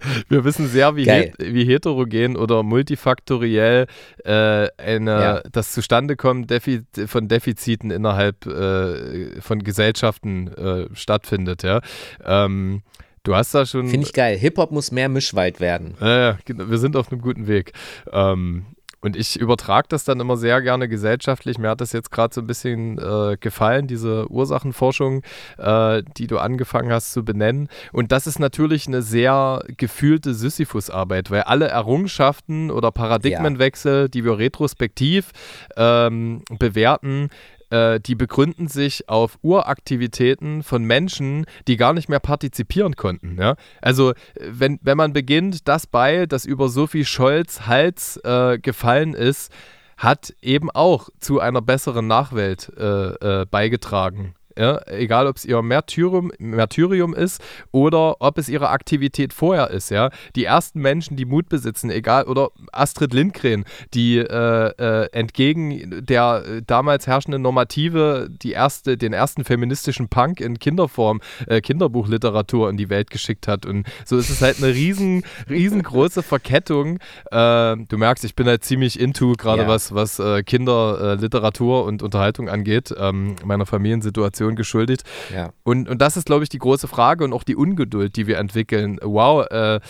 wir 0.28 0.44
wissen 0.44 0.68
sehr, 0.68 0.96
wie, 0.96 1.08
het, 1.08 1.34
wie 1.38 1.64
heterogen 1.64 2.36
oder 2.36 2.62
multifaktoriell 2.62 3.86
äh, 4.24 4.68
eine, 4.76 5.10
ja. 5.10 5.42
das 5.50 5.72
Zustandekommen 5.72 6.46
Defi 6.46 6.82
von 7.06 7.28
Defiziten 7.28 7.90
innerhalb 7.90 8.46
äh, 8.46 9.40
von 9.40 9.62
Gesellschaften 9.62 10.48
äh, 10.48 10.86
stattfindet. 10.94 11.62
Ja. 11.62 11.80
Ähm, 12.24 12.82
du 13.22 13.34
hast 13.34 13.54
da 13.54 13.66
schon. 13.66 13.88
Finde 13.88 14.06
ich 14.06 14.12
geil. 14.12 14.36
Hip-Hop 14.36 14.70
muss 14.70 14.90
mehr 14.92 15.08
Mischwald 15.08 15.60
werden. 15.60 15.94
Ja, 16.00 16.38
genau. 16.44 16.70
Wir 16.70 16.78
sind 16.78 16.96
auf 16.96 17.10
einem 17.10 17.20
guten 17.20 17.46
Weg. 17.46 17.72
Ähm, 18.12 18.66
und 19.00 19.16
ich 19.16 19.38
übertrage 19.38 19.86
das 19.88 20.04
dann 20.04 20.18
immer 20.18 20.36
sehr 20.36 20.60
gerne 20.60 20.88
gesellschaftlich. 20.88 21.58
Mir 21.58 21.70
hat 21.70 21.80
das 21.80 21.92
jetzt 21.92 22.10
gerade 22.10 22.34
so 22.34 22.40
ein 22.40 22.46
bisschen 22.46 22.98
äh, 22.98 23.36
gefallen, 23.38 23.86
diese 23.86 24.30
Ursachenforschung, 24.30 25.22
äh, 25.56 26.02
die 26.16 26.26
du 26.26 26.38
angefangen 26.38 26.92
hast 26.92 27.12
zu 27.12 27.24
benennen. 27.24 27.68
Und 27.92 28.10
das 28.10 28.26
ist 28.26 28.40
natürlich 28.40 28.88
eine 28.88 29.02
sehr 29.02 29.62
gefühlte 29.76 30.34
Sisyphus-Arbeit, 30.34 31.30
weil 31.30 31.42
alle 31.42 31.68
Errungenschaften 31.68 32.70
oder 32.70 32.90
Paradigmenwechsel, 32.90 34.02
ja. 34.02 34.08
die 34.08 34.24
wir 34.24 34.38
retrospektiv 34.38 35.30
ähm, 35.76 36.42
bewerten, 36.58 37.30
äh, 37.70 38.00
die 38.00 38.14
begründen 38.14 38.68
sich 38.68 39.08
auf 39.08 39.38
Uraktivitäten 39.42 40.62
von 40.62 40.84
Menschen, 40.84 41.46
die 41.66 41.76
gar 41.76 41.92
nicht 41.92 42.08
mehr 42.08 42.20
partizipieren 42.20 42.96
konnten. 42.96 43.36
Ja? 43.38 43.56
Also 43.80 44.12
wenn, 44.40 44.78
wenn 44.82 44.96
man 44.96 45.12
beginnt, 45.12 45.68
das 45.68 45.86
Beil, 45.86 46.26
das 46.26 46.44
über 46.44 46.68
Sophie 46.68 47.04
Scholz 47.04 47.66
Hals 47.66 48.18
äh, 48.24 48.58
gefallen 48.58 49.14
ist, 49.14 49.52
hat 49.96 50.32
eben 50.40 50.70
auch 50.70 51.08
zu 51.18 51.40
einer 51.40 51.60
besseren 51.60 52.06
Nachwelt 52.06 52.72
äh, 52.78 53.40
äh 53.42 53.46
beigetragen 53.46 54.34
ja? 54.58 54.80
egal 54.86 55.26
ob 55.26 55.36
es 55.36 55.44
ihr 55.44 55.62
Märtyrium, 55.62 56.32
Märtyrium 56.38 57.14
ist 57.14 57.42
oder 57.72 58.20
ob 58.20 58.38
es 58.38 58.48
ihre 58.48 58.70
Aktivität 58.70 59.32
vorher 59.32 59.70
ist. 59.70 59.90
Ja? 59.90 60.10
Die 60.36 60.44
ersten 60.44 60.80
Menschen, 60.80 61.16
die 61.16 61.24
Mut 61.24 61.48
besitzen, 61.48 61.90
egal, 61.90 62.24
oder 62.24 62.50
Astrid 62.72 63.14
Lindgren, 63.14 63.64
die 63.94 64.18
äh, 64.18 64.24
äh, 64.24 65.08
entgegen 65.12 66.04
der 66.04 66.42
äh, 66.44 66.62
damals 66.66 67.06
herrschenden 67.06 67.42
Normative 67.42 68.28
die 68.30 68.52
erste, 68.52 68.96
den 68.96 69.12
ersten 69.12 69.44
feministischen 69.44 70.08
Punk 70.08 70.40
in 70.40 70.58
Kinderform, 70.58 71.20
äh, 71.46 71.60
Kinderbuchliteratur 71.60 72.70
in 72.70 72.76
die 72.76 72.90
Welt 72.90 73.10
geschickt 73.10 73.48
hat. 73.48 73.66
Und 73.66 73.86
so 74.04 74.16
ist 74.16 74.30
es 74.30 74.42
halt 74.42 74.58
eine 74.62 74.74
riesen, 74.74 75.22
riesengroße 75.50 76.22
Verkettung. 76.22 76.98
Äh, 77.30 77.76
du 77.76 77.96
merkst, 77.96 78.24
ich 78.24 78.34
bin 78.34 78.46
halt 78.46 78.64
ziemlich 78.64 78.98
into, 78.98 79.34
gerade 79.34 79.62
ja. 79.62 79.68
was, 79.68 79.94
was 79.94 80.18
äh, 80.18 80.42
Kinderliteratur 80.42 81.84
und 81.84 82.02
Unterhaltung 82.02 82.48
angeht, 82.48 82.94
ähm, 82.98 83.36
meiner 83.44 83.66
Familiensituation 83.66 84.47
Situation 84.48 84.56
geschuldet. 84.56 85.02
Ja. 85.34 85.50
Und, 85.64 85.88
und 85.88 86.00
das 86.00 86.16
ist, 86.16 86.26
glaube 86.26 86.42
ich, 86.42 86.48
die 86.48 86.58
große 86.58 86.88
Frage 86.88 87.24
und 87.24 87.32
auch 87.32 87.44
die 87.44 87.56
Ungeduld, 87.56 88.16
die 88.16 88.26
wir 88.26 88.38
entwickeln. 88.38 88.98
Wow, 89.02 89.46
äh, 89.50 89.80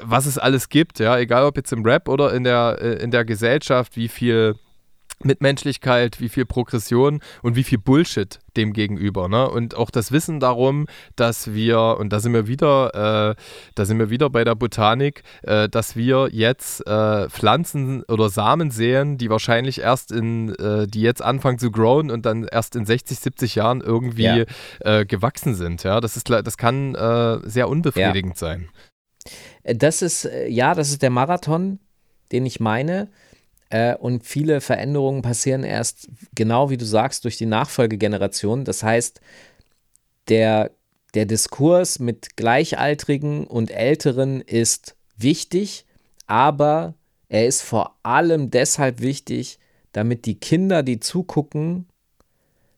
was 0.00 0.26
es 0.26 0.38
alles 0.38 0.68
gibt, 0.68 0.98
ja, 0.98 1.18
egal 1.18 1.44
ob 1.44 1.56
jetzt 1.56 1.72
im 1.72 1.84
Rap 1.84 2.08
oder 2.08 2.34
in 2.34 2.44
der, 2.44 2.78
äh, 2.80 3.02
in 3.02 3.10
der 3.10 3.24
Gesellschaft, 3.24 3.96
wie 3.96 4.08
viel 4.08 4.56
Mitmenschlichkeit, 5.22 6.20
wie 6.20 6.28
viel 6.28 6.44
Progression 6.44 7.20
und 7.42 7.56
wie 7.56 7.64
viel 7.64 7.78
Bullshit 7.78 8.38
dem 8.56 8.72
gegenüber. 8.72 9.28
Ne? 9.28 9.48
Und 9.48 9.74
auch 9.74 9.90
das 9.90 10.12
Wissen 10.12 10.40
darum, 10.40 10.86
dass 11.14 11.52
wir, 11.52 11.96
und 11.98 12.12
da 12.12 12.20
sind 12.20 12.32
wir 12.32 12.46
wieder, 12.46 13.34
äh, 13.34 13.42
da 13.74 13.84
sind 13.84 13.98
wir 13.98 14.10
wieder 14.10 14.30
bei 14.30 14.44
der 14.44 14.54
Botanik, 14.54 15.22
äh, 15.42 15.68
dass 15.68 15.96
wir 15.96 16.28
jetzt 16.32 16.86
äh, 16.86 17.28
Pflanzen 17.28 18.02
oder 18.04 18.28
Samen 18.28 18.70
sehen, 18.70 19.18
die 19.18 19.30
wahrscheinlich 19.30 19.80
erst 19.80 20.12
in, 20.12 20.54
äh, 20.56 20.86
die 20.86 21.02
jetzt 21.02 21.22
anfangen 21.22 21.58
zu 21.58 21.70
growen 21.70 22.10
und 22.10 22.26
dann 22.26 22.44
erst 22.44 22.76
in 22.76 22.86
60, 22.86 23.18
70 23.18 23.54
Jahren 23.54 23.80
irgendwie 23.80 24.22
ja. 24.24 24.44
Äh, 24.80 25.06
gewachsen 25.06 25.54
sind. 25.54 25.82
Ja? 25.82 26.00
Das, 26.00 26.16
ist, 26.16 26.28
das 26.30 26.56
kann 26.56 26.94
äh, 26.94 27.38
sehr 27.48 27.68
unbefriedigend 27.68 28.34
ja. 28.34 28.48
sein. 28.48 28.68
Das 29.64 30.02
ist, 30.02 30.28
ja, 30.48 30.74
das 30.74 30.90
ist 30.90 31.02
der 31.02 31.10
Marathon, 31.10 31.80
den 32.32 32.46
ich 32.46 32.60
meine. 32.60 33.08
Äh, 33.70 33.96
und 33.96 34.24
viele 34.24 34.60
Veränderungen 34.60 35.22
passieren 35.22 35.64
erst, 35.64 36.08
genau 36.34 36.70
wie 36.70 36.76
du 36.76 36.84
sagst, 36.84 37.24
durch 37.24 37.36
die 37.36 37.46
Nachfolgegeneration. 37.46 38.64
Das 38.64 38.82
heißt, 38.82 39.20
der, 40.28 40.70
der 41.14 41.26
Diskurs 41.26 41.98
mit 41.98 42.36
Gleichaltrigen 42.36 43.46
und 43.46 43.70
Älteren 43.70 44.40
ist 44.40 44.96
wichtig, 45.16 45.84
aber 46.26 46.94
er 47.28 47.46
ist 47.46 47.62
vor 47.62 47.96
allem 48.02 48.50
deshalb 48.50 49.00
wichtig, 49.00 49.58
damit 49.92 50.26
die 50.26 50.38
Kinder, 50.38 50.82
die 50.82 51.00
zugucken, 51.00 51.86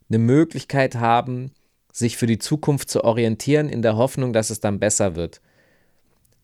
eine 0.09 0.19
Möglichkeit 0.19 0.95
haben, 0.95 1.53
sich 1.93 2.17
für 2.17 2.27
die 2.27 2.39
Zukunft 2.39 2.89
zu 2.89 3.05
orientieren, 3.05 3.69
in 3.69 3.83
der 3.83 3.97
Hoffnung, 3.97 4.33
dass 4.33 4.51
es 4.51 4.61
dann 4.61 4.79
besser 4.79 5.17
wird. 5.17 5.41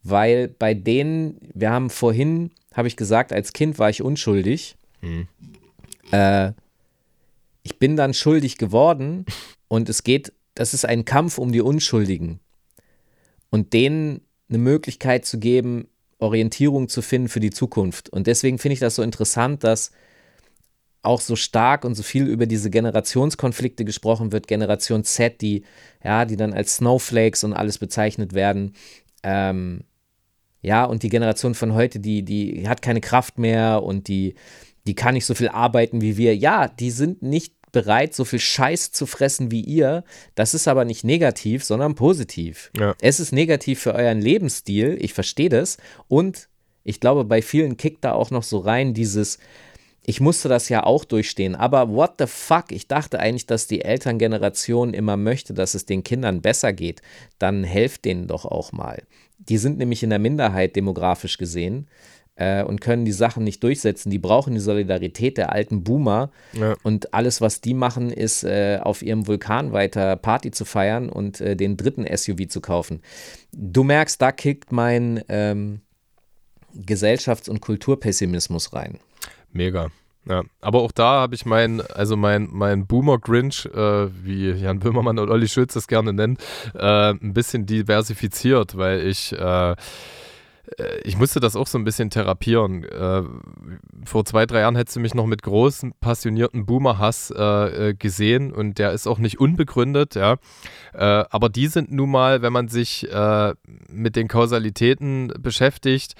Weil 0.02 0.48
bei 0.48 0.74
denen, 0.74 1.38
wir 1.54 1.70
haben 1.70 1.88
vorhin 1.88 2.50
habe 2.74 2.88
ich 2.88 2.96
gesagt, 2.96 3.32
als 3.32 3.52
Kind 3.52 3.78
war 3.78 3.88
ich 3.88 4.02
unschuldig. 4.02 4.76
Hm. 5.00 5.28
Äh, 6.10 6.52
ich 7.62 7.78
bin 7.78 7.96
dann 7.96 8.12
schuldig 8.14 8.58
geworden 8.58 9.24
und 9.68 9.88
es 9.88 10.02
geht, 10.02 10.32
das 10.54 10.74
ist 10.74 10.84
ein 10.84 11.04
Kampf 11.04 11.38
um 11.38 11.52
die 11.52 11.62
Unschuldigen. 11.62 12.40
Und 13.50 13.72
denen 13.72 14.20
eine 14.48 14.58
Möglichkeit 14.58 15.24
zu 15.24 15.38
geben, 15.38 15.88
Orientierung 16.18 16.88
zu 16.88 17.02
finden 17.02 17.28
für 17.28 17.40
die 17.40 17.50
Zukunft. 17.50 18.08
Und 18.10 18.26
deswegen 18.26 18.58
finde 18.58 18.74
ich 18.74 18.80
das 18.80 18.96
so 18.96 19.02
interessant, 19.02 19.64
dass 19.64 19.90
auch 21.02 21.20
so 21.20 21.36
stark 21.36 21.84
und 21.84 21.94
so 21.94 22.02
viel 22.02 22.26
über 22.26 22.46
diese 22.46 22.70
Generationskonflikte 22.70 23.84
gesprochen 23.84 24.32
wird, 24.32 24.46
Generation 24.46 25.04
Z, 25.04 25.40
die, 25.42 25.64
ja, 26.02 26.24
die 26.24 26.36
dann 26.36 26.54
als 26.54 26.76
Snowflakes 26.76 27.44
und 27.44 27.52
alles 27.52 27.78
bezeichnet 27.78 28.32
werden. 28.32 28.74
Ähm, 29.22 29.84
ja, 30.64 30.84
und 30.84 31.02
die 31.02 31.10
Generation 31.10 31.54
von 31.54 31.74
heute, 31.74 32.00
die, 32.00 32.22
die 32.22 32.66
hat 32.66 32.80
keine 32.80 33.02
Kraft 33.02 33.38
mehr 33.38 33.82
und 33.82 34.08
die, 34.08 34.34
die 34.86 34.94
kann 34.94 35.14
nicht 35.14 35.26
so 35.26 35.34
viel 35.34 35.48
arbeiten 35.48 36.00
wie 36.00 36.16
wir. 36.16 36.34
Ja, 36.34 36.68
die 36.68 36.90
sind 36.90 37.22
nicht 37.22 37.54
bereit, 37.70 38.14
so 38.14 38.24
viel 38.24 38.38
Scheiß 38.38 38.92
zu 38.92 39.04
fressen 39.04 39.50
wie 39.50 39.60
ihr. 39.60 40.04
Das 40.34 40.54
ist 40.54 40.66
aber 40.66 40.86
nicht 40.86 41.04
negativ, 41.04 41.64
sondern 41.64 41.94
positiv. 41.94 42.70
Ja. 42.78 42.94
Es 43.02 43.20
ist 43.20 43.32
negativ 43.32 43.80
für 43.80 43.94
euren 43.94 44.22
Lebensstil, 44.22 44.96
ich 45.00 45.12
verstehe 45.12 45.50
das. 45.50 45.76
Und 46.08 46.48
ich 46.82 46.98
glaube, 46.98 47.24
bei 47.24 47.42
vielen 47.42 47.76
kickt 47.76 48.04
da 48.04 48.12
auch 48.12 48.30
noch 48.30 48.42
so 48.42 48.58
rein 48.58 48.94
dieses, 48.94 49.38
ich 50.06 50.20
musste 50.20 50.48
das 50.48 50.68
ja 50.68 50.84
auch 50.84 51.04
durchstehen, 51.04 51.54
aber 51.56 51.90
what 51.90 52.14
the 52.18 52.26
fuck? 52.26 52.72
Ich 52.72 52.88
dachte 52.88 53.20
eigentlich, 53.20 53.46
dass 53.46 53.66
die 53.66 53.82
Elterngeneration 53.82 54.94
immer 54.94 55.16
möchte, 55.16 55.52
dass 55.54 55.74
es 55.74 55.86
den 55.86 56.04
Kindern 56.04 56.42
besser 56.42 56.72
geht. 56.72 57.02
Dann 57.38 57.64
helft 57.64 58.04
denen 58.04 58.28
doch 58.28 58.44
auch 58.44 58.72
mal. 58.72 59.02
Die 59.48 59.58
sind 59.58 59.78
nämlich 59.78 60.02
in 60.02 60.10
der 60.10 60.18
Minderheit 60.18 60.76
demografisch 60.76 61.38
gesehen 61.38 61.88
äh, 62.36 62.62
und 62.62 62.80
können 62.80 63.04
die 63.04 63.12
Sachen 63.12 63.44
nicht 63.44 63.62
durchsetzen. 63.62 64.10
Die 64.10 64.18
brauchen 64.18 64.54
die 64.54 64.60
Solidarität 64.60 65.38
der 65.38 65.52
alten 65.52 65.84
Boomer. 65.84 66.30
Ja. 66.52 66.74
Und 66.82 67.14
alles, 67.14 67.40
was 67.40 67.60
die 67.60 67.74
machen, 67.74 68.10
ist 68.10 68.44
äh, 68.44 68.78
auf 68.82 69.02
ihrem 69.02 69.26
Vulkan 69.26 69.72
weiter 69.72 70.16
Party 70.16 70.50
zu 70.50 70.64
feiern 70.64 71.08
und 71.08 71.40
äh, 71.40 71.56
den 71.56 71.76
dritten 71.76 72.06
SUV 72.16 72.48
zu 72.48 72.60
kaufen. 72.60 73.02
Du 73.52 73.84
merkst, 73.84 74.20
da 74.20 74.32
kickt 74.32 74.72
mein 74.72 75.22
ähm, 75.28 75.80
Gesellschafts- 76.74 77.48
und 77.48 77.60
Kulturpessimismus 77.60 78.72
rein. 78.72 78.98
Mega. 79.52 79.90
Ja, 80.28 80.42
aber 80.60 80.80
auch 80.80 80.92
da 80.92 81.20
habe 81.20 81.34
ich 81.34 81.44
mein, 81.44 81.82
also 81.82 82.16
mein, 82.16 82.48
mein 82.50 82.86
Boomer 82.86 83.18
Grinch, 83.18 83.66
äh, 83.66 84.08
wie 84.24 84.52
Jan 84.52 84.78
Böhmermann 84.78 85.18
und 85.18 85.30
Olli 85.30 85.48
Schulz 85.48 85.74
das 85.74 85.86
gerne 85.86 86.14
nennen, 86.14 86.38
äh, 86.74 87.10
ein 87.10 87.34
bisschen 87.34 87.66
diversifiziert, 87.66 88.76
weil 88.76 89.06
ich 89.06 89.32
äh, 89.32 89.74
äh, 90.78 90.98
ich 91.04 91.16
musste 91.16 91.40
das 91.40 91.56
auch 91.56 91.66
so 91.66 91.78
ein 91.78 91.84
bisschen 91.84 92.10
therapieren. 92.10 92.84
Äh, 92.84 93.22
vor 94.04 94.24
zwei, 94.24 94.46
drei 94.46 94.60
Jahren 94.60 94.76
hättest 94.76 94.96
du 94.96 95.00
mich 95.00 95.14
noch 95.14 95.26
mit 95.26 95.42
großem, 95.42 95.94
passionierten 96.00 96.66
Boomer-Hass 96.66 97.30
äh, 97.30 97.94
gesehen 97.98 98.52
und 98.52 98.78
der 98.78 98.92
ist 98.92 99.06
auch 99.06 99.18
nicht 99.18 99.40
unbegründet, 99.40 100.14
ja. 100.14 100.36
Aber 100.92 101.48
die 101.48 101.66
sind 101.66 101.90
nun 101.90 102.10
mal, 102.10 102.40
wenn 102.42 102.52
man 102.52 102.68
sich 102.68 103.08
mit 103.88 104.14
den 104.14 104.28
Kausalitäten 104.28 105.32
beschäftigt, 105.40 106.14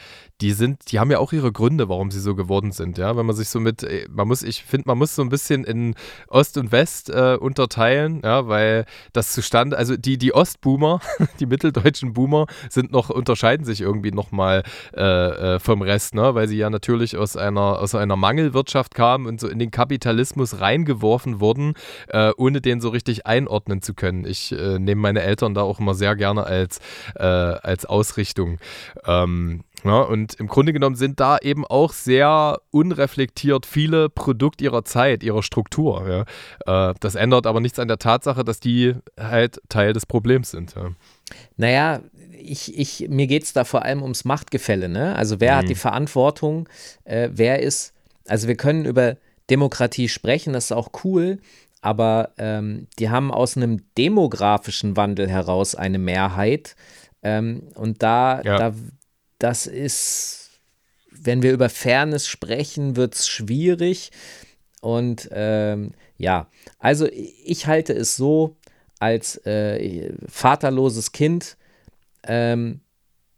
die 0.45 0.53
sind, 0.53 0.93
die 0.93 1.01
haben 1.01 1.11
ja 1.11 1.21
auch 1.21 1.33
ihre 1.33 1.53
Gründe, 1.53 1.89
warum 1.89 2.11
sie 2.11 2.21
so 2.21 2.35
geworden 2.35 2.71
sind, 2.71 2.99
ja. 2.99 3.17
Wenn 3.17 3.25
man 3.25 3.35
sich 3.35 3.49
so 3.49 3.61
mit, 3.61 3.87
man 4.11 4.29
muss, 4.29 4.43
ich 4.43 4.63
finde, 4.63 4.89
man 4.89 4.99
muss 4.99 5.15
so 5.15 5.23
ein 5.23 5.31
bisschen 5.31 5.65
in 5.65 5.95
Ost 6.29 6.59
und 6.59 6.71
West 6.71 7.09
unterteilen, 7.09 8.21
ja, 8.23 8.47
weil 8.47 8.85
das 9.15 9.33
zustande, 9.33 9.79
also 9.79 9.97
die, 9.97 10.19
die 10.19 10.35
Ostboomer, 10.35 11.01
die 11.41 11.47
mitteldeutschen 11.47 12.13
Boomer 12.13 12.47
sind 12.69 12.93
noch, 12.93 13.09
unterscheiden 13.09 13.65
sich 13.65 13.81
irgendwie 13.81 14.11
noch 14.11 14.33
mal 14.33 14.65
äh, 14.95 15.55
äh, 15.55 15.59
vom 15.61 15.81
Rest, 15.81 16.15
ne? 16.15 16.35
weil 16.35 16.47
sie 16.47 16.59
ja 16.59 16.69
natürlich 16.69 17.17
aus 17.17 17.39
einer, 17.39 17.79
aus 17.79 17.95
einer 17.95 18.17
Mangelwirtschaft 18.17 18.95
kamen 18.95 19.27
und 19.27 19.41
so 19.41 19.49
in 19.49 19.59
den 19.59 19.71
Kapitalismus 19.71 20.61
reingeworfen 20.61 21.41
wurden, 21.41 21.73
äh, 22.09 22.33
ohne 22.37 22.61
den 22.61 22.83
so 22.83 22.91
richtig 22.91 23.27
einordnen 23.27 23.81
zu 23.81 23.95
können. 23.95 24.27
Ich 24.27 24.53
äh, 24.53 24.79
nehme 24.79 25.01
meine 25.01 25.23
Eltern 25.23 25.55
da 25.55 25.63
auch 25.63 25.81
immer 25.81 25.95
sehr 25.95 26.17
gerne 26.17 26.45
als, 26.45 26.81
äh, 27.15 27.23
als 27.23 27.87
Ausrichtung. 27.87 28.59
Ähm, 29.07 29.65
ja, 29.85 30.01
und 30.01 30.35
im 30.41 30.47
Grunde 30.47 30.73
genommen 30.73 30.97
sind 30.97 31.21
da 31.21 31.37
eben 31.39 31.67
auch 31.67 31.93
sehr 31.93 32.59
unreflektiert 32.71 33.67
viele 33.67 34.09
Produkt 34.09 34.63
ihrer 34.63 34.85
Zeit, 34.85 35.23
ihrer 35.23 35.43
Struktur. 35.43 36.27
Ja. 36.67 36.91
Äh, 36.91 36.95
das 37.01 37.15
ändert 37.15 37.47
aber 37.47 37.61
nichts 37.61 37.79
an 37.79 37.89
der 37.89 37.99
Tatsache, 37.99 38.45
dass 38.45 38.61
die 38.61 38.95
halt 39.21 39.61
Teil 39.69 39.93
des 39.93 40.07
Problems 40.07 40.51
sind. 40.51 40.75
Ja. 40.75 40.91
Naja, 41.59 42.01
ich, 42.33 42.79
ich, 42.79 43.09
mir 43.11 43.27
geht 43.27 43.45
es 43.45 43.53
da 43.53 43.65
vor 43.65 43.85
allem 43.85 44.03
ums 44.03 44.25
Machtgefälle. 44.25 44.89
Ne? 44.89 45.15
Also 45.17 45.41
wer 45.41 45.53
mhm. 45.53 45.59
hat 45.59 45.69
die 45.69 45.75
Verantwortung, 45.75 46.69
äh, 47.05 47.29
wer 47.33 47.61
ist, 47.61 47.93
also 48.27 48.49
wir 48.49 48.57
können 48.57 48.87
über 48.87 49.17
Demokratie 49.51 50.09
sprechen, 50.09 50.55
das 50.55 50.67
ist 50.67 50.73
auch 50.73 50.91
cool, 51.05 51.39
aber 51.83 52.31
ähm, 52.39 52.87
die 52.99 53.11
haben 53.11 53.31
aus 53.31 53.59
einem 53.59 53.83
demografischen 53.99 54.97
Wandel 54.97 55.29
heraus 55.29 55.75
eine 55.75 55.99
Mehrheit. 55.99 56.75
Ähm, 57.23 57.69
und 57.75 58.03
da, 58.03 58.41
ja. 58.43 58.57
da, 58.57 58.75
das 59.45 59.67
ist, 59.67 60.51
wenn 61.11 61.43
wir 61.43 61.53
über 61.53 61.69
Fairness 61.69 62.27
sprechen, 62.27 62.97
wird 62.97 63.15
es 63.15 63.29
schwierig. 63.29 64.11
Und 64.81 65.29
ähm, 65.33 65.93
ja, 66.17 66.49
also 66.79 67.07
ich 67.11 67.67
halte 67.67 67.93
es 67.93 68.17
so, 68.17 68.57
als 68.99 69.37
äh, 69.45 70.15
vaterloses 70.27 71.13
Kind 71.13 71.59
ähm, 72.23 72.81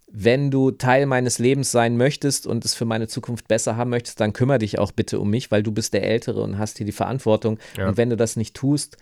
wenn 0.09 0.51
du 0.53 0.71
Teil 0.71 1.07
meines 1.07 1.39
Lebens 1.39 1.73
sein 1.73 1.97
möchtest 1.97 2.47
und 2.47 2.65
es 2.65 2.75
für 2.75 2.85
meine 2.85 3.09
Zukunft 3.09 3.49
besser 3.49 3.77
haben 3.77 3.91
möchtest, 3.91 4.21
dann 4.21 4.33
kümmere 4.33 4.59
dich 4.59 4.79
auch 4.79 4.93
bitte 4.93 5.19
um 5.19 5.29
mich, 5.29 5.51
weil 5.51 5.65
du 5.65 5.73
bist 5.73 5.93
der 5.93 6.05
Ältere 6.05 6.41
und 6.43 6.59
hast 6.59 6.77
hier 6.77 6.87
die 6.87 6.93
Verantwortung. 6.93 7.59
Ja. 7.77 7.89
Und 7.89 7.97
wenn 7.97 8.11
du 8.11 8.17
das 8.17 8.37
nicht 8.37 8.55
tust, 8.55 8.97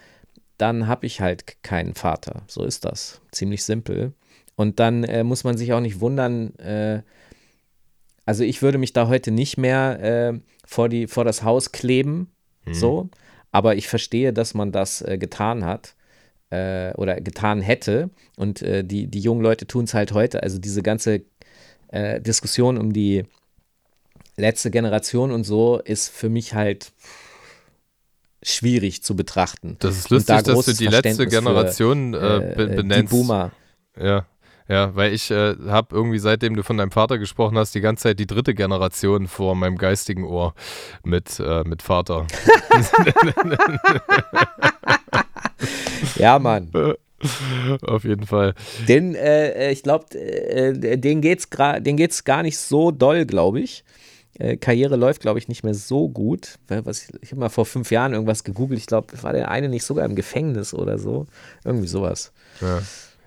dann 0.56 0.86
habe 0.86 1.04
ich 1.04 1.20
halt 1.20 1.62
keinen 1.62 1.94
Vater. 1.94 2.42
So 2.46 2.64
ist 2.64 2.84
das. 2.84 3.20
Ziemlich 3.30 3.64
simpel. 3.64 4.14
Und 4.56 4.80
dann 4.80 5.04
äh, 5.04 5.24
muss 5.24 5.44
man 5.44 5.56
sich 5.56 5.72
auch 5.72 5.80
nicht 5.80 6.00
wundern, 6.00 6.54
äh, 6.56 7.02
also 8.26 8.44
ich 8.44 8.62
würde 8.62 8.78
mich 8.78 8.92
da 8.92 9.08
heute 9.08 9.30
nicht 9.30 9.58
mehr 9.58 10.00
äh, 10.00 10.40
vor, 10.64 10.88
die, 10.88 11.06
vor 11.06 11.24
das 11.24 11.42
Haus 11.42 11.72
kleben, 11.72 12.32
mhm. 12.64 12.74
so, 12.74 13.08
aber 13.50 13.76
ich 13.76 13.88
verstehe, 13.88 14.32
dass 14.32 14.54
man 14.54 14.72
das 14.72 15.02
äh, 15.02 15.18
getan 15.18 15.64
hat 15.64 15.94
äh, 16.50 16.92
oder 16.94 17.20
getan 17.20 17.60
hätte. 17.60 18.10
Und 18.36 18.62
äh, 18.62 18.84
die, 18.84 19.06
die 19.06 19.20
jungen 19.20 19.42
Leute 19.42 19.66
tun 19.66 19.84
es 19.84 19.94
halt 19.94 20.12
heute. 20.12 20.42
Also 20.42 20.58
diese 20.58 20.82
ganze 20.82 21.22
Diskussion 21.92 22.76
um 22.76 22.92
die 22.92 23.22
letzte 24.36 24.72
Generation 24.72 25.30
und 25.30 25.44
so 25.44 25.78
ist 25.78 26.08
für 26.08 26.28
mich 26.28 26.54
halt 26.54 26.92
schwierig 28.42 29.02
zu 29.02 29.16
betrachten. 29.16 29.76
Das 29.80 29.96
ist 29.96 30.10
lustig, 30.10 30.36
da 30.36 30.42
dass 30.42 30.64
du 30.64 30.72
die 30.72 30.86
letzte 30.86 31.26
Generation 31.26 32.12
für, 32.14 32.52
äh, 32.52 32.66
benennst. 32.76 33.12
Die 33.12 33.16
Boomer. 33.16 33.52
Ja. 33.96 34.26
Ja, 34.66 34.96
weil 34.96 35.12
ich 35.12 35.30
äh, 35.30 35.56
habe 35.66 35.94
irgendwie, 35.94 36.18
seitdem 36.18 36.56
du 36.56 36.62
von 36.62 36.78
deinem 36.78 36.90
Vater 36.90 37.18
gesprochen 37.18 37.58
hast, 37.58 37.74
die 37.74 37.82
ganze 37.82 38.04
Zeit 38.04 38.18
die 38.18 38.26
dritte 38.26 38.54
Generation 38.54 39.28
vor 39.28 39.54
meinem 39.54 39.76
geistigen 39.76 40.24
Ohr 40.24 40.54
mit, 41.02 41.38
äh, 41.38 41.64
mit 41.64 41.82
Vater. 41.82 42.26
ja, 46.16 46.38
Mann. 46.38 46.70
Auf 47.82 48.04
jeden 48.04 48.26
Fall. 48.26 48.54
Den, 48.88 49.14
äh, 49.14 49.70
ich 49.70 49.82
glaube, 49.82 50.18
äh, 50.18 50.96
den 50.96 51.20
geht's 51.20 51.48
den 51.80 51.96
geht's 51.96 52.24
gar 52.24 52.42
nicht 52.42 52.58
so 52.58 52.90
doll, 52.90 53.26
glaube 53.26 53.60
ich. 53.60 53.84
Äh, 54.38 54.56
Karriere 54.56 54.96
läuft, 54.96 55.20
glaube 55.20 55.38
ich, 55.38 55.48
nicht 55.48 55.62
mehr 55.62 55.74
so 55.74 56.08
gut. 56.08 56.58
Was, 56.68 57.08
ich 57.20 57.30
habe 57.30 57.40
mal 57.40 57.50
vor 57.50 57.66
fünf 57.66 57.90
Jahren 57.90 58.12
irgendwas 58.12 58.44
gegoogelt. 58.44 58.80
Ich 58.80 58.86
glaube, 58.86 59.22
war 59.22 59.32
der 59.32 59.50
eine 59.50 59.68
nicht 59.68 59.84
sogar 59.84 60.04
im 60.04 60.16
Gefängnis 60.16 60.74
oder 60.74 60.98
so. 60.98 61.26
Irgendwie 61.64 61.86
sowas. 61.86 62.32
Ja. 62.60 62.82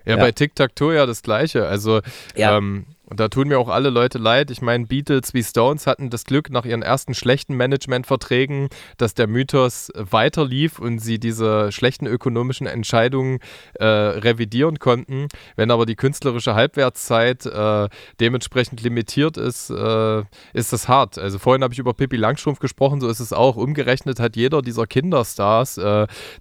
Ja, 0.08 0.16
ja. 0.16 0.22
bei 0.22 0.32
Tic-Tac-Toe 0.32 0.94
ja 0.94 1.06
das 1.06 1.22
Gleiche. 1.22 1.66
Also, 1.66 2.00
ja. 2.34 2.56
ähm, 2.56 2.86
und 3.08 3.20
da 3.20 3.28
tun 3.28 3.48
mir 3.48 3.58
auch 3.58 3.68
alle 3.68 3.88
Leute 3.88 4.18
leid. 4.18 4.50
Ich 4.50 4.60
meine, 4.60 4.86
Beatles 4.86 5.32
wie 5.32 5.42
Stones 5.42 5.86
hatten 5.86 6.10
das 6.10 6.24
Glück 6.24 6.50
nach 6.50 6.66
ihren 6.66 6.82
ersten 6.82 7.14
schlechten 7.14 7.56
Managementverträgen, 7.56 8.68
dass 8.98 9.14
der 9.14 9.26
Mythos 9.26 9.90
weiter 9.94 10.44
lief 10.44 10.78
und 10.78 10.98
sie 10.98 11.18
diese 11.18 11.72
schlechten 11.72 12.06
ökonomischen 12.06 12.66
Entscheidungen 12.66 13.38
äh, 13.74 13.86
revidieren 13.86 14.78
konnten. 14.78 15.28
Wenn 15.56 15.70
aber 15.70 15.86
die 15.86 15.96
künstlerische 15.96 16.54
Halbwertszeit 16.54 17.46
äh, 17.46 17.88
dementsprechend 18.20 18.82
limitiert 18.82 19.38
ist, 19.38 19.70
äh, 19.70 20.22
ist 20.52 20.74
das 20.74 20.86
hart. 20.88 21.16
Also 21.18 21.38
vorhin 21.38 21.62
habe 21.62 21.72
ich 21.72 21.78
über 21.78 21.94
Pippi 21.94 22.16
Langstrumpf 22.16 22.58
gesprochen, 22.58 23.00
so 23.00 23.08
ist 23.08 23.20
es 23.20 23.32
auch. 23.32 23.56
Umgerechnet 23.56 24.20
hat 24.20 24.36
jeder 24.36 24.60
dieser 24.60 24.86
Kinderstars 24.86 25.80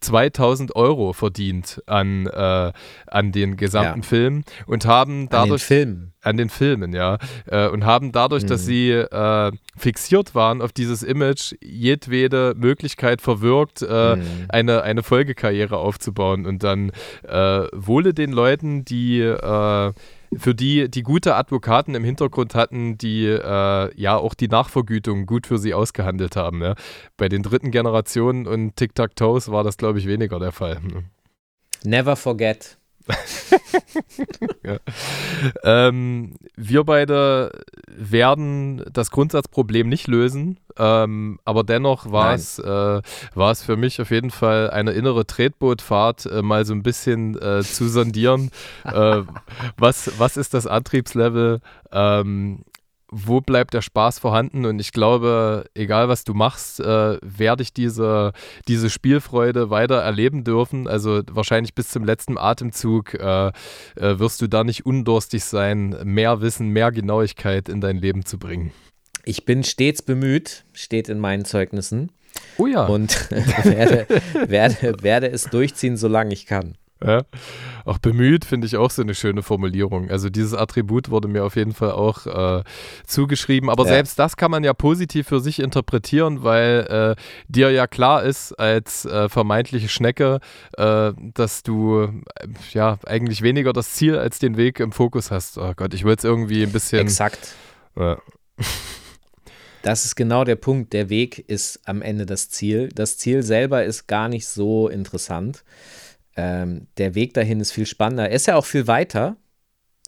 2000 0.02 0.69
äh, 0.69 0.73
Euro 0.76 1.14
verdient 1.14 1.81
an, 1.85 2.27
äh, 2.27 2.73
an 3.07 3.31
den 3.31 3.56
gesamten 3.56 4.02
ja. 4.02 4.07
Film 4.07 4.44
und 4.65 4.85
haben 4.85 5.30
dadurch... 5.30 5.48
An 5.48 5.48
den 5.48 5.60
Film 5.60 6.11
an 6.27 6.35
den 6.35 6.49
Filmen, 6.57 6.93
ja. 6.93 7.17
Äh, 7.45 7.67
und 7.67 7.85
haben 7.85 8.11
dadurch, 8.11 8.43
mhm. 8.43 8.47
dass 8.47 8.65
sie 8.65 8.91
äh, 8.91 9.51
fixiert 9.77 10.35
waren 10.35 10.61
auf 10.61 10.73
dieses 10.73 11.03
Image, 11.03 11.55
jedwede 11.61 12.53
Möglichkeit 12.57 13.21
verwirkt, 13.21 13.81
äh, 13.81 14.15
mhm. 14.15 14.25
eine, 14.49 14.81
eine 14.81 15.03
Folgekarriere 15.03 15.77
aufzubauen. 15.77 16.45
Und 16.45 16.63
dann 16.63 16.91
äh, 17.23 17.67
wohle 17.73 18.13
den 18.13 18.31
Leuten, 18.31 18.84
die 18.84 19.21
äh, 19.21 19.93
für 20.35 20.53
die 20.53 20.89
die 20.89 21.03
gute 21.03 21.35
Advokaten 21.35 21.95
im 21.95 22.03
Hintergrund 22.03 22.55
hatten, 22.55 22.97
die 22.97 23.25
äh, 23.25 23.95
ja 23.95 24.17
auch 24.17 24.34
die 24.34 24.47
Nachvergütung 24.47 25.25
gut 25.25 25.47
für 25.47 25.57
sie 25.57 25.73
ausgehandelt 25.73 26.35
haben. 26.35 26.61
Ja. 26.61 26.75
Bei 27.15 27.29
den 27.29 27.43
dritten 27.43 27.71
Generationen 27.71 28.47
und 28.47 28.75
Tic-Tac-Toes 28.75 29.51
war 29.51 29.63
das, 29.63 29.77
glaube 29.77 29.99
ich, 29.99 30.07
weniger 30.07 30.39
der 30.39 30.51
Fall. 30.51 30.79
Never 31.84 32.15
forget. 32.15 32.77
ja. 34.64 34.77
ähm, 35.64 36.34
wir 36.56 36.84
beide 36.84 37.52
werden 37.88 38.84
das 38.91 39.11
Grundsatzproblem 39.11 39.89
nicht 39.89 40.07
lösen, 40.07 40.60
ähm, 40.77 41.39
aber 41.45 41.64
dennoch 41.64 42.11
war 42.11 42.34
es, 42.34 42.60
äh, 42.60 43.02
für 43.64 43.77
mich 43.77 44.02
auf 44.02 44.11
jeden 44.11 44.31
Fall 44.31 44.69
eine 44.69 44.91
innere 44.91 45.26
Tretbootfahrt, 45.26 46.26
äh, 46.27 46.41
mal 46.41 46.65
so 46.65 46.73
ein 46.73 46.84
bisschen 46.84 47.39
äh, 47.41 47.64
zu 47.64 47.88
sondieren. 47.88 48.52
Äh, 48.88 49.23
was, 49.77 50.11
was 50.18 50.38
ist 50.38 50.53
das 50.53 50.65
Antriebslevel? 50.65 51.60
Ähm, 51.91 52.64
wo 53.09 53.41
bleibt 53.41 53.73
der 53.73 53.81
Spaß 53.81 54.19
vorhanden? 54.19 54.65
Und 54.65 54.79
ich 54.79 54.91
glaube, 54.91 55.65
egal 55.73 56.09
was 56.09 56.23
du 56.23 56.34
machst, 56.34 56.79
äh, 56.79 57.17
werde 57.21 57.63
ich 57.63 57.73
diese, 57.73 58.34
diese 58.67 58.89
Spielfreude 58.89 59.69
weiter 59.69 59.95
erleben 59.95 60.43
dürfen. 60.43 60.88
Also 60.88 61.21
wahrscheinlich 61.31 61.73
bis 61.73 61.89
zum 61.89 62.03
letzten 62.03 62.38
Atemzug 62.38 63.13
äh, 63.13 63.47
äh, 63.47 63.51
wirst 63.95 64.41
du 64.41 64.47
da 64.47 64.63
nicht 64.63 64.85
undurstig 64.85 65.43
sein, 65.43 65.95
mehr 66.03 66.41
Wissen, 66.41 66.69
mehr 66.69 66.91
Genauigkeit 66.91 67.69
in 67.69 67.81
dein 67.81 67.97
Leben 67.97 68.25
zu 68.25 68.38
bringen. 68.38 68.71
Ich 69.23 69.45
bin 69.45 69.63
stets 69.63 70.01
bemüht, 70.01 70.65
steht 70.73 71.09
in 71.09 71.19
meinen 71.19 71.45
Zeugnissen. 71.45 72.11
Oh 72.57 72.67
ja. 72.67 72.85
Und 72.85 73.31
werde, 73.31 74.07
werde, 74.47 74.95
werde 75.01 75.29
es 75.29 75.45
durchziehen, 75.45 75.97
solange 75.97 76.34
ich 76.34 76.45
kann. 76.45 76.77
Ja. 77.03 77.23
Auch 77.85 77.99
bemüht 77.99 78.43
finde 78.43 78.65
ich 78.65 78.75
auch 78.75 78.89
so 78.89 79.01
eine 79.01 79.13
schöne 79.13 79.43
Formulierung. 79.43 80.09
Also 80.09 80.29
dieses 80.29 80.53
Attribut 80.53 81.09
wurde 81.09 81.27
mir 81.27 81.45
auf 81.45 81.55
jeden 81.55 81.73
Fall 81.73 81.91
auch 81.91 82.25
äh, 82.25 82.63
zugeschrieben. 83.05 83.69
Aber 83.69 83.83
ja. 83.83 83.89
selbst 83.89 84.17
das 84.17 84.35
kann 84.35 84.51
man 84.51 84.63
ja 84.63 84.73
positiv 84.73 85.27
für 85.27 85.39
sich 85.39 85.59
interpretieren, 85.59 86.43
weil 86.43 87.15
äh, 87.17 87.21
dir 87.47 87.69
ja 87.71 87.87
klar 87.87 88.23
ist 88.23 88.53
als 88.53 89.05
äh, 89.05 89.29
vermeintliche 89.29 89.89
Schnecke, 89.89 90.39
äh, 90.77 91.11
dass 91.33 91.63
du 91.63 92.09
ja 92.73 92.97
eigentlich 93.05 93.41
weniger 93.41 93.73
das 93.73 93.93
Ziel 93.93 94.17
als 94.17 94.39
den 94.39 94.57
Weg 94.57 94.79
im 94.79 94.91
Fokus 94.91 95.29
hast. 95.29 95.57
Oh 95.57 95.73
Gott, 95.75 95.93
ich 95.93 96.03
will 96.03 96.11
jetzt 96.11 96.25
irgendwie 96.25 96.63
ein 96.63 96.71
bisschen. 96.71 96.99
Exakt. 96.99 97.53
Ja. 97.95 98.17
Das 99.83 100.03
ist 100.03 100.15
genau 100.15 100.43
der 100.43 100.57
Punkt. 100.57 100.91
Der 100.91 101.09
Weg 101.09 101.47
ist 101.47 101.79
am 101.85 102.01
Ende 102.01 102.25
das 102.25 102.49
Ziel. 102.49 102.89
Das 102.93 103.17
Ziel 103.17 103.41
selber 103.41 103.85
ist 103.85 104.07
gar 104.07 104.27
nicht 104.27 104.45
so 104.45 104.89
interessant. 104.89 105.63
Ähm, 106.38 106.88
der 106.97 107.15
Weg 107.15 107.34
dahin 107.34 107.59
ist 107.59 107.72
viel 107.72 107.85
spannender. 107.85 108.30
Er 108.30 108.35
ist 108.35 108.47
ja 108.47 108.55
auch 108.55 108.65
viel 108.65 108.88
weiter. 108.88 109.35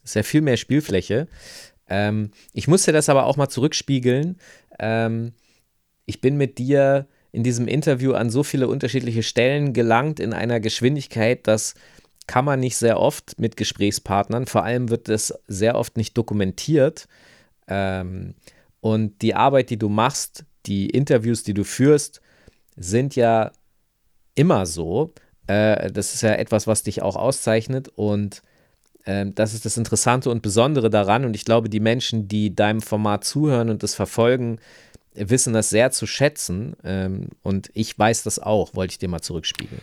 Ist 0.03 0.15
ja 0.15 0.23
viel 0.23 0.41
mehr 0.41 0.57
Spielfläche. 0.57 1.27
Ähm, 1.89 2.31
ich 2.53 2.67
musste 2.67 2.91
das 2.91 3.09
aber 3.09 3.25
auch 3.25 3.35
mal 3.35 3.49
zurückspiegeln. 3.49 4.37
Ähm, 4.79 5.33
ich 6.05 6.21
bin 6.21 6.37
mit 6.37 6.57
dir 6.57 7.07
in 7.31 7.43
diesem 7.43 7.67
Interview 7.67 8.13
an 8.13 8.29
so 8.29 8.43
viele 8.43 8.67
unterschiedliche 8.67 9.23
Stellen 9.23 9.73
gelangt 9.73 10.19
in 10.19 10.33
einer 10.33 10.59
Geschwindigkeit, 10.59 11.45
dass 11.45 11.75
kann 12.29 12.45
man 12.45 12.59
nicht 12.59 12.77
sehr 12.77 12.99
oft 12.99 13.39
mit 13.39 13.57
Gesprächspartnern. 13.57 14.45
Vor 14.45 14.63
allem 14.63 14.89
wird 14.89 15.09
das 15.09 15.33
sehr 15.47 15.73
oft 15.73 15.97
nicht 15.97 16.15
dokumentiert. 16.15 17.07
Ähm, 17.67 18.35
und 18.81 19.23
die 19.23 19.33
Arbeit, 19.33 19.71
die 19.71 19.79
du 19.79 19.89
machst, 19.89 20.45
die 20.67 20.91
Interviews, 20.91 21.41
die 21.41 21.55
du 21.55 21.63
führst, 21.63 22.21
sind 22.75 23.15
ja 23.15 23.51
immer 24.35 24.67
so. 24.67 25.11
Äh, 25.49 25.91
das 25.91 26.13
ist 26.13 26.21
ja 26.21 26.33
etwas, 26.33 26.67
was 26.67 26.83
dich 26.83 27.01
auch 27.01 27.15
auszeichnet 27.15 27.89
und 27.95 28.43
äh, 29.05 29.25
das 29.33 29.55
ist 29.55 29.65
das 29.65 29.77
Interessante 29.77 30.29
und 30.29 30.43
Besondere 30.43 30.91
daran. 30.91 31.25
Und 31.25 31.35
ich 31.35 31.43
glaube, 31.43 31.69
die 31.69 31.79
Menschen, 31.79 32.27
die 32.27 32.55
deinem 32.55 32.81
Format 32.81 33.23
zuhören 33.23 33.69
und 33.69 33.81
das 33.81 33.95
verfolgen, 33.95 34.59
wissen 35.15 35.53
das 35.53 35.71
sehr 35.71 35.89
zu 35.89 36.05
schätzen. 36.05 36.75
Ähm, 36.83 37.29
und 37.41 37.71
ich 37.73 37.97
weiß 37.97 38.23
das 38.23 38.37
auch, 38.37 38.75
wollte 38.75 38.91
ich 38.91 38.99
dir 38.99 39.09
mal 39.09 39.21
zurückspiegeln. 39.21 39.81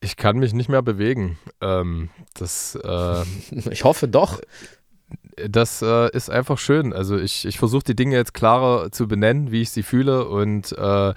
Ich 0.00 0.16
kann 0.16 0.38
mich 0.38 0.52
nicht 0.52 0.68
mehr 0.68 0.82
bewegen. 0.82 1.38
Ähm, 1.60 2.10
das, 2.34 2.76
äh, 2.82 3.22
ich 3.70 3.84
hoffe 3.84 4.08
doch 4.08 4.40
das 5.46 5.82
äh, 5.82 6.10
ist 6.10 6.30
einfach 6.30 6.58
schön. 6.58 6.92
Also 6.92 7.16
ich, 7.16 7.44
ich 7.44 7.58
versuche 7.58 7.84
die 7.84 7.96
Dinge 7.96 8.16
jetzt 8.16 8.34
klarer 8.34 8.90
zu 8.90 9.06
benennen, 9.06 9.52
wie 9.52 9.62
ich 9.62 9.70
sie 9.70 9.82
fühle 9.82 10.26
und 10.28 10.72
äh, 10.72 11.14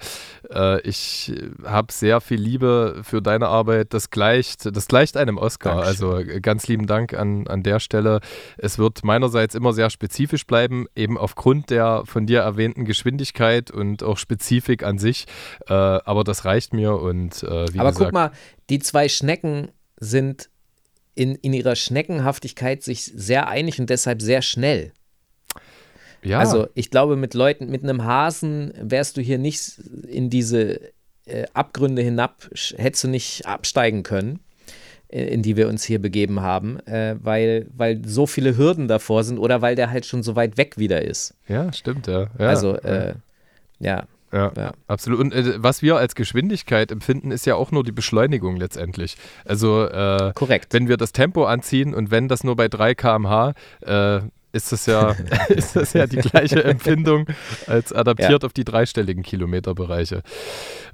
äh, 0.50 0.80
ich 0.82 1.32
habe 1.64 1.92
sehr 1.92 2.20
viel 2.20 2.40
Liebe 2.40 3.00
für 3.02 3.20
deine 3.20 3.48
Arbeit. 3.48 3.94
Das 3.94 4.10
gleicht, 4.10 4.74
das 4.74 4.86
gleicht 4.86 5.16
einem 5.16 5.38
Oscar. 5.38 5.82
Dankeschön. 5.82 6.10
Also 6.10 6.18
äh, 6.18 6.40
ganz 6.40 6.68
lieben 6.68 6.86
Dank 6.86 7.14
an, 7.14 7.46
an 7.48 7.62
der 7.62 7.80
Stelle. 7.80 8.20
Es 8.58 8.78
wird 8.78 9.04
meinerseits 9.04 9.54
immer 9.54 9.72
sehr 9.72 9.90
spezifisch 9.90 10.46
bleiben, 10.46 10.86
eben 10.94 11.18
aufgrund 11.18 11.70
der 11.70 12.02
von 12.04 12.26
dir 12.26 12.40
erwähnten 12.40 12.84
Geschwindigkeit 12.84 13.70
und 13.70 14.02
auch 14.02 14.18
Spezifik 14.18 14.84
an 14.84 14.98
sich. 14.98 15.26
Äh, 15.68 15.72
aber 15.72 16.24
das 16.24 16.44
reicht 16.44 16.74
mir 16.74 16.94
und 16.94 17.42
äh, 17.42 17.72
wie 17.72 17.80
Aber 17.80 17.90
gesagt, 17.90 17.96
guck 17.96 18.12
mal, 18.12 18.30
die 18.70 18.78
zwei 18.78 19.08
Schnecken 19.08 19.68
sind 19.98 20.50
in, 21.14 21.34
in 21.36 21.52
ihrer 21.52 21.76
Schneckenhaftigkeit 21.76 22.82
sich 22.82 23.04
sehr 23.04 23.48
einig 23.48 23.80
und 23.80 23.90
deshalb 23.90 24.22
sehr 24.22 24.42
schnell. 24.42 24.92
Ja. 26.22 26.38
Also 26.38 26.68
ich 26.74 26.90
glaube, 26.90 27.16
mit 27.16 27.34
Leuten, 27.34 27.68
mit 27.70 27.82
einem 27.82 28.04
Hasen 28.04 28.72
wärst 28.80 29.16
du 29.16 29.20
hier 29.20 29.38
nicht 29.38 29.78
in 30.08 30.30
diese 30.30 30.80
äh, 31.26 31.44
Abgründe 31.52 32.02
hinab, 32.02 32.48
hättest 32.76 33.04
du 33.04 33.08
nicht 33.08 33.46
absteigen 33.46 34.02
können, 34.02 34.40
äh, 35.08 35.24
in 35.24 35.42
die 35.42 35.56
wir 35.56 35.68
uns 35.68 35.84
hier 35.84 36.00
begeben 36.00 36.40
haben, 36.40 36.78
äh, 36.86 37.16
weil, 37.20 37.66
weil 37.74 38.06
so 38.06 38.26
viele 38.26 38.56
Hürden 38.56 38.88
davor 38.88 39.24
sind 39.24 39.38
oder 39.38 39.62
weil 39.62 39.74
der 39.74 39.90
halt 39.90 40.06
schon 40.06 40.22
so 40.22 40.36
weit 40.36 40.56
weg 40.56 40.78
wieder 40.78 41.02
ist. 41.02 41.34
Ja, 41.48 41.72
stimmt, 41.72 42.06
ja. 42.06 42.30
ja 42.38 42.48
also, 42.48 42.76
äh, 42.76 43.14
ja. 43.80 44.06
Ja, 44.32 44.50
ja, 44.56 44.72
absolut. 44.86 45.20
Und 45.20 45.34
äh, 45.34 45.62
was 45.62 45.82
wir 45.82 45.96
als 45.96 46.14
Geschwindigkeit 46.14 46.90
empfinden, 46.90 47.30
ist 47.30 47.44
ja 47.44 47.54
auch 47.54 47.70
nur 47.70 47.84
die 47.84 47.92
Beschleunigung 47.92 48.56
letztendlich. 48.56 49.16
Also, 49.44 49.84
äh, 49.84 50.32
Korrekt. 50.34 50.72
wenn 50.72 50.88
wir 50.88 50.96
das 50.96 51.12
Tempo 51.12 51.44
anziehen 51.44 51.94
und 51.94 52.10
wenn 52.10 52.28
das 52.28 52.42
nur 52.42 52.56
bei 52.56 52.68
3 52.68 52.94
km/h, 52.94 53.52
äh, 53.82 54.20
ist 54.52 54.72
das 54.72 54.86
ja, 54.86 55.10
ist 55.48 55.76
das 55.76 55.92
ja 55.92 56.06
die 56.06 56.16
gleiche 56.16 56.62
Empfindung 56.64 57.26
als 57.66 57.92
adaptiert 57.92 58.42
ja. 58.42 58.46
auf 58.46 58.52
die 58.52 58.64
dreistelligen 58.64 59.22
Kilometerbereiche. 59.22 60.22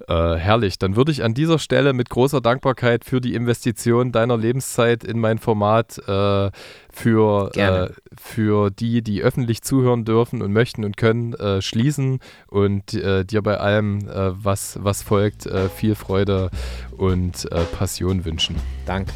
Äh, 0.06 0.34
herrlich. 0.36 0.78
Dann 0.78 0.96
würde 0.96 1.12
ich 1.12 1.22
an 1.22 1.34
dieser 1.34 1.58
Stelle 1.58 1.92
mit 1.92 2.08
großer 2.08 2.40
Dankbarkeit 2.40 3.04
für 3.04 3.20
die 3.20 3.34
Investition 3.34 4.12
deiner 4.12 4.36
Lebenszeit 4.36 5.04
in 5.04 5.18
mein 5.18 5.38
Format 5.38 5.98
äh, 6.06 6.50
für, 6.90 7.50
äh, 7.56 7.88
für 8.16 8.70
die, 8.70 9.02
die 9.02 9.22
öffentlich 9.22 9.62
zuhören 9.62 10.04
dürfen 10.04 10.42
und 10.42 10.52
möchten 10.52 10.84
und 10.84 10.96
können, 10.96 11.34
äh, 11.34 11.60
schließen 11.62 12.20
und 12.48 12.94
äh, 12.94 13.24
dir 13.24 13.42
bei 13.42 13.58
allem, 13.58 14.08
äh, 14.08 14.30
was, 14.32 14.78
was 14.82 15.02
folgt, 15.02 15.48
viel 15.76 15.94
Freude 15.94 16.50
und 16.96 17.48
Passion 17.72 18.24
wünschen. 18.24 18.56
Danke. 18.86 19.14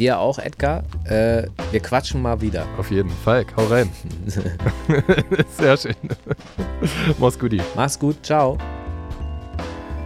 Dir 0.00 0.18
auch, 0.18 0.38
Edgar. 0.38 0.82
Äh, 1.04 1.42
wir 1.72 1.80
quatschen 1.80 2.22
mal 2.22 2.40
wieder. 2.40 2.64
Auf 2.78 2.90
jeden 2.90 3.10
Fall. 3.10 3.44
Hau 3.54 3.66
rein. 3.66 3.90
Sehr 5.58 5.76
schön. 5.76 5.94
Mach's 7.18 7.38
gut. 7.38 7.52
Mach's 7.76 7.98
gut. 7.98 8.16
Ciao. 8.22 8.56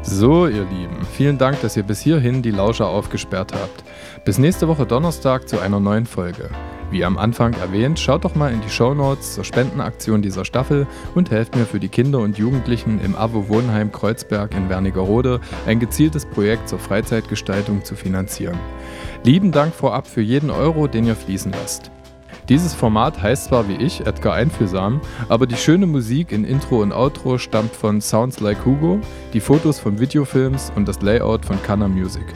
So, 0.02 0.48
ihr 0.48 0.64
Lieben, 0.64 1.06
vielen 1.12 1.38
Dank, 1.38 1.60
dass 1.60 1.76
ihr 1.76 1.84
bis 1.84 2.00
hierhin 2.00 2.42
die 2.42 2.50
Lauscher 2.50 2.88
aufgesperrt 2.88 3.52
habt. 3.54 3.84
Bis 4.24 4.36
nächste 4.36 4.66
Woche 4.66 4.84
Donnerstag 4.84 5.48
zu 5.48 5.60
einer 5.60 5.78
neuen 5.78 6.06
Folge. 6.06 6.50
Wie 6.90 7.04
am 7.04 7.16
Anfang 7.16 7.54
erwähnt, 7.54 7.98
schaut 7.98 8.24
doch 8.24 8.34
mal 8.34 8.52
in 8.52 8.60
die 8.60 8.68
Show 8.68 8.94
Notes 8.94 9.34
zur 9.34 9.44
Spendenaktion 9.44 10.22
dieser 10.22 10.44
Staffel 10.44 10.86
und 11.14 11.30
helft 11.30 11.56
mir 11.56 11.64
für 11.64 11.80
die 11.80 11.88
Kinder 11.88 12.18
und 12.18 12.36
Jugendlichen 12.36 13.00
im 13.00 13.16
AWO 13.16 13.48
Wohnheim 13.48 13.90
Kreuzberg 13.90 14.54
in 14.54 14.68
Wernigerode 14.68 15.40
ein 15.66 15.80
gezieltes 15.80 16.26
Projekt 16.26 16.68
zur 16.68 16.78
Freizeitgestaltung 16.78 17.84
zu 17.84 17.94
finanzieren. 17.94 18.58
Lieben 19.26 19.52
Dank 19.52 19.74
vorab 19.74 20.06
für 20.06 20.20
jeden 20.20 20.50
Euro, 20.50 20.86
den 20.86 21.06
ihr 21.06 21.16
fließen 21.16 21.50
lasst. 21.50 21.90
Dieses 22.50 22.74
Format 22.74 23.22
heißt 23.22 23.46
zwar 23.46 23.66
wie 23.70 23.76
ich 23.76 24.06
Edgar 24.06 24.34
Einfühlsam, 24.34 25.00
aber 25.30 25.46
die 25.46 25.56
schöne 25.56 25.86
Musik 25.86 26.30
in 26.30 26.44
Intro 26.44 26.82
und 26.82 26.92
Outro 26.92 27.38
stammt 27.38 27.74
von 27.74 28.02
Sounds 28.02 28.40
Like 28.40 28.66
Hugo, 28.66 29.00
die 29.32 29.40
Fotos 29.40 29.80
von 29.80 29.98
Videofilms 29.98 30.70
und 30.76 30.86
das 30.86 31.00
Layout 31.00 31.46
von 31.46 31.56
Canna 31.62 31.88
Music. 31.88 32.26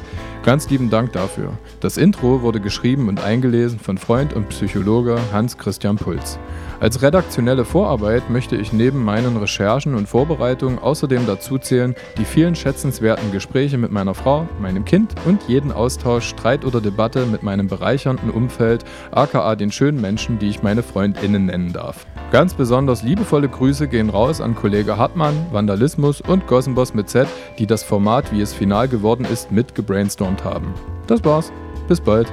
Ganz 0.48 0.70
lieben 0.70 0.88
Dank 0.88 1.12
dafür. 1.12 1.58
Das 1.80 1.98
Intro 1.98 2.40
wurde 2.40 2.58
geschrieben 2.58 3.08
und 3.08 3.22
eingelesen 3.22 3.78
von 3.78 3.98
Freund 3.98 4.32
und 4.32 4.48
Psychologe 4.48 5.18
Hans 5.30 5.58
Christian 5.58 5.96
Puls. 5.96 6.38
Als 6.80 7.02
redaktionelle 7.02 7.66
Vorarbeit 7.66 8.30
möchte 8.30 8.56
ich 8.56 8.72
neben 8.72 9.04
meinen 9.04 9.36
Recherchen 9.36 9.94
und 9.94 10.08
Vorbereitungen 10.08 10.78
außerdem 10.78 11.26
dazu 11.26 11.58
zählen 11.58 11.94
die 12.16 12.24
vielen 12.24 12.54
schätzenswerten 12.54 13.30
Gespräche 13.30 13.76
mit 13.76 13.92
meiner 13.92 14.14
Frau, 14.14 14.48
meinem 14.58 14.86
Kind 14.86 15.14
und 15.26 15.42
jeden 15.48 15.70
Austausch, 15.70 16.26
Streit 16.26 16.64
oder 16.64 16.80
Debatte 16.80 17.26
mit 17.26 17.42
meinem 17.42 17.68
bereichernden 17.68 18.30
Umfeld, 18.30 18.86
aka 19.10 19.54
den 19.54 19.70
schönen 19.70 20.00
Menschen, 20.00 20.38
die 20.38 20.48
ich 20.48 20.62
meine 20.62 20.82
FreundInnen 20.82 21.44
nennen 21.44 21.74
darf. 21.74 22.06
Ganz 22.30 22.52
besonders 22.52 23.02
liebevolle 23.02 23.48
Grüße 23.48 23.88
gehen 23.88 24.10
raus 24.10 24.42
an 24.42 24.54
Kollege 24.54 24.98
Hartmann, 24.98 25.46
Vandalismus 25.50 26.20
und 26.20 26.46
Gossenboss 26.46 26.92
mit 26.92 27.08
Z, 27.08 27.26
die 27.58 27.66
das 27.66 27.82
Format, 27.82 28.32
wie 28.32 28.42
es 28.42 28.52
final 28.52 28.86
geworden 28.86 29.24
ist, 29.24 29.50
mit 29.50 29.74
gebrainstormt 29.74 30.44
haben. 30.44 30.74
Das 31.06 31.24
war's. 31.24 31.50
Bis 31.88 32.02
bald. 32.02 32.30